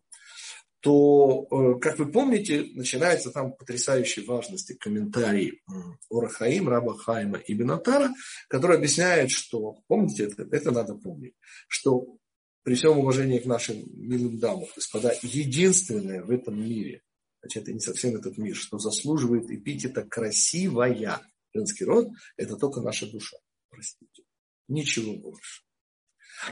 то, 0.87 1.49
э, 1.51 1.81
как 1.81 1.99
вы 1.99 2.13
помните, 2.13 2.69
начинается 2.75 3.33
там 3.33 3.55
потрясающей 3.55 4.25
важности 4.25 4.75
комментарий 4.75 5.61
Орахаим, 6.09 6.69
Раба 6.69 6.97
Хайма 6.97 7.39
и 7.39 7.55
Бенатара, 7.55 8.11
который 8.49 8.77
объясняет, 8.77 9.33
что, 9.33 9.79
помните, 9.89 10.27
это, 10.27 10.47
это 10.49 10.71
надо 10.71 10.95
помнить, 10.95 11.35
что 11.67 12.19
при 12.67 12.75
всем 12.75 12.99
уважении 12.99 13.39
к 13.39 13.47
нашим 13.47 13.85
милым 13.95 14.41
дамам, 14.41 14.67
господа, 14.75 15.15
единственное 15.23 16.25
в 16.25 16.33
этом 16.33 16.61
мире, 16.61 17.05
значит, 17.41 17.63
это 17.63 17.73
не 17.73 17.79
совсем 17.79 18.17
этот 18.17 18.39
мир, 18.39 18.57
что 18.57 18.81
заслуживает 18.81 19.49
эпитета 19.49 20.03
красивая, 20.03 21.23
Женский 21.55 21.85
род– 21.85 22.09
это 22.37 22.57
только 22.57 22.81
наша 22.81 23.09
душа, 23.09 23.37
простите. 23.71 24.25
Ничего 24.67 25.15
больше. 25.15 25.63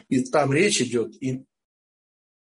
И 0.09 0.23
там 0.23 0.53
речь 0.53 0.81
идет, 0.81 1.21
и 1.21 1.47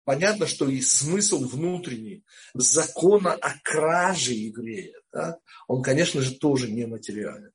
понятно, 0.05 0.47
что 0.47 0.69
и 0.69 0.83
смысл 0.83 1.43
внутренний 1.49 2.27
закона 2.53 3.33
о 3.33 3.59
краже 3.61 4.35
еврея, 4.35 5.01
да, 5.15 5.41
он, 5.67 5.83
конечно 5.83 6.21
же, 6.21 6.35
тоже 6.35 6.71
нематериален. 6.71 7.53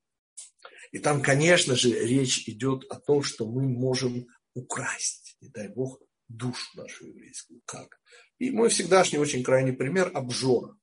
И 0.91 0.97
там, 0.97 1.21
конечно 1.21 1.75
же, 1.75 1.91
речь 1.91 2.49
идет 2.49 2.85
о 2.89 2.99
том, 2.99 3.21
что 3.21 3.45
мы 3.45 3.69
можем 3.69 4.25
украсть, 4.55 5.37
не 5.41 5.49
дай 5.49 5.69
Бог, 5.69 6.01
душу 6.27 6.65
нашу 6.75 7.07
еврейскую. 7.07 7.61
Как? 7.65 7.99
И 8.39 8.51
мой 8.51 8.69
всегдашний 8.69 9.19
очень 9.19 9.43
крайний 9.43 9.73
пример– 9.73 10.11
обжора. 10.13 10.77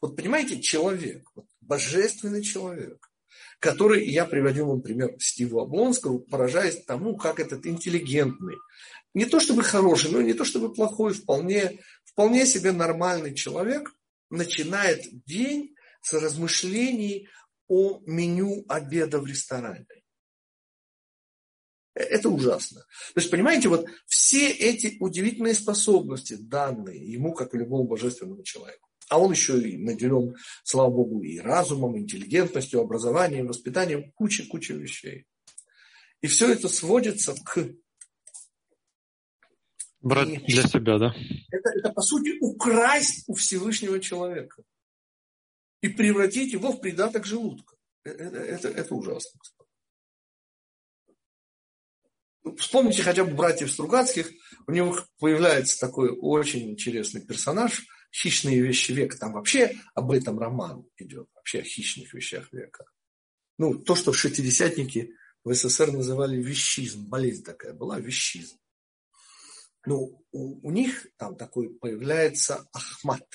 Вот 0.00 0.16
понимаете, 0.16 0.60
человек, 0.60 1.28
вот 1.34 1.46
божественный 1.60 2.42
человек, 2.42 3.10
который, 3.58 4.08
я 4.08 4.24
приводил 4.24 4.66
вам 4.66 4.82
пример 4.82 5.14
Стива 5.18 5.62
Облонского, 5.62 6.18
поражаясь 6.18 6.84
тому, 6.84 7.16
как 7.16 7.38
этот 7.38 7.66
интеллигентный, 7.66 8.56
не 9.12 9.26
то 9.26 9.40
чтобы 9.40 9.62
хороший, 9.62 10.10
но 10.10 10.22
не 10.22 10.32
то 10.32 10.44
чтобы 10.44 10.72
плохой, 10.72 11.12
вполне, 11.12 11.80
вполне 12.04 12.46
себе 12.46 12.72
нормальный 12.72 13.34
человек 13.34 13.94
начинает 14.30 15.04
день 15.26 15.74
с 16.00 16.14
размышлений 16.14 17.28
о 17.68 18.00
меню 18.06 18.64
обеда 18.68 19.20
в 19.20 19.26
ресторане. 19.26 19.86
Это 22.00 22.28
ужасно. 22.28 22.80
То 23.14 23.20
есть, 23.20 23.30
понимаете, 23.30 23.68
вот 23.68 23.86
все 24.06 24.50
эти 24.50 24.96
удивительные 25.00 25.54
способности, 25.54 26.34
данные 26.34 27.04
ему, 27.04 27.34
как 27.34 27.54
и 27.54 27.58
любому 27.58 27.84
божественному 27.84 28.42
человеку, 28.42 28.88
а 29.08 29.18
он 29.18 29.32
еще 29.32 29.60
и 29.60 29.76
наделен, 29.76 30.36
слава 30.62 30.90
Богу, 30.90 31.22
и 31.22 31.38
разумом, 31.38 31.98
интеллигентностью, 31.98 32.80
образованием, 32.80 33.48
воспитанием, 33.48 34.12
куча-куча 34.12 34.74
вещей. 34.74 35.26
И 36.20 36.26
все 36.26 36.52
это 36.52 36.68
сводится 36.68 37.34
к... 37.44 37.74
Брать 40.00 40.28
и... 40.28 40.38
для 40.52 40.62
себя, 40.62 40.98
да? 40.98 41.14
Это, 41.50 41.70
это, 41.70 41.90
по 41.90 42.02
сути, 42.02 42.38
украсть 42.40 43.24
у 43.26 43.34
Всевышнего 43.34 44.00
человека 44.00 44.62
и 45.80 45.88
превратить 45.88 46.52
его 46.52 46.72
в 46.72 46.80
придаток 46.80 47.26
желудка. 47.26 47.76
Это, 48.04 48.22
э, 48.22 48.46
это, 48.46 48.68
это 48.68 48.94
ужасно. 48.94 49.40
Вспомните 52.56 53.02
хотя 53.02 53.24
бы 53.24 53.34
братьев 53.34 53.70
Стругацких, 53.70 54.30
у 54.66 54.72
них 54.72 55.08
появляется 55.18 55.78
такой 55.78 56.10
очень 56.10 56.70
интересный 56.70 57.20
персонаж, 57.20 57.86
хищные 58.12 58.60
вещи 58.60 58.92
века. 58.92 59.18
Там 59.18 59.32
вообще 59.34 59.76
об 59.94 60.10
этом 60.10 60.38
роман 60.38 60.86
идет, 60.96 61.28
вообще 61.34 61.60
о 61.60 61.64
хищных 61.64 62.14
вещах 62.14 62.52
века. 62.52 62.84
Ну, 63.58 63.74
то, 63.74 63.94
что 63.94 64.12
шестидесятники 64.12 65.14
в 65.44 65.52
СССР 65.52 65.92
называли 65.92 66.42
вещизм, 66.42 67.08
болезнь 67.08 67.44
такая 67.44 67.74
была, 67.74 67.98
вещизм. 67.98 68.56
Ну, 69.86 70.24
у, 70.32 70.66
у 70.66 70.70
них 70.70 71.06
там 71.16 71.36
такой 71.36 71.70
появляется 71.70 72.66
Ахмат. 72.72 73.26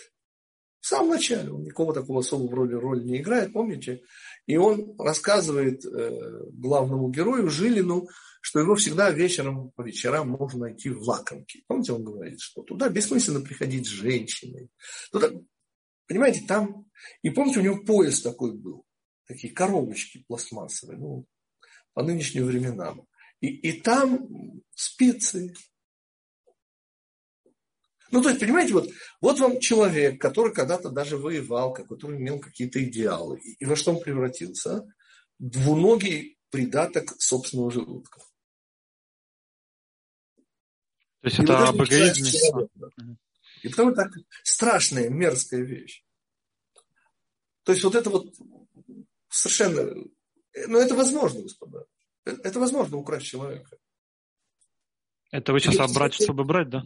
В 0.79 0.87
самом 0.87 1.09
начале 1.09 1.51
он 1.51 1.63
никакого 1.63 1.95
такого 1.95 2.19
особого 2.19 2.55
роли, 2.55 2.75
роли 2.75 3.03
не 3.03 3.17
играет, 3.17 3.53
помните? 3.53 4.03
И 4.45 4.55
он 4.55 4.95
рассказывает 4.99 5.83
э, 5.83 6.43
главному 6.53 7.09
герою 7.09 7.49
Жилину, 7.49 8.07
что 8.45 8.59
его 8.59 8.75
всегда 8.75 9.09
вечером, 9.09 9.71
по 9.71 9.81
вечерам 9.81 10.29
можно 10.29 10.67
найти 10.67 10.91
в 10.91 11.01
лакомке. 11.01 11.63
Помните, 11.65 11.93
он 11.93 12.03
говорит, 12.03 12.39
что 12.39 12.61
туда 12.61 12.89
бессмысленно 12.89 13.41
приходить 13.41 13.87
с 13.87 13.89
женщиной. 13.89 14.69
Туда, 15.11 15.31
понимаете, 16.07 16.43
там... 16.47 16.85
И 17.23 17.31
помните, 17.31 17.59
у 17.59 17.63
него 17.63 17.83
пояс 17.83 18.21
такой 18.21 18.53
был. 18.53 18.85
Такие 19.25 19.51
коробочки 19.51 20.23
пластмассовые, 20.27 20.99
ну, 20.99 21.25
по 21.93 22.03
нынешним 22.03 22.45
временам. 22.45 23.07
И, 23.41 23.47
и 23.47 23.81
там 23.81 24.29
специи. 24.75 25.55
Ну, 28.11 28.21
то 28.21 28.29
есть, 28.29 28.39
понимаете, 28.39 28.73
вот, 28.73 28.87
вот 29.21 29.39
вам 29.39 29.59
человек, 29.59 30.21
который 30.21 30.53
когда-то 30.53 30.91
даже 30.91 31.17
воевал, 31.17 31.73
который 31.73 32.19
имел 32.19 32.39
какие-то 32.39 32.83
идеалы. 32.83 33.39
И, 33.39 33.53
и 33.53 33.65
во 33.65 33.75
что 33.75 33.95
он 33.95 34.03
превратился? 34.03 34.85
Двуногий 35.39 36.37
придаток 36.51 37.19
собственного 37.19 37.71
желудка. 37.71 38.21
То 41.25 41.29
есть 41.29 41.39
и 41.39 41.43
это 41.43 41.69
об 41.69 41.81
эгоизме? 41.83 42.67
И 43.63 43.69
потому 43.69 43.95
так 43.95 44.11
страшная, 44.43 45.09
мерзкая 45.09 45.61
вещь. 45.61 46.03
То 47.63 47.71
есть 47.71 47.83
вот 47.83 47.95
это 47.95 48.11
вот 48.11 48.31
совершенно... 49.27 49.91
Ну, 50.67 50.77
это 50.77 50.93
возможно, 50.93 51.41
господа. 51.41 51.85
Это 52.25 52.59
возможно 52.59 52.97
украсть 52.97 53.25
человека. 53.25 53.75
Это 55.31 55.51
вы 55.51 55.61
сейчас 55.61 55.91
брать, 55.91 56.13
чтобы 56.13 56.43
брать, 56.43 56.69
да? 56.69 56.83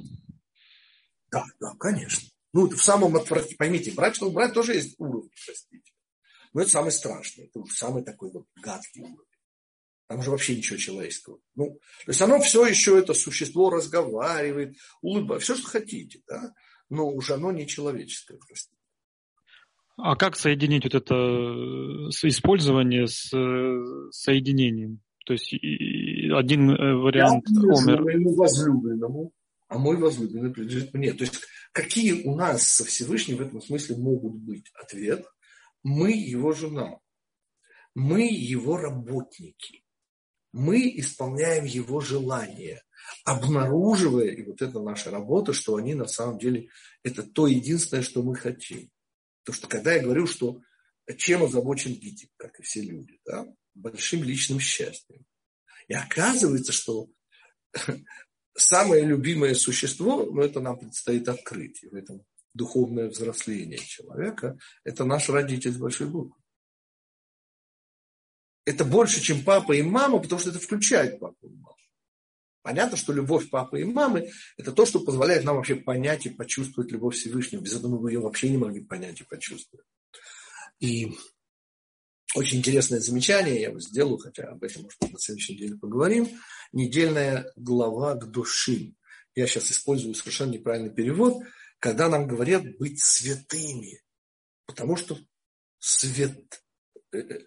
Да, 1.31 1.43
да, 1.59 1.73
конечно. 1.77 2.29
Ну, 2.53 2.69
в 2.69 2.81
самом 2.81 3.17
отвратительном, 3.17 3.57
поймите, 3.57 3.91
брать, 3.91 4.15
чтобы 4.15 4.31
брать, 4.31 4.53
тоже 4.53 4.75
есть 4.75 4.95
уровень, 4.99 5.31
простите. 5.45 5.91
Но 6.53 6.61
это 6.61 6.69
самый 6.69 6.93
страшный, 6.93 7.47
это 7.53 7.61
самый 7.65 8.05
такой 8.05 8.31
вот 8.31 8.45
гадкий 8.55 9.01
уровень. 9.01 9.28
Там 10.09 10.23
же 10.23 10.31
вообще 10.31 10.57
ничего 10.57 10.77
человеческого. 10.79 11.37
Ну, 11.53 11.79
то 12.05 12.09
есть 12.11 12.21
оно 12.23 12.39
все 12.39 12.65
еще, 12.65 12.97
это 12.97 13.13
существо 13.13 13.69
разговаривает, 13.69 14.75
улыбается, 15.03 15.53
все, 15.53 15.61
что 15.61 15.69
хотите, 15.69 16.21
да? 16.27 16.51
но 16.89 17.07
уже 17.07 17.35
оно 17.35 17.51
не 17.51 17.67
человеческое, 17.67 18.39
простите. 18.39 18.75
А 19.97 20.15
как 20.15 20.35
соединить 20.35 20.83
вот 20.85 20.95
это 20.95 21.13
э, 21.13 22.09
использование 22.27 23.05
с 23.07 23.31
э, 23.31 24.09
соединением? 24.09 25.01
То 25.27 25.33
есть 25.33 25.53
один 25.53 26.71
э, 26.71 26.95
вариант 26.95 27.45
Я 27.47 27.59
умер. 27.59 28.01
моему 28.01 28.33
возлюбленному, 28.33 29.31
а 29.67 29.77
мой 29.77 29.97
возлюбленный 29.97 30.51
принадлежит 30.51 30.91
мне. 30.95 31.13
То 31.13 31.25
есть 31.25 31.41
какие 31.71 32.23
у 32.23 32.35
нас 32.35 32.63
со 32.63 32.83
Всевышним 32.83 33.37
в 33.37 33.41
этом 33.41 33.61
смысле 33.61 33.97
могут 33.97 34.33
быть? 34.37 34.71
Ответ. 34.73 35.23
Мы 35.83 36.13
его 36.13 36.51
жена. 36.53 36.97
Мы 37.93 38.27
его 38.27 38.75
работники 38.75 39.83
мы 40.51 40.91
исполняем 40.99 41.65
его 41.65 41.99
желания, 41.99 42.83
обнаруживая, 43.23 44.29
и 44.29 44.43
вот 44.43 44.61
это 44.61 44.79
наша 44.79 45.11
работа, 45.11 45.53
что 45.53 45.75
они 45.75 45.93
на 45.93 46.07
самом 46.07 46.39
деле, 46.39 46.69
это 47.03 47.23
то 47.23 47.47
единственное, 47.47 48.03
что 48.03 48.23
мы 48.23 48.35
хотим. 48.35 48.89
Потому 49.43 49.57
что 49.57 49.67
когда 49.67 49.93
я 49.93 50.03
говорю, 50.03 50.27
что 50.27 50.61
чем 51.17 51.43
озабочен 51.43 51.93
Гитик, 51.93 52.29
как 52.37 52.59
и 52.59 52.63
все 52.63 52.81
люди, 52.81 53.19
да, 53.25 53.47
большим 53.73 54.23
личным 54.23 54.59
счастьем. 54.59 55.25
И 55.87 55.93
оказывается, 55.93 56.71
что 56.71 57.09
самое 58.55 59.05
любимое 59.05 59.55
существо, 59.55 60.25
ну 60.25 60.41
это 60.41 60.59
нам 60.59 60.77
предстоит 60.77 61.27
открыть, 61.27 61.81
в 61.83 61.95
этом 61.95 62.23
духовное 62.53 63.09
взросление 63.09 63.79
человека, 63.79 64.57
это 64.83 65.05
наш 65.05 65.29
родитель 65.29 65.71
с 65.71 65.77
большой 65.77 66.07
буквы 66.07 66.39
это 68.69 68.85
больше, 68.85 69.19
чем 69.19 69.43
папа 69.43 69.73
и 69.73 69.81
мама, 69.81 70.19
потому 70.19 70.39
что 70.39 70.51
это 70.51 70.59
включает 70.59 71.19
папу 71.19 71.47
и 71.47 71.49
маму. 71.49 71.75
Понятно, 72.61 72.97
что 72.97 73.13
любовь 73.13 73.49
папы 73.49 73.81
и 73.81 73.83
мамы– 73.83 74.29
это 74.57 74.71
то, 74.71 74.85
что 74.85 74.99
позволяет 74.99 75.43
нам 75.43 75.55
вообще 75.55 75.75
понять 75.75 76.27
и 76.27 76.29
почувствовать 76.29 76.91
любовь 76.91 77.15
Всевышнего. 77.15 77.61
Без 77.61 77.75
этого 77.75 77.99
мы 77.99 78.11
ее 78.11 78.19
вообще 78.19 78.47
не 78.47 78.57
могли 78.57 78.81
понять 78.81 79.21
и 79.21 79.23
почувствовать. 79.23 79.87
И 80.79 81.17
очень 82.35 82.59
интересное 82.59 82.99
замечание 82.99 83.59
я 83.59 83.79
сделаю, 83.79 84.19
хотя 84.19 84.49
об 84.49 84.63
этом, 84.63 84.83
может 84.83 85.01
на 85.01 85.19
следующей 85.19 85.53
неделе 85.53 85.75
поговорим. 85.75 86.29
Недельная 86.71 87.51
глава 87.55 88.13
к 88.15 88.29
души. 88.29 88.93
Я 89.33 89.47
сейчас 89.47 89.71
использую 89.71 90.13
совершенно 90.13 90.51
неправильный 90.51 90.93
перевод, 90.93 91.41
когда 91.79 92.07
нам 92.07 92.27
говорят 92.27 92.77
быть 92.77 93.01
святыми. 93.01 94.03
Потому 94.67 94.95
что 94.95 95.17
свет, 95.79 96.61
э, 97.13 97.17
э, 97.17 97.39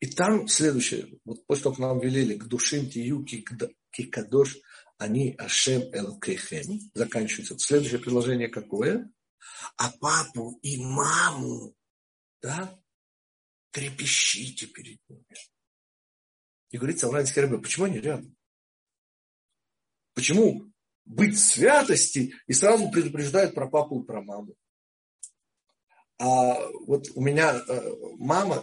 и 0.00 0.06
там 0.06 0.48
следующее, 0.48 1.20
вот 1.24 1.46
после 1.46 1.64
того, 1.64 1.74
как 1.74 1.80
нам 1.80 2.00
велели 2.00 2.34
к 2.34 2.44
душим 2.44 2.88
тию 2.88 3.24
кикадош, 3.90 4.56
они 4.96 5.34
ашем 5.38 5.82
элкехем, 5.94 6.90
заканчивается. 6.94 7.58
Следующее 7.58 8.00
предложение 8.00 8.48
какое? 8.48 9.12
А 9.76 9.90
папу 9.90 10.58
и 10.62 10.78
маму, 10.78 11.74
да, 12.40 12.78
трепещите 13.72 14.66
перед 14.66 14.98
ними. 15.08 15.24
И 16.70 16.78
говорит 16.78 16.98
Савранский 16.98 17.42
Рэбе, 17.42 17.58
почему 17.58 17.86
они 17.86 17.98
рядом? 17.98 18.36
Почему 20.14 20.72
быть 21.04 21.38
святости 21.38 22.34
и 22.46 22.52
сразу 22.52 22.90
предупреждают 22.90 23.54
про 23.54 23.68
папу 23.68 24.02
и 24.02 24.06
про 24.06 24.22
маму? 24.22 24.54
А 26.20 26.68
вот 26.86 27.06
у 27.14 27.22
меня 27.22 27.54
э, 27.66 27.92
мама, 28.18 28.62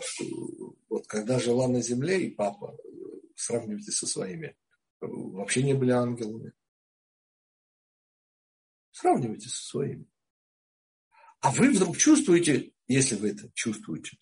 вот 0.89 1.07
когда 1.07 1.39
жила 1.39 1.67
на 1.67 1.81
земле, 1.81 2.27
и 2.27 2.29
папа, 2.29 2.77
сравнивайте 3.35 3.91
со 3.91 4.05
своими, 4.05 4.55
вообще 5.01 5.63
не 5.63 5.73
были 5.73 5.89
ангелами. 5.89 6.53
Сравнивайте 8.91 9.49
со 9.49 9.63
своими. 9.63 10.05
А 11.39 11.49
вы 11.49 11.71
вдруг 11.71 11.97
чувствуете, 11.97 12.73
если 12.87 13.15
вы 13.15 13.31
это 13.31 13.49
чувствуете, 13.55 14.17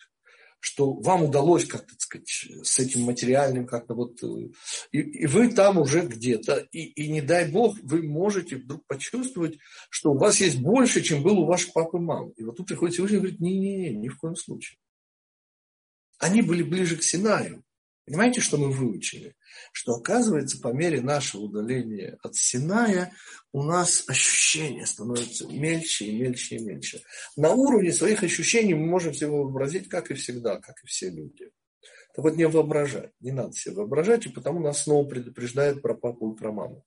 что 0.66 0.94
вам 0.94 1.26
удалось 1.26 1.66
как-то, 1.66 1.94
сказать, 2.00 2.28
с 2.64 2.80
этим 2.80 3.02
материальным 3.02 3.68
как-то 3.68 3.94
вот, 3.94 4.22
э, 4.24 4.50
и, 4.92 5.00
и 5.00 5.26
вы 5.28 5.50
там 5.54 5.78
уже 5.78 6.02
где-то, 6.02 6.68
и, 6.72 6.86
и 6.86 7.12
не 7.12 7.22
дай 7.22 7.52
бог, 7.52 7.78
вы 7.84 8.02
можете 8.02 8.56
вдруг 8.56 8.84
почувствовать, 8.88 9.60
что 9.92 10.14
у 10.14 10.18
вас 10.18 10.42
есть 10.42 10.60
больше, 10.60 11.04
чем 11.04 11.22
был 11.22 11.38
у 11.40 11.46
ваших 11.46 11.72
папы 11.74 11.98
и 11.98 12.02
мамы. 12.02 12.34
И 12.38 12.44
вот 12.44 12.58
тут 12.58 12.68
приходит 12.68 12.96
Всевышний 12.96 13.18
и 13.18 13.20
говорит, 13.20 13.40
не-не-не, 13.40 13.96
ни 13.96 14.08
в 14.08 14.18
коем 14.18 14.36
случае. 14.36 14.80
Они 16.18 16.42
были 16.42 16.64
ближе 16.64 16.98
к 16.98 17.04
Синаю. 17.04 17.64
Понимаете, 18.06 18.40
что 18.40 18.58
мы 18.58 18.72
выучили? 18.72 19.36
Что 19.72 19.96
оказывается, 19.96 20.62
по 20.62 20.72
мере 20.72 21.02
нашего 21.02 21.42
удаления 21.42 22.18
от 22.22 22.36
Синая, 22.36 23.12
у 23.52 23.64
нас 23.64 24.04
ощущения 24.08 24.86
становятся 24.86 25.48
мельче 25.48 26.06
и 26.06 26.20
мельче 26.20 26.58
и 26.58 26.60
мельче. 26.60 27.02
На 27.36 27.52
уровне 27.52 27.92
своих 27.92 28.22
ощущений 28.22 28.76
мы 28.76 28.86
можем 28.86 29.14
себе 29.14 29.30
вообразить, 29.30 29.90
как 29.90 30.12
и 30.12 30.14
всегда, 30.14 30.60
как 30.60 30.76
и 30.84 30.88
все 30.88 31.10
люди. 31.10 31.50
Так 32.14 32.24
вот, 32.24 32.36
не 32.36 32.48
воображать. 32.48 33.12
Не 33.22 33.32
надо 33.32 33.54
себе 33.54 33.76
воображать, 33.76 34.28
и 34.28 34.30
потому 34.30 34.60
нас 34.60 34.84
снова 34.84 35.08
предупреждают 35.08 35.82
про 35.82 35.96
папу 35.96 36.32
и 36.32 36.38
про 36.38 36.52
маму. 36.52 36.86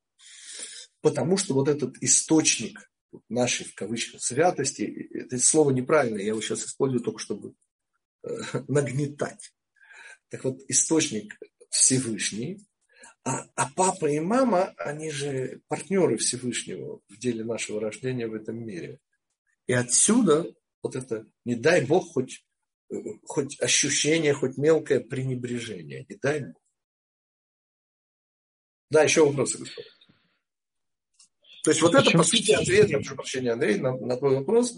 Потому 1.01 1.37
что 1.37 1.55
вот 1.55 1.69
этот 1.69 1.97
источник 2.01 2.91
нашей, 3.29 3.67
в 3.67 3.75
кавычках, 3.75 4.23
святости, 4.23 5.09
это 5.15 5.39
слово 5.39 5.71
неправильное, 5.71 6.23
я 6.23 6.29
его 6.29 6.41
сейчас 6.41 6.65
использую 6.65 7.03
только 7.03 7.19
чтобы 7.19 7.55
э, 8.23 8.29
нагнетать. 8.69 9.53
Так 10.29 10.45
вот, 10.45 10.61
источник 10.69 11.39
Всевышний, 11.71 12.67
а, 13.25 13.47
а 13.55 13.71
папа 13.75 14.07
и 14.07 14.21
мама, 14.21 14.75
они 14.79 15.11
же 15.11 15.61
партнеры 15.69 16.17
Всевышнего 16.17 17.01
в 17.09 17.19
деле 17.19 17.45
нашего 17.45 17.81
рождения 17.81 18.27
в 18.27 18.35
этом 18.35 18.65
мире. 18.65 19.01
И 19.67 19.73
отсюда 19.73 20.47
вот 20.83 20.97
это, 20.97 21.27
не 21.45 21.55
дай 21.55 21.85
Бог, 21.85 22.13
хоть, 22.13 22.45
хоть 23.25 23.61
ощущение, 23.61 24.33
хоть 24.33 24.57
мелкое 24.57 25.01
пренебрежение. 25.01 26.07
Не 26.09 26.17
дай 26.17 26.41
Бог. 26.41 26.63
Да, 28.91 29.03
еще 29.03 29.27
вопросы, 29.27 29.59
господа. 29.59 29.89
То 31.65 31.71
есть 31.71 31.83
вот 31.83 31.93
Почему? 31.93 32.09
это, 32.09 32.19
по 32.19 32.25
сути, 32.25 32.53
ответ, 32.53 32.89
я 32.89 32.99
прошу 32.99 33.17
прощения, 33.17 33.53
Андрей, 33.53 33.79
на, 33.79 33.95
на 33.95 34.17
твой 34.17 34.37
вопрос. 34.37 34.75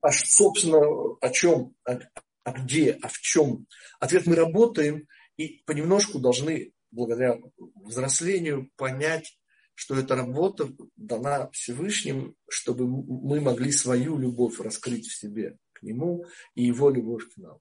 А, 0.00 0.10
собственно, 0.10 0.80
о 1.20 1.30
чем, 1.30 1.74
о, 1.84 1.98
а 2.44 2.52
где, 2.52 2.92
а 3.02 3.08
в 3.08 3.18
чем. 3.18 3.66
Ответ 3.98 4.26
мы 4.26 4.36
работаем 4.36 5.08
и 5.36 5.62
понемножку 5.66 6.18
должны, 6.18 6.72
благодаря 6.90 7.38
взрослению, 7.74 8.70
понять, 8.76 9.36
что 9.74 9.96
эта 9.96 10.14
работа 10.14 10.68
дана 10.94 11.50
Всевышним, 11.50 12.36
чтобы 12.48 12.86
мы 12.86 13.40
могли 13.40 13.72
свою 13.72 14.18
любовь 14.18 14.60
раскрыть 14.60 15.06
в 15.06 15.16
себе 15.16 15.56
к 15.72 15.82
Нему 15.82 16.24
и 16.54 16.64
Его 16.64 16.90
любовь 16.90 17.24
к 17.34 17.36
нам. 17.38 17.58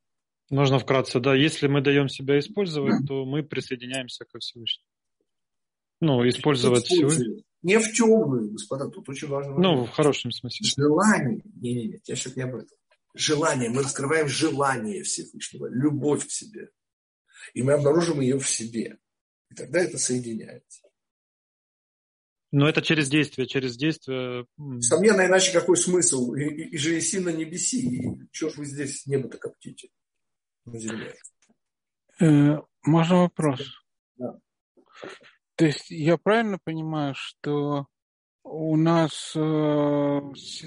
Можно 0.52 0.78
вкратце, 0.78 1.20
да. 1.20 1.34
Если 1.34 1.68
мы 1.68 1.82
даем 1.82 2.10
себя 2.10 2.38
использовать, 2.38 3.08
то 3.08 3.26
мы 3.26 3.42
присоединяемся 3.42 4.26
ко 4.26 4.38
Всевышнему. 4.38 4.86
Ну, 6.02 6.28
использовать 6.28 6.86
Всевышнего. 6.86 7.42
Не 7.64 7.80
в 7.80 7.92
темную, 7.94 8.52
господа, 8.52 8.90
тут 8.90 9.08
очень 9.08 9.30
важно. 9.30 9.58
Ну, 9.58 9.86
в 9.86 9.90
хорошем 9.90 10.32
смысле. 10.32 10.68
Желание. 10.76 11.42
Не-не-не, 11.56 12.02
я 12.06 12.16
сейчас 12.16 12.36
не 12.36 12.44
об 12.44 12.56
этом 12.56 12.78
желание, 13.14 13.70
мы 13.70 13.84
раскрываем 13.84 14.28
желание 14.28 15.04
Всевышнего, 15.04 15.68
любовь 15.68 16.28
к 16.28 16.32
себе. 16.32 16.70
И 17.54 17.62
мы 17.62 17.74
обнаружим 17.74 18.22
ее 18.22 18.40
в 18.40 18.48
себе. 18.48 18.98
И 19.50 19.56
тогда 19.56 19.82
это 19.82 19.98
соединяется. 19.98 20.82
Но 22.52 22.70
это 22.70 22.84
через 22.84 23.10
действие, 23.10 23.48
через 23.48 23.76
действие. 23.76 24.46
Несомненно, 24.58 25.26
иначе 25.26 25.52
какой 25.52 25.76
смысл? 25.76 26.34
И, 26.34 26.44
и, 26.44 26.70
и 26.70 26.78
же 26.78 26.98
иси 27.00 27.20
на 27.20 27.30
небеси. 27.30 27.82
И 27.82 28.28
что 28.32 28.50
ж 28.50 28.58
вы 28.58 28.66
здесь 28.66 29.08
небо-то 29.08 29.40
коптите 29.40 29.90
на 30.66 30.78
земле? 30.78 31.16
Э, 32.22 32.58
можно 32.84 33.22
вопрос? 33.22 33.60
Да. 34.18 34.40
То 35.56 35.66
есть 35.66 35.90
я 35.90 36.18
правильно 36.18 36.60
понимаю, 36.64 37.16
что 37.18 37.88
у 38.44 38.76
нас 38.76 39.34
э, 39.36 40.20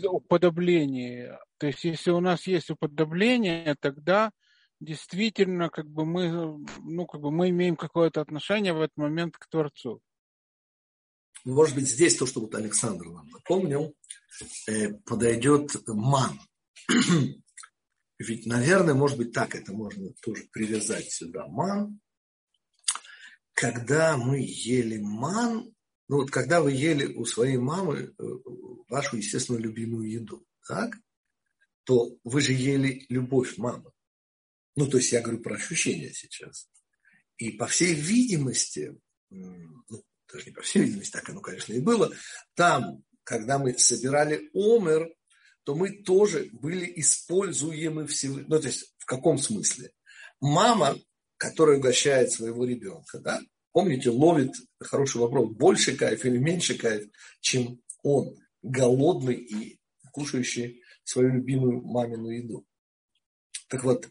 уподобление. 0.08 1.38
То 1.58 1.66
есть, 1.66 1.84
если 1.84 2.10
у 2.10 2.20
нас 2.20 2.46
есть 2.46 2.70
уподобление, 2.70 3.76
тогда 3.80 4.30
действительно 4.80 5.70
как 5.70 5.86
бы 5.88 6.04
мы, 6.04 6.64
ну, 6.82 7.06
как 7.06 7.20
бы 7.20 7.30
мы 7.30 7.50
имеем 7.50 7.76
какое-то 7.76 8.20
отношение 8.20 8.72
в 8.74 8.80
этот 8.80 8.96
момент 8.96 9.36
к 9.36 9.48
Творцу. 9.48 10.00
Может 11.44 11.76
быть, 11.76 11.88
здесь 11.88 12.16
то, 12.16 12.26
что 12.26 12.40
вот 12.40 12.54
Александр 12.54 13.06
нам 13.06 13.28
напомнил, 13.28 13.94
э, 14.68 14.94
подойдет 15.04 15.70
ман. 15.86 16.40
Ведь, 18.18 18.46
наверное, 18.46 18.94
может 18.94 19.18
быть, 19.18 19.32
так 19.32 19.54
это 19.54 19.72
можно 19.72 20.10
тоже 20.22 20.44
привязать 20.50 21.10
сюда. 21.10 21.46
Ман. 21.46 22.00
Когда 23.52 24.16
мы 24.16 24.40
ели 24.40 24.98
ман, 24.98 25.72
ну 26.08 26.16
вот 26.16 26.30
когда 26.30 26.60
вы 26.60 26.72
ели 26.72 27.14
у 27.14 27.24
своей 27.24 27.56
мамы 27.56 28.12
э, 28.18 28.22
вашу, 28.88 29.16
естественно, 29.16 29.56
любимую 29.56 30.10
еду, 30.10 30.44
так, 30.66 30.98
то 31.86 32.18
вы 32.24 32.40
же 32.40 32.52
ели 32.52 33.06
любовь 33.08 33.56
мамы. 33.58 33.92
Ну, 34.74 34.88
то 34.88 34.98
есть 34.98 35.12
я 35.12 35.22
говорю 35.22 35.40
про 35.40 35.54
ощущения 35.54 36.12
сейчас. 36.12 36.68
И 37.38 37.52
по 37.52 37.66
всей 37.66 37.94
видимости, 37.94 38.98
ну, 39.30 39.84
даже 40.30 40.46
не 40.46 40.52
по 40.52 40.62
всей 40.62 40.82
видимости, 40.82 41.12
так 41.12 41.28
оно, 41.30 41.40
конечно, 41.40 41.72
и 41.72 41.80
было, 41.80 42.12
там, 42.54 43.04
когда 43.22 43.58
мы 43.58 43.78
собирали 43.78 44.50
омер, 44.52 45.08
то 45.62 45.76
мы 45.76 46.02
тоже 46.02 46.48
были 46.52 46.92
используемы 46.96 48.06
всего. 48.08 48.40
Ну, 48.46 48.60
то 48.60 48.66
есть 48.66 48.94
в 48.98 49.04
каком 49.06 49.38
смысле? 49.38 49.92
Мама, 50.40 50.98
которая 51.36 51.78
угощает 51.78 52.32
своего 52.32 52.64
ребенка, 52.64 53.20
да, 53.20 53.40
помните, 53.70 54.10
ловит, 54.10 54.52
хороший 54.80 55.20
вопрос, 55.20 55.54
больше 55.54 55.96
кайф 55.96 56.24
или 56.24 56.38
меньше 56.38 56.76
кайф, 56.76 57.08
чем 57.40 57.80
он, 58.02 58.36
голодный 58.62 59.36
и 59.36 59.78
кушающий 60.12 60.82
свою 61.06 61.30
любимую 61.30 61.82
мамину 61.82 62.30
еду. 62.30 62.66
Так 63.68 63.84
вот, 63.84 64.10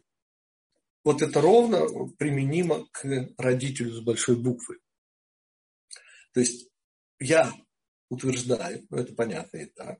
вот 1.04 1.22
это 1.22 1.42
ровно 1.42 1.86
применимо 2.18 2.88
к 2.92 3.06
родителю 3.38 3.92
с 3.92 4.00
большой 4.02 4.38
буквы. 4.38 4.80
То 6.34 6.40
есть 6.40 6.70
я 7.20 7.54
утверждаю, 8.10 8.86
ну 8.90 8.98
это 8.98 9.14
понятно 9.14 9.58
и 9.58 9.66
так, 9.66 10.00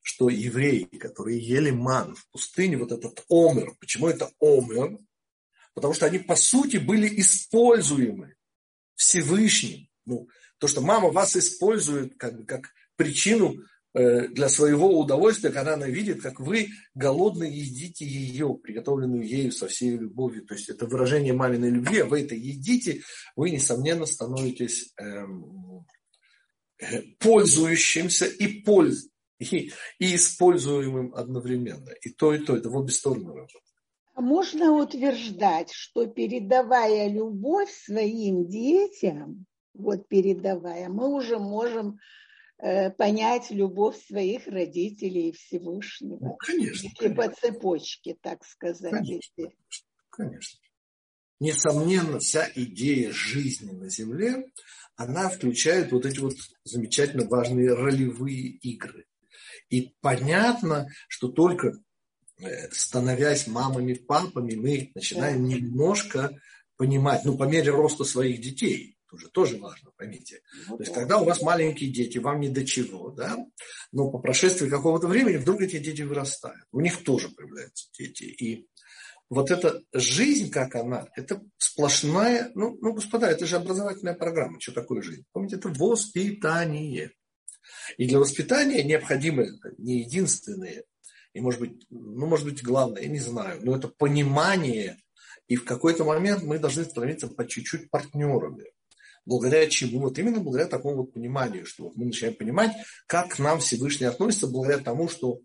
что 0.00 0.28
евреи, 0.28 0.84
которые 0.84 1.40
ели 1.40 1.70
ман 1.70 2.14
в 2.14 2.28
пустыне, 2.30 2.76
вот 2.76 2.92
этот 2.92 3.24
омер, 3.28 3.74
почему 3.80 4.06
это 4.06 4.30
омер? 4.40 4.98
Потому 5.74 5.94
что 5.94 6.06
они 6.06 6.18
по 6.20 6.36
сути 6.36 6.76
были 6.76 7.20
используемы 7.20 8.36
Всевышним. 8.94 9.88
Ну, 10.04 10.28
то, 10.58 10.68
что 10.68 10.80
мама 10.80 11.10
вас 11.10 11.36
использует 11.36 12.16
как, 12.16 12.46
как 12.46 12.72
причину 12.94 13.56
для 13.96 14.50
своего 14.50 14.98
удовольствия, 14.98 15.50
когда 15.50 15.72
она 15.74 15.86
видит, 15.86 16.20
как 16.20 16.38
вы 16.38 16.68
голодно 16.94 17.44
едите 17.44 18.04
ее, 18.04 18.54
приготовленную 18.62 19.26
ею 19.26 19.52
со 19.52 19.68
всей 19.68 19.96
любовью. 19.96 20.44
То 20.44 20.54
есть 20.54 20.68
это 20.68 20.86
выражение 20.86 21.32
маминой 21.32 21.70
любви, 21.70 22.00
а 22.00 22.04
вы 22.04 22.20
это 22.20 22.34
едите, 22.34 23.00
вы, 23.36 23.50
несомненно, 23.50 24.04
становитесь 24.04 24.92
эм, 24.98 25.86
э, 26.78 27.02
пользующимся 27.18 28.26
и, 28.26 28.60
польз, 28.60 29.08
и, 29.38 29.72
и 29.98 30.14
используемым 30.16 31.14
одновременно. 31.14 31.90
И 32.02 32.10
то, 32.10 32.34
и 32.34 32.38
то. 32.38 32.54
Это 32.54 32.68
в 32.68 32.76
обе 32.76 32.92
стороны 32.92 33.28
работает. 33.28 33.64
Можно 34.14 34.72
утверждать, 34.72 35.72
что 35.72 36.06
передавая 36.06 37.08
любовь 37.08 37.70
своим 37.70 38.46
детям, 38.46 39.46
вот 39.72 40.06
передавая, 40.08 40.90
мы 40.90 41.08
уже 41.08 41.38
можем 41.38 41.94
э, 41.94 42.25
понять 42.58 43.50
любовь 43.50 44.02
своих 44.06 44.46
родителей 44.46 45.28
и 45.28 45.32
Всевышнего. 45.32 46.18
Ну, 46.20 46.36
конечно. 46.36 46.88
И 47.00 47.08
по 47.08 47.28
цепочке, 47.28 48.16
так 48.20 48.44
сказать. 48.44 48.92
Конечно, 48.92 49.50
конечно. 50.10 50.60
Несомненно, 51.38 52.18
вся 52.18 52.48
идея 52.54 53.12
жизни 53.12 53.72
на 53.72 53.90
Земле, 53.90 54.46
она 54.96 55.28
включает 55.28 55.92
вот 55.92 56.06
эти 56.06 56.18
вот 56.18 56.34
замечательно 56.64 57.28
важные 57.28 57.74
ролевые 57.74 58.48
игры. 58.48 59.04
И 59.68 59.94
понятно, 60.00 60.88
что 61.08 61.28
только 61.28 61.74
Э, 62.38 62.70
становясь 62.70 63.46
мамами, 63.46 63.94
папами, 63.94 64.56
мы 64.56 64.90
начинаем 64.94 65.46
немножко 65.46 66.38
понимать, 66.76 67.24
ну, 67.24 67.38
по 67.38 67.44
мере 67.44 67.70
роста 67.70 68.04
своих 68.04 68.42
детей, 68.42 68.95
тоже, 69.08 69.28
тоже 69.28 69.58
важно, 69.58 69.90
поймите. 69.96 70.40
Ну 70.68 70.76
То 70.76 70.82
есть, 70.82 70.94
когда 70.94 71.18
у 71.18 71.24
вас 71.24 71.42
маленькие 71.42 71.90
дети, 71.90 72.18
вам 72.18 72.40
не 72.40 72.48
до 72.48 72.64
чего, 72.64 73.10
да, 73.10 73.36
но 73.92 74.10
по 74.10 74.18
прошествии 74.18 74.68
какого-то 74.68 75.06
времени 75.06 75.36
вдруг 75.36 75.60
эти 75.62 75.78
дети 75.78 76.02
вырастают. 76.02 76.64
У 76.72 76.80
них 76.80 77.04
тоже 77.04 77.28
появляются 77.30 77.88
дети. 77.98 78.24
И 78.24 78.68
вот 79.28 79.50
эта 79.50 79.82
жизнь, 79.92 80.50
как 80.50 80.74
она, 80.74 81.08
это 81.16 81.42
сплошная, 81.58 82.50
ну, 82.54 82.78
ну, 82.80 82.92
господа, 82.92 83.30
это 83.30 83.46
же 83.46 83.56
образовательная 83.56 84.14
программа. 84.14 84.60
Что 84.60 84.72
такое 84.72 85.02
жизнь? 85.02 85.24
Помните, 85.32 85.56
это 85.56 85.68
воспитание. 85.68 87.12
И 87.98 88.06
для 88.06 88.18
воспитания 88.18 88.84
необходимы 88.84 89.58
не 89.78 90.00
единственные 90.00 90.84
и, 91.36 91.40
может 91.40 91.60
быть, 91.60 91.86
ну, 91.90 92.26
может 92.26 92.46
быть, 92.46 92.62
главное, 92.62 93.02
я 93.02 93.08
не 93.08 93.18
знаю, 93.18 93.60
но 93.62 93.76
это 93.76 93.88
понимание 93.88 94.96
И 95.48 95.56
в 95.56 95.64
какой-то 95.66 96.02
момент 96.02 96.42
мы 96.42 96.58
должны 96.58 96.84
становиться 96.84 97.28
по 97.28 97.46
чуть-чуть 97.46 97.90
партнерами. 97.90 98.64
Благодаря 99.26 99.68
чему? 99.68 100.00
Вот 100.00 100.18
именно 100.18 100.40
благодаря 100.40 100.68
такому 100.68 100.98
вот 100.98 101.12
пониманию, 101.12 101.66
что 101.66 101.84
вот 101.84 101.96
мы 101.96 102.06
начинаем 102.06 102.36
понимать, 102.36 102.72
как 103.06 103.34
к 103.34 103.38
нам 103.40 103.58
Всевышний 103.58 104.06
относится, 104.06 104.46
благодаря 104.46 104.78
тому, 104.78 105.08
что 105.08 105.40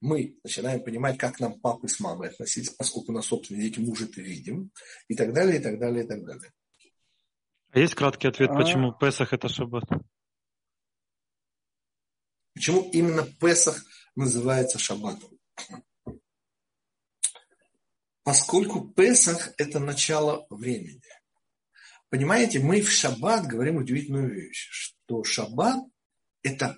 мы 0.00 0.38
начинаем 0.42 0.82
понимать, 0.82 1.18
как 1.18 1.38
нам 1.38 1.60
папы 1.60 1.86
с 1.88 2.00
мамой 2.00 2.30
относились, 2.30 2.70
поскольку 2.70 3.12
на 3.12 3.20
собственные 3.20 3.68
дети 3.68 3.78
мы 3.78 3.90
уже 3.92 4.06
это 4.06 4.22
видим, 4.22 4.70
и 5.08 5.14
так 5.14 5.34
далее, 5.34 5.60
и 5.60 5.62
так 5.62 5.78
далее, 5.78 6.04
и 6.04 6.08
так 6.08 6.24
далее. 6.24 6.50
А 7.72 7.78
есть 7.78 7.94
краткий 7.94 8.28
ответ, 8.28 8.50
а... 8.50 8.54
почему 8.54 8.92
Песах 8.92 9.34
это 9.34 9.48
шаббат? 9.48 9.84
Почему 12.54 12.88
именно 12.90 13.22
Песах 13.38 13.84
называется 14.14 14.78
шаббатом? 14.78 15.30
Поскольку 18.22 18.88
Песах– 18.88 19.52
это 19.58 19.78
начало 19.78 20.46
времени. 20.48 21.02
Понимаете, 22.08 22.60
мы 22.60 22.80
в 22.80 22.90
шаббат 22.90 23.46
говорим 23.46 23.76
удивительную 23.76 24.32
вещь, 24.32 24.68
что 24.70 25.24
шаббат– 25.24 25.82
это 26.42 26.76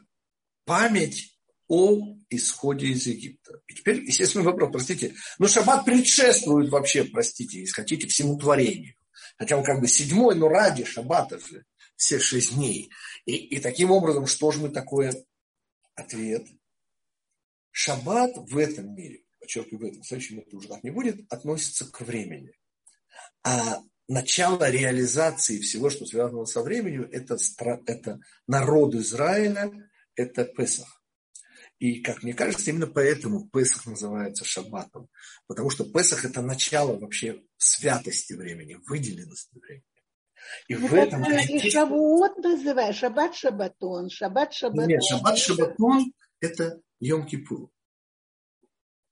память 0.64 1.38
о 1.68 2.16
исходе 2.30 2.86
из 2.88 3.06
Египта. 3.06 3.60
И 3.66 3.74
теперь, 3.74 4.02
естественно, 4.04 4.44
вопрос, 4.44 4.72
простите, 4.72 5.14
но 5.38 5.48
шаббат 5.48 5.84
предшествует 5.84 6.70
вообще, 6.70 7.04
простите, 7.04 7.60
если 7.60 7.72
хотите, 7.72 8.06
всему 8.06 8.38
творению. 8.38 8.94
Хотя 9.36 9.56
он 9.56 9.64
как 9.64 9.80
бы 9.80 9.86
седьмой, 9.86 10.34
но 10.34 10.48
ради 10.48 10.84
шаббата 10.84 11.38
же, 11.38 11.64
все 11.96 12.18
шесть 12.18 12.54
дней. 12.54 12.90
И, 13.26 13.36
и 13.36 13.60
таким 13.60 13.90
образом, 13.90 14.26
что 14.26 14.50
же 14.50 14.60
мы 14.60 14.70
такое 14.70 15.12
Ответ. 15.98 16.46
Шаббат 17.72 18.30
в 18.36 18.56
этом 18.56 18.94
мире, 18.94 19.24
подчеркиваю, 19.40 19.80
в 19.80 19.84
этом, 19.90 20.02
в 20.02 20.06
следующем 20.06 20.36
мире 20.36 20.48
уже 20.52 20.68
так 20.68 20.84
не 20.84 20.90
будет, 20.90 21.32
относится 21.32 21.90
к 21.90 22.00
времени. 22.02 22.52
А 23.42 23.82
начало 24.08 24.70
реализации 24.70 25.60
всего, 25.60 25.90
что 25.90 26.06
связано 26.06 26.44
со 26.46 26.62
временем, 26.62 27.08
это, 27.12 27.36
это 27.86 28.20
народ 28.46 28.94
Израиля, 28.94 29.70
это 30.16 30.44
Песах. 30.44 30.98
И, 31.78 32.00
как 32.00 32.24
мне 32.24 32.34
кажется, 32.34 32.70
именно 32.70 32.88
поэтому 32.88 33.48
Песах 33.48 33.86
называется 33.86 34.44
шаббатом. 34.44 35.08
Потому 35.46 35.70
что 35.70 35.84
Песах– 35.84 36.24
это 36.24 36.42
начало 36.42 36.98
вообще 36.98 37.42
святости 37.56 38.32
времени, 38.32 38.78
выделенности 38.86 39.56
времени. 39.56 39.84
И 40.66 40.74
ну, 40.74 40.88
в 40.88 40.94
этом... 40.94 41.22
И 41.24 41.70
Шавуот 41.70 42.38
называешь, 42.38 42.96
Шаббат 42.96 43.36
Шабатон, 43.36 44.10
Шаббат 44.10 44.52
Шабатон. 44.52 44.88
Нет, 44.88 45.04
Шаббат 45.04 45.38
Шабатон– 45.38 46.12
это 46.40 46.80
Йом-Кипур. 47.00 47.68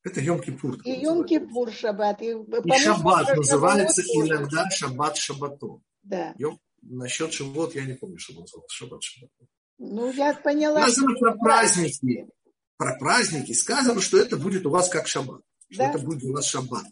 Это 0.06 0.20
Йом-Кипур. 0.20 0.80
И 0.84 1.04
Йом-Кипур 1.04 1.72
Шаббат. 1.72 2.22
И, 2.22 2.26
и 2.30 2.78
Шаббат 2.78 3.36
называется 3.36 4.02
иногда 4.02 4.70
Шаббат 4.70 5.16
Шабатон. 5.16 5.82
Да. 6.04 6.32
Йом... 6.38 6.60
Насчет 6.82 7.32
Шаббат 7.32 7.74
я 7.74 7.84
не 7.84 7.94
помню, 7.94 8.16
что 8.18 8.34
он 8.34 8.42
назывался 8.42 8.76
Шаббат 8.76 9.02
Шабатон. 9.02 9.48
Ну, 9.78 10.12
я 10.12 10.32
поняла. 10.34 10.82
Сказано 10.82 11.18
про 11.18 11.34
праздники. 11.34 12.28
Про 12.76 12.96
праздники 12.98 13.52
сказано, 13.52 14.00
что 14.00 14.18
это 14.18 14.36
будет 14.36 14.64
у 14.64 14.70
вас 14.70 14.88
как 14.88 15.08
шаббат. 15.08 15.42
Что 15.70 15.82
да? 15.82 15.90
это 15.90 15.98
будет 15.98 16.22
у 16.22 16.32
вас 16.32 16.46
шаббат 16.46 16.84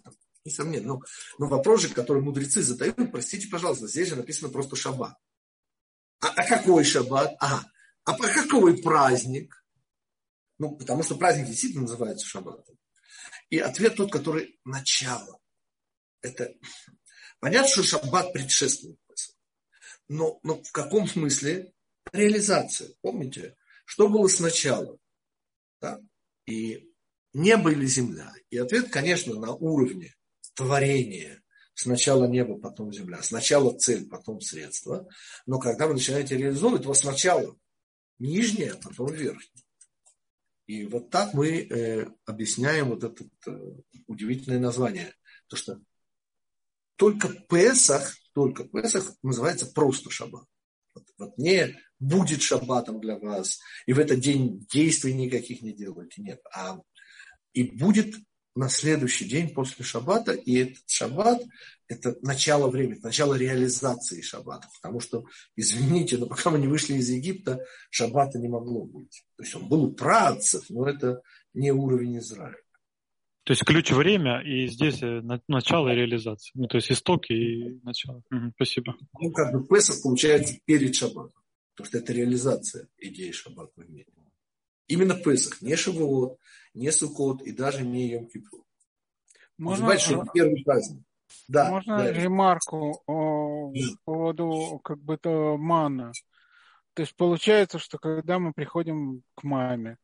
несомненно. 0.45 0.95
Но, 0.95 1.01
но 1.39 1.47
вопрос 1.47 1.83
же, 1.83 1.89
который 1.89 2.23
мудрецы 2.23 2.63
задают, 2.63 3.11
простите, 3.13 3.49
пожалуйста, 3.49 3.87
здесь 3.87 4.09
же 4.09 4.17
написано 4.17 4.51
просто 4.51 4.77
шаббат. 4.77 5.17
А, 6.21 6.29
а 6.29 6.47
какой 6.47 6.85
шаббат? 6.85 7.35
А, 7.41 7.63
а 8.05 8.15
по 8.15 8.27
какой 8.27 8.83
праздник? 8.83 9.65
Ну, 10.59 10.77
потому 10.77 11.03
что 11.03 11.17
праздник 11.17 11.47
действительно 11.47 11.83
называется 11.83 12.27
шаббатом. 12.27 12.77
И 13.55 13.59
ответ 13.59 13.95
тот, 13.95 14.11
который 14.11 14.59
начало. 14.65 15.39
Это 16.23 16.53
понятно, 17.39 17.69
что 17.69 17.83
шаббат 17.85 18.33
предшествует 18.33 18.99
но, 20.09 20.41
но 20.43 20.61
в 20.61 20.73
каком 20.73 21.07
смысле 21.07 21.73
реализация? 22.13 22.91
Помните, 23.01 23.57
что 23.85 24.09
было 24.09 24.27
сначала? 24.29 24.99
Да? 25.81 26.01
И 26.47 26.91
небо 27.33 27.71
или 27.71 27.87
земля? 27.87 28.33
И 28.51 28.59
ответ, 28.59 28.91
конечно, 28.91 29.35
на 29.39 29.55
уровне 29.55 30.15
творение. 30.55 31.41
Сначала 31.75 32.27
небо, 32.27 32.59
потом 32.59 32.93
земля. 32.93 33.23
Сначала 33.23 33.79
цель, 33.79 34.09
потом 34.09 34.41
средство. 34.41 35.09
Но 35.47 35.61
когда 35.61 35.87
вы 35.87 35.95
начинаете 35.95 36.37
реализовывать, 36.37 36.87
у 36.87 36.89
вас 36.89 37.01
сначала 37.01 37.57
нижнее, 38.19 38.73
а 38.73 38.77
потом 38.77 39.13
верхнее. 39.13 39.64
И 40.67 40.87
вот 40.87 41.11
так 41.11 41.35
мы 41.35 41.61
э, 41.61 42.07
объясняем 42.25 42.89
вот 42.89 43.05
это 43.05 43.25
э, 43.47 43.51
удивительное 44.07 44.59
название. 44.59 45.15
То, 45.49 45.57
что 45.57 45.81
только 46.97 47.29
Песах, 47.29 48.15
только 48.33 48.65
Песах 48.65 49.15
называется 49.23 49.67
просто 49.67 50.11
шаббат. 50.11 50.47
Вот, 50.95 51.05
вот 51.19 51.39
не 51.39 51.77
будет 51.99 52.41
шаббатом 52.41 53.01
для 53.01 53.19
вас, 53.19 53.59
и 53.87 53.93
в 53.93 53.99
этот 53.99 54.21
день 54.21 54.65
действий 54.71 55.13
никаких 55.13 55.61
не 55.61 55.73
делайте. 55.73 56.23
Нет. 56.23 56.41
А 56.55 56.79
и 57.53 57.65
будет 57.65 58.15
на 58.55 58.69
следующий 58.69 59.25
день 59.25 59.53
после 59.53 59.85
шаббата, 59.85 60.33
и 60.33 60.57
этот 60.57 60.89
шаббат– 60.89 61.43
это 61.89 62.17
начало 62.23 62.69
времени, 62.69 63.01
начало 63.03 63.35
реализации 63.35 64.21
шаббата. 64.21 64.69
Потому 64.81 65.01
что, 65.01 65.25
извините, 65.57 66.19
но 66.19 66.27
пока 66.27 66.51
мы 66.51 66.59
не 66.59 66.69
вышли 66.69 66.95
из 66.95 67.11
Египта, 67.11 67.65
шаббата 67.91 68.39
не 68.39 68.49
могло 68.49 68.85
быть. 68.85 69.25
То 69.37 69.43
есть 69.43 69.55
он 69.55 69.69
был 69.69 69.85
у 69.85 69.93
працев, 69.93 70.65
но 70.71 70.89
это 70.89 71.21
не 71.53 71.73
уровень 71.73 72.19
Израиля. 72.19 72.57
То 73.45 73.53
есть 73.53 73.63
ключ 73.65 73.91
время 73.91 74.41
и 74.41 74.67
здесь 74.69 75.03
э, 75.03 75.21
начало 75.49 75.91
и 75.91 75.97
реализации. 75.97 76.51
Ну, 76.55 76.67
то 76.67 76.77
есть 76.77 76.91
истоки 76.91 77.33
и 77.33 77.81
начало. 77.83 78.23
Угу, 78.31 78.53
спасибо. 78.55 78.97
Ну, 79.21 79.33
как 79.33 79.53
бы 79.53 79.67
Песах 79.67 80.03
получается 80.03 80.57
перед 80.65 80.95
шаббатом. 80.95 81.43
Потому 81.75 81.89
что 81.89 81.99
это 81.99 82.13
реализация 82.15 82.89
идеи 82.99 83.33
шаббата 83.33 83.73
в 83.77 83.91
мире. 83.91 84.07
Именно 84.87 85.15
Песах, 85.15 85.61
не 85.61 85.77
Шавуот, 85.77 86.39
не 86.75 86.91
Сукот 86.91 87.43
и 87.43 87.53
даже 87.53 87.85
не 87.85 88.09
Йом 88.09 88.27
Кипур. 88.27 88.65
Можно, 89.59 89.87
Знаете, 89.87 90.05
что 90.05 90.27
первый 90.33 90.63
праздник. 90.65 91.05
Да, 91.49 91.71
можно 91.71 91.99
да. 91.99 92.13
ремарку 92.13 93.03
о, 93.07 93.73
да. 93.73 93.81
по 94.05 94.13
поводу 94.13 94.81
как 94.83 94.99
бы 95.01 95.17
то 95.17 95.57
мана. 95.57 96.13
То 96.95 97.03
есть 97.03 97.17
получается, 97.17 97.79
что 97.79 97.99
когда 97.99 98.39
мы 98.39 98.53
приходим 98.53 99.23
к 99.35 99.43
маме, 99.43 99.97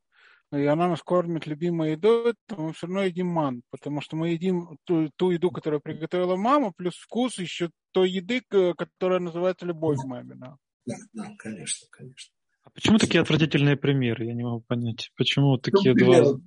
и 0.51 0.65
она 0.65 0.89
нас 0.89 1.01
кормит 1.01 1.47
любимой 1.47 1.91
едой, 1.91 2.33
то 2.47 2.57
мы 2.57 2.73
все 2.73 2.87
равно 2.87 3.03
едим 3.03 3.27
ман, 3.27 3.61
потому 3.69 4.01
что 4.01 4.17
мы 4.17 4.31
едим 4.31 4.77
ту, 4.83 5.09
ту 5.15 5.31
еду, 5.31 5.49
которую 5.51 5.81
приготовила 5.81 6.35
мама, 6.35 6.73
плюс 6.75 6.95
вкус 6.95 7.39
еще 7.39 7.69
той 7.93 8.11
еды, 8.11 8.41
которая 8.49 9.19
называется 9.19 9.65
любовь 9.65 9.99
к 9.99 10.05
маме. 10.05 10.35
Да, 10.35 10.57
да, 10.85 10.95
да 11.13 11.31
конечно, 11.37 11.87
конечно. 11.89 12.33
А 12.63 12.69
почему 12.69 12.97
такие 12.97 13.21
отвратительные 13.21 13.77
примеры? 13.77 14.25
Я 14.25 14.33
не 14.33 14.43
могу 14.43 14.61
понять. 14.61 15.11
Почему 15.15 15.57
такие 15.57 15.93
ну, 15.93 16.05
два... 16.05 16.39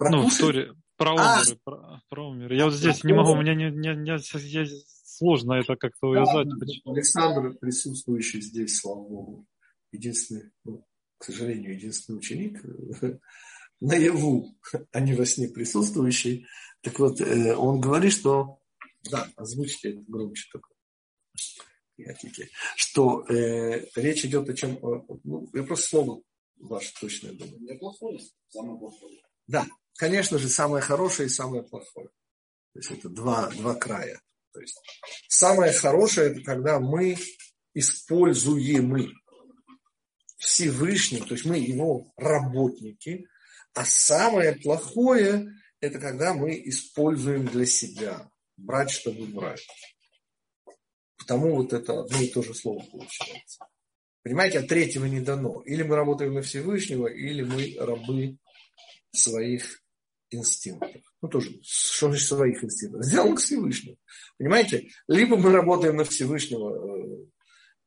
Про 0.00 0.10
ну, 0.10 0.28
в 0.30 0.38
Торе, 0.38 0.72
про 0.96 1.10
а! 1.10 1.42
умеры, 1.42 1.58
про, 1.62 2.02
про 2.08 2.30
умеры. 2.30 2.56
Я 2.56 2.64
вот 2.64 2.72
здесь 2.72 3.04
не 3.04 3.12
могу, 3.12 3.34
мне 3.34 3.54
не, 3.54 3.70
не, 3.70 3.94
не, 3.94 4.48
я, 4.48 4.66
сложно 5.04 5.52
это 5.52 5.76
как-то 5.76 6.06
увязать. 6.06 6.48
Да, 6.48 6.90
Александр, 6.90 7.54
присутствующий 7.60 8.40
здесь, 8.40 8.78
слава 8.78 9.06
Богу, 9.06 9.46
единственный, 9.92 10.52
ну, 10.64 10.86
к 11.18 11.24
сожалению, 11.24 11.74
единственный 11.74 12.16
ученик, 12.16 12.64
наяву, 13.80 14.56
а 14.90 15.00
не 15.00 15.12
во 15.12 15.26
сне 15.26 15.48
присутствующий. 15.48 16.46
Так 16.80 16.98
вот, 16.98 17.20
э, 17.20 17.54
он 17.54 17.82
говорит, 17.82 18.14
что... 18.14 18.58
Да, 19.10 19.28
озвучьте 19.36 19.90
это 19.90 20.02
громче 20.08 20.48
только 20.50 20.70
что 22.76 23.26
э, 23.28 23.84
речь 23.96 24.24
идет 24.24 24.48
о 24.48 24.54
чем... 24.54 24.78
Ну, 25.24 25.50
я 25.52 25.62
просто 25.62 25.88
слово 25.88 26.22
ваше 26.56 26.94
точное 26.98 27.34
думаю. 27.34 27.60
Неплохое, 27.60 28.18
самое 28.48 28.78
плохое. 28.78 29.20
Да, 29.46 29.66
конечно 30.00 30.38
же, 30.38 30.48
самое 30.48 30.82
хорошее 30.82 31.26
и 31.26 31.30
самое 31.30 31.62
плохое. 31.62 32.08
То 32.72 32.78
есть 32.78 32.90
это 32.90 33.10
два, 33.10 33.50
два 33.50 33.74
края. 33.74 34.18
То 34.52 34.60
есть 34.60 34.80
самое 35.28 35.72
хорошее 35.72 36.30
это 36.30 36.42
когда 36.42 36.80
мы 36.80 37.18
используем 37.74 39.12
Всевышний, 40.38 41.20
то 41.20 41.34
есть 41.34 41.44
мы 41.44 41.58
его 41.58 42.10
работники, 42.16 43.26
а 43.74 43.84
самое 43.84 44.56
плохое 44.56 45.52
это 45.80 45.98
когда 45.98 46.32
мы 46.32 46.58
используем 46.64 47.46
для 47.46 47.66
себя, 47.66 48.26
брать, 48.56 48.90
чтобы 48.90 49.26
брать. 49.26 49.66
Потому 51.18 51.56
вот 51.56 51.74
это 51.74 52.00
одно 52.00 52.22
и 52.22 52.28
то 52.28 52.42
же 52.42 52.54
слово 52.54 52.82
получается. 52.90 53.66
Понимаете, 54.22 54.60
от 54.60 54.68
третьего 54.68 55.04
не 55.04 55.20
дано. 55.20 55.60
Или 55.66 55.82
мы 55.82 55.94
работаем 55.96 56.34
на 56.34 56.42
Всевышнего, 56.42 57.06
или 57.06 57.42
мы 57.42 57.76
рабы 57.78 58.38
своих 59.12 59.79
инстинктов. 60.30 61.02
Ну, 61.20 61.28
тоже, 61.28 61.60
что 61.62 62.08
значит 62.08 62.26
своих 62.26 62.64
инстинктов? 62.64 63.04
Сделан 63.04 63.36
к 63.36 63.40
Всевышнему. 63.40 63.96
Понимаете? 64.38 64.88
Либо 65.08 65.36
мы 65.36 65.52
работаем 65.52 65.96
на 65.96 66.04
Всевышнего 66.04 66.70
э, 66.70 67.26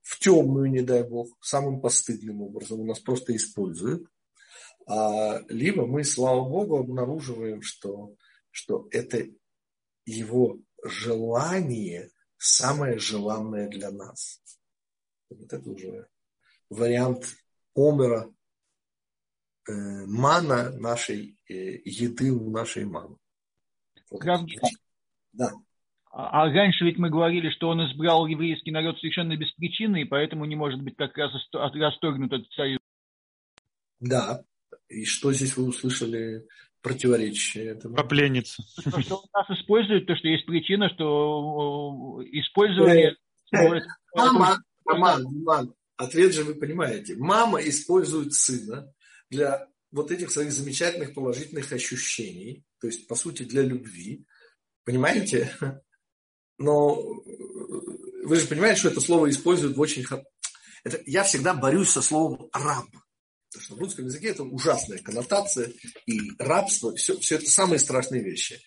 в 0.01 0.19
темную, 0.19 0.69
не 0.69 0.81
дай 0.81 1.03
Бог, 1.03 1.29
самым 1.41 1.81
постыдным 1.81 2.41
образом, 2.41 2.81
у 2.81 2.85
нас 2.85 2.99
просто 2.99 3.35
используют. 3.35 4.07
А, 4.85 5.41
либо 5.47 5.85
мы, 5.85 6.03
слава 6.03 6.47
Богу, 6.47 6.77
обнаруживаем, 6.77 7.61
что, 7.61 8.15
что 8.51 8.87
это 8.91 9.25
его 10.05 10.59
желание 10.83 12.11
самое 12.37 12.99
желанное 12.99 13.69
для 13.69 13.91
нас. 13.91 14.41
Вот 15.29 15.51
это 15.51 15.69
уже 15.69 16.07
вариант 16.69 17.35
омера, 17.73 18.29
мана 19.67 20.71
нашей 20.71 21.37
э, 21.49 21.79
еды 21.85 22.31
у 22.31 22.49
нашей 22.51 22.85
мамы. 22.85 23.17
Да. 25.33 25.51
А, 26.11 26.43
а 26.43 26.53
раньше 26.53 26.85
ведь 26.85 26.97
мы 26.97 27.09
говорили, 27.09 27.49
что 27.49 27.69
он 27.69 27.83
избрал 27.87 28.27
еврейский 28.27 28.71
народ 28.71 28.99
совершенно 28.99 29.35
без 29.35 29.51
причины, 29.53 30.01
и 30.01 30.05
поэтому 30.05 30.45
не 30.45 30.55
может 30.55 30.81
быть 30.81 30.95
как 30.95 31.17
раз 31.17 31.31
расторгнут 31.53 32.31
этот 32.31 32.51
союз. 32.51 32.79
Да. 33.99 34.43
И 34.89 35.05
что 35.05 35.33
здесь 35.33 35.57
вы 35.57 35.65
услышали 35.65 36.45
противоречие 36.81 37.65
этому? 37.69 37.95
Про 37.95 38.03
пленницу. 38.03 38.61
То, 38.83 39.01
что 39.01 39.15
он 39.17 39.29
нас 39.33 39.49
использует, 39.59 40.05
то, 40.05 40.15
что 40.15 40.27
есть 40.27 40.45
причина, 40.45 40.89
что 40.89 42.21
э, 42.21 42.25
использование... 42.33 43.15
Мама, 44.15 44.57
мама, 44.83 45.19
мама, 45.23 45.73
ответ 45.97 46.33
же 46.33 46.43
вы 46.43 46.55
понимаете. 46.55 47.15
Мама 47.17 47.59
использует 47.61 48.33
сына 48.33 48.91
для 49.33 49.67
вот 49.91 50.11
этих 50.11 50.31
своих 50.31 50.51
замечательных 50.51 51.13
положительных 51.13 51.71
ощущений, 51.71 52.63
то 52.79 52.87
есть, 52.87 53.07
по 53.07 53.15
сути, 53.15 53.43
для 53.43 53.61
любви. 53.61 54.25
Понимаете? 54.85 55.57
Но 56.57 56.95
вы 58.23 58.35
же 58.35 58.47
понимаете, 58.47 58.79
что 58.79 58.89
это 58.89 59.01
слово 59.01 59.29
используют 59.29 59.75
в 59.75 59.81
очень... 59.81 60.05
Это, 60.83 61.01
я 61.05 61.23
всегда 61.23 61.53
борюсь 61.53 61.89
со 61.89 62.01
словом 62.01 62.49
«раб». 62.53 62.87
Потому 63.49 63.63
что 63.63 63.75
в 63.75 63.79
русском 63.79 64.05
языке 64.05 64.29
это 64.29 64.43
ужасная 64.43 64.97
коннотация, 64.97 65.71
и 66.07 66.19
рабство, 66.39 66.95
все, 66.95 67.17
все 67.19 67.35
это 67.35 67.49
самые 67.49 67.79
страшные 67.79 68.23
вещи. 68.23 68.59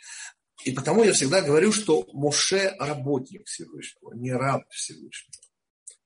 И 0.65 0.73
потому 0.73 1.05
я 1.05 1.13
всегда 1.13 1.43
говорю, 1.43 1.73
что 1.73 2.09
Моше– 2.13 2.75
работник 2.79 3.47
Всевышнего, 3.47 4.15
не 4.15 4.33
раб 4.33 4.63
Всевышнего. 4.71 5.43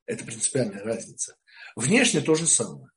Это 0.06 0.24
принципиальная 0.24 0.82
разница. 0.82 1.36
Внешне 1.76 2.20
то 2.20 2.34
же 2.34 2.46
самое. 2.46 2.88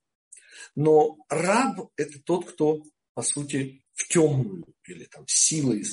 Но 0.75 1.17
раб– 1.29 1.89
это 1.97 2.19
тот, 2.23 2.51
кто, 2.51 2.81
по 3.13 3.21
сути, 3.21 3.83
в 3.93 4.07
темную 4.07 4.65
или 4.87 5.05
там 5.05 5.25
силой. 5.27 5.83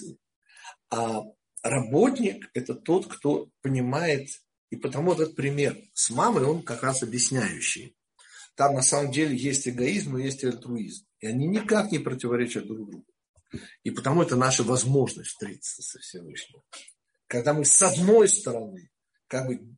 А 0.91 1.23
работник– 1.63 2.51
это 2.55 2.75
тот, 2.75 3.07
кто 3.07 3.51
понимает, 3.63 4.29
и 4.71 4.77
потому 4.77 5.13
этот 5.13 5.37
пример 5.37 5.77
с 5.93 6.11
мамой, 6.11 6.45
он 6.45 6.63
как 6.63 6.83
раз 6.83 7.03
объясняющий. 7.03 7.97
Там 8.55 8.75
на 8.75 8.83
самом 8.83 9.13
деле 9.13 9.37
есть 9.37 9.69
эгоизм 9.69 10.17
и 10.17 10.25
есть 10.25 10.45
альтруизм. 10.45 11.07
И 11.21 11.27
они 11.27 11.47
никак 11.47 11.93
не 11.93 11.99
противоречат 11.99 12.67
друг 12.67 12.91
другу. 12.91 13.07
И 13.83 13.91
потому 13.91 14.23
это 14.23 14.37
наша 14.37 14.63
возможность 14.63 15.31
встретиться 15.31 15.83
со 15.83 15.99
Всевышним. 15.99 16.63
Когда 17.27 17.53
мы 17.53 17.65
с 17.65 17.83
одной 17.83 18.29
стороны 18.29 18.91
как 19.27 19.47
бы 19.47 19.77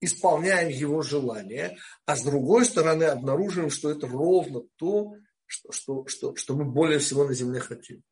исполняем 0.00 0.68
его 0.68 1.02
желание, 1.02 1.76
а 2.04 2.16
с 2.16 2.22
другой 2.22 2.64
стороны 2.64 3.04
обнаруживаем, 3.04 3.70
что 3.70 3.90
это 3.90 4.06
ровно 4.06 4.62
то, 4.76 5.14
что, 5.46 5.72
что, 5.72 6.06
что, 6.06 6.34
что 6.36 6.56
мы 6.56 6.64
более 6.64 6.98
всего 6.98 7.24
на 7.24 7.34
земле 7.34 7.60
хотим. 7.60 8.02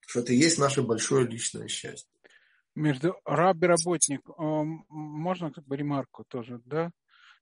Что 0.00 0.20
это 0.20 0.32
и 0.32 0.36
есть 0.36 0.58
наше 0.58 0.82
большое 0.82 1.26
личное 1.26 1.68
счастье. 1.68 2.10
Между 2.74 3.16
раб 3.24 3.62
и 3.62 3.66
работник 3.66 4.22
можно 4.38 5.52
как 5.52 5.64
бы 5.66 5.76
ремарку 5.76 6.24
тоже, 6.24 6.60
да? 6.64 6.90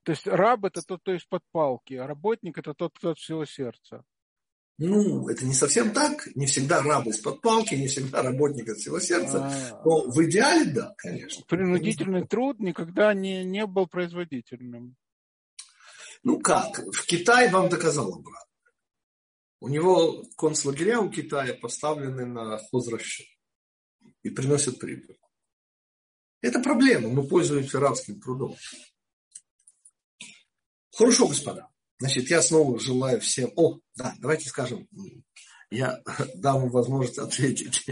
То 0.02 0.12
есть 0.12 0.26
раб 0.26 0.64
это 0.64 0.82
тот, 0.82 1.00
кто 1.00 1.14
из-под 1.14 1.42
палки, 1.52 1.94
а 1.94 2.06
работник 2.06 2.58
это 2.58 2.74
тот, 2.74 2.96
кто 2.96 3.10
от 3.10 3.18
всего 3.18 3.44
сердца. 3.44 4.04
Ну, 4.78 5.28
это 5.28 5.44
не 5.44 5.54
совсем 5.54 5.92
так. 5.92 6.28
Не 6.36 6.46
всегда 6.46 6.80
раб 6.82 7.06
из-под 7.08 7.40
палки, 7.40 7.74
не 7.74 7.88
всегда 7.88 8.22
работник 8.22 8.68
от 8.68 8.78
всего 8.78 9.00
сердца. 9.00 9.44
А... 9.44 9.82
Но 9.84 10.08
в 10.08 10.24
идеале, 10.24 10.70
да, 10.70 10.94
конечно. 10.96 11.44
Принудительный 11.48 12.24
труд 12.24 12.60
никогда 12.60 13.12
не, 13.12 13.42
не 13.42 13.66
был 13.66 13.88
производительным. 13.88 14.96
Ну 16.22 16.38
как? 16.38 16.78
В 16.78 17.06
Китае 17.06 17.50
вам 17.50 17.68
доказал 17.68 18.08
обратно. 18.08 18.38
У 19.60 19.68
него 19.68 20.24
концлагеря 20.36 21.00
у 21.00 21.10
Китая 21.10 21.54
поставлены 21.54 22.24
на 22.26 22.58
хозрасчет 22.58 23.26
и 24.22 24.30
приносят 24.30 24.78
прибыль. 24.78 25.18
Это 26.40 26.60
проблема. 26.60 27.08
Мы 27.08 27.26
пользуемся 27.26 27.80
рабским 27.80 28.20
трудом. 28.20 28.54
Хорошо, 30.94 31.26
господа. 31.26 31.68
Значит, 31.99 32.29
я 32.29 32.41
снова 32.41 32.79
желаю 32.79 33.21
всем... 33.21 33.51
О, 33.55 33.79
да, 33.95 34.13
давайте 34.19 34.49
скажем, 34.49 34.87
я 35.69 36.01
дам 36.35 36.61
вам 36.61 36.69
возможность 36.69 37.17
ответить 37.17 37.85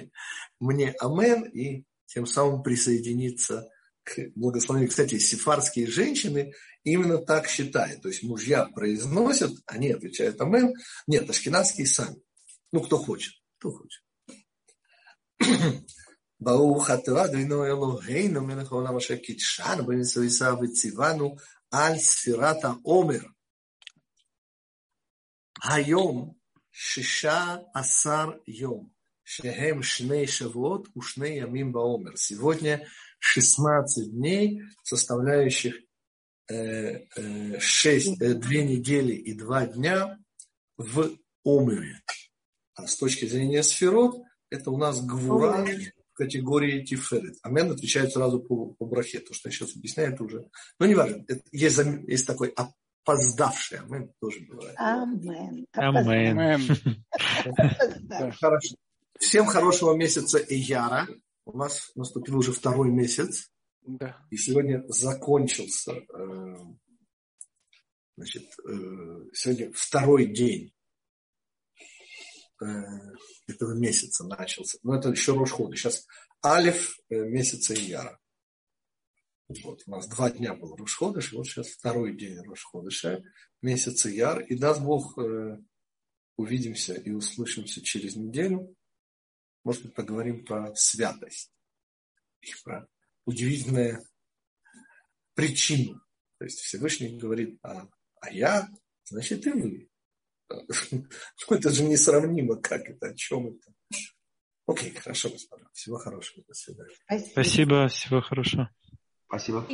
мне 0.59 0.93
амен 0.99 1.43
и 1.43 1.85
тем 2.07 2.25
самым 2.25 2.61
присоединиться 2.61 3.69
к 4.03 4.19
благословению. 4.35 4.89
Кстати, 4.89 5.17
сефарские 5.17 5.87
женщины 5.87 6.53
именно 6.83 7.19
так 7.19 7.47
считают. 7.47 8.01
То 8.01 8.09
есть 8.09 8.23
мужья 8.23 8.65
произносят, 8.65 9.51
они 9.65 9.91
отвечают 9.91 10.41
амен. 10.41 10.73
Нет, 11.07 11.29
ашкенадские 11.29 11.87
сами. 11.87 12.21
Ну, 12.71 12.81
кто 12.81 12.97
хочет, 12.97 13.33
кто 13.57 13.71
хочет. 13.71 14.03
ברוך 16.39 16.89
אתה 16.89 17.25
אדוני 17.25 17.43
אלוהינו 17.43 18.41
מלך 18.41 18.71
העולם 18.71 18.97
אשר 18.97 19.15
קידשנו 19.15 19.85
במצוותיו 19.85 20.55
וציוונו 20.61 21.35
על 21.71 21.97
ספירת 21.97 22.57
העומר. 22.63 23.19
Хайом 25.60 26.36
шиша 26.70 27.64
асар 27.72 28.40
йом. 28.46 28.92
Шехем 29.22 29.82
шней 29.82 30.26
шавуот 30.26 30.88
ушней 30.94 31.38
ямим 31.38 31.72
баомер. 31.72 32.16
Сегодня 32.16 32.86
16 33.18 34.12
дней, 34.12 34.62
составляющих 34.84 35.74
э, 36.48 37.00
э, 37.16 37.58
6, 37.58 38.20
э, 38.20 38.34
2 38.34 38.50
недели 38.62 39.14
и 39.14 39.34
2 39.34 39.66
дня 39.66 40.18
в 40.76 41.16
Омере. 41.44 42.00
А 42.74 42.86
с 42.86 42.96
точки 42.96 43.24
зрения 43.24 43.62
сферот, 43.62 44.22
это 44.50 44.70
у 44.70 44.76
нас 44.76 45.00
гвура 45.04 45.64
в 45.64 46.12
категории 46.12 46.84
тиферет. 46.84 47.36
Амен 47.42 47.72
отвечает 47.72 48.12
сразу 48.12 48.40
по, 48.40 48.74
по 48.74 48.84
брахе. 48.84 49.20
То, 49.20 49.34
что 49.34 49.48
я 49.48 49.52
сейчас 49.52 49.74
объясняю, 49.74 50.12
это 50.12 50.22
уже... 50.22 50.48
Ну, 50.78 50.86
неважно. 50.86 51.24
Это, 51.26 51.42
есть, 51.50 51.78
есть 52.06 52.26
такой 52.26 52.54
опоздавший 53.06 53.78
амен 53.78 54.12
тоже 54.20 54.40
бывает. 54.40 54.74
Амен. 54.76 55.66
Амен. 55.72 56.60
Хорошо. 58.40 58.74
Всем 59.18 59.46
хорошего 59.46 59.94
месяца 59.94 60.38
Ияра. 60.38 61.06
У 61.44 61.56
нас 61.56 61.92
наступил 61.94 62.38
уже 62.38 62.52
второй 62.52 62.90
месяц. 62.90 63.50
Да. 63.82 64.20
И 64.30 64.36
сегодня 64.36 64.84
закончился, 64.88 65.92
э, 65.92 66.56
значит, 68.16 68.42
э, 68.68 69.30
сегодня 69.32 69.72
второй 69.72 70.26
день 70.26 70.74
э, 72.60 72.66
этого 73.46 73.74
месяца 73.74 74.24
начался. 74.24 74.78
Но 74.82 74.96
это 74.96 75.10
еще 75.10 75.34
Рошхода. 75.34 75.76
Сейчас 75.76 76.04
Алиф 76.44 76.98
месяца 77.08 77.74
Ияра. 77.74 78.18
Вот, 79.48 79.82
у 79.86 79.90
нас 79.90 80.08
два 80.08 80.30
дня 80.30 80.54
был 80.54 80.74
Рошходыш, 80.74 81.32
вот 81.32 81.46
сейчас 81.46 81.68
второй 81.68 82.16
день 82.16 82.38
Рошходыша, 82.40 83.22
месяца 83.62 84.08
Яр. 84.08 84.40
И 84.40 84.56
даст 84.56 84.80
Бог, 84.80 85.16
э, 85.18 85.58
увидимся 86.36 86.94
и 86.94 87.10
услышимся 87.10 87.80
через 87.80 88.16
неделю. 88.16 88.74
Может 89.62 89.84
быть, 89.84 89.94
поговорим 89.94 90.44
про 90.44 90.74
святость. 90.74 91.52
И 92.40 92.50
про 92.64 92.88
удивительную 93.24 94.04
причину. 95.34 96.00
То 96.38 96.44
есть 96.44 96.58
Всевышний 96.60 97.16
говорит, 97.16 97.58
а, 97.62 97.88
а 98.20 98.30
я, 98.30 98.68
значит 99.04 99.46
и 99.46 99.50
вы. 99.50 99.88
Ну, 100.48 101.56
это 101.56 101.70
же 101.70 101.84
несравнимо, 101.84 102.56
как 102.56 102.88
это, 102.88 103.08
о 103.08 103.14
чем 103.14 103.48
это. 103.48 103.72
Окей, 104.66 104.92
хорошо, 104.92 105.30
господа. 105.30 105.68
Всего 105.72 105.98
хорошего. 105.98 106.44
До 106.46 106.54
свидания. 106.54 106.94
Спасибо, 107.30 107.88
всего 107.88 108.20
хорошего. 108.20 108.70
Спасибо. 109.28 109.66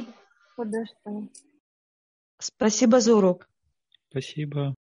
Спасибо 2.39 3.01
за 3.01 3.17
урок. 3.17 3.49
Спасибо. 4.11 4.75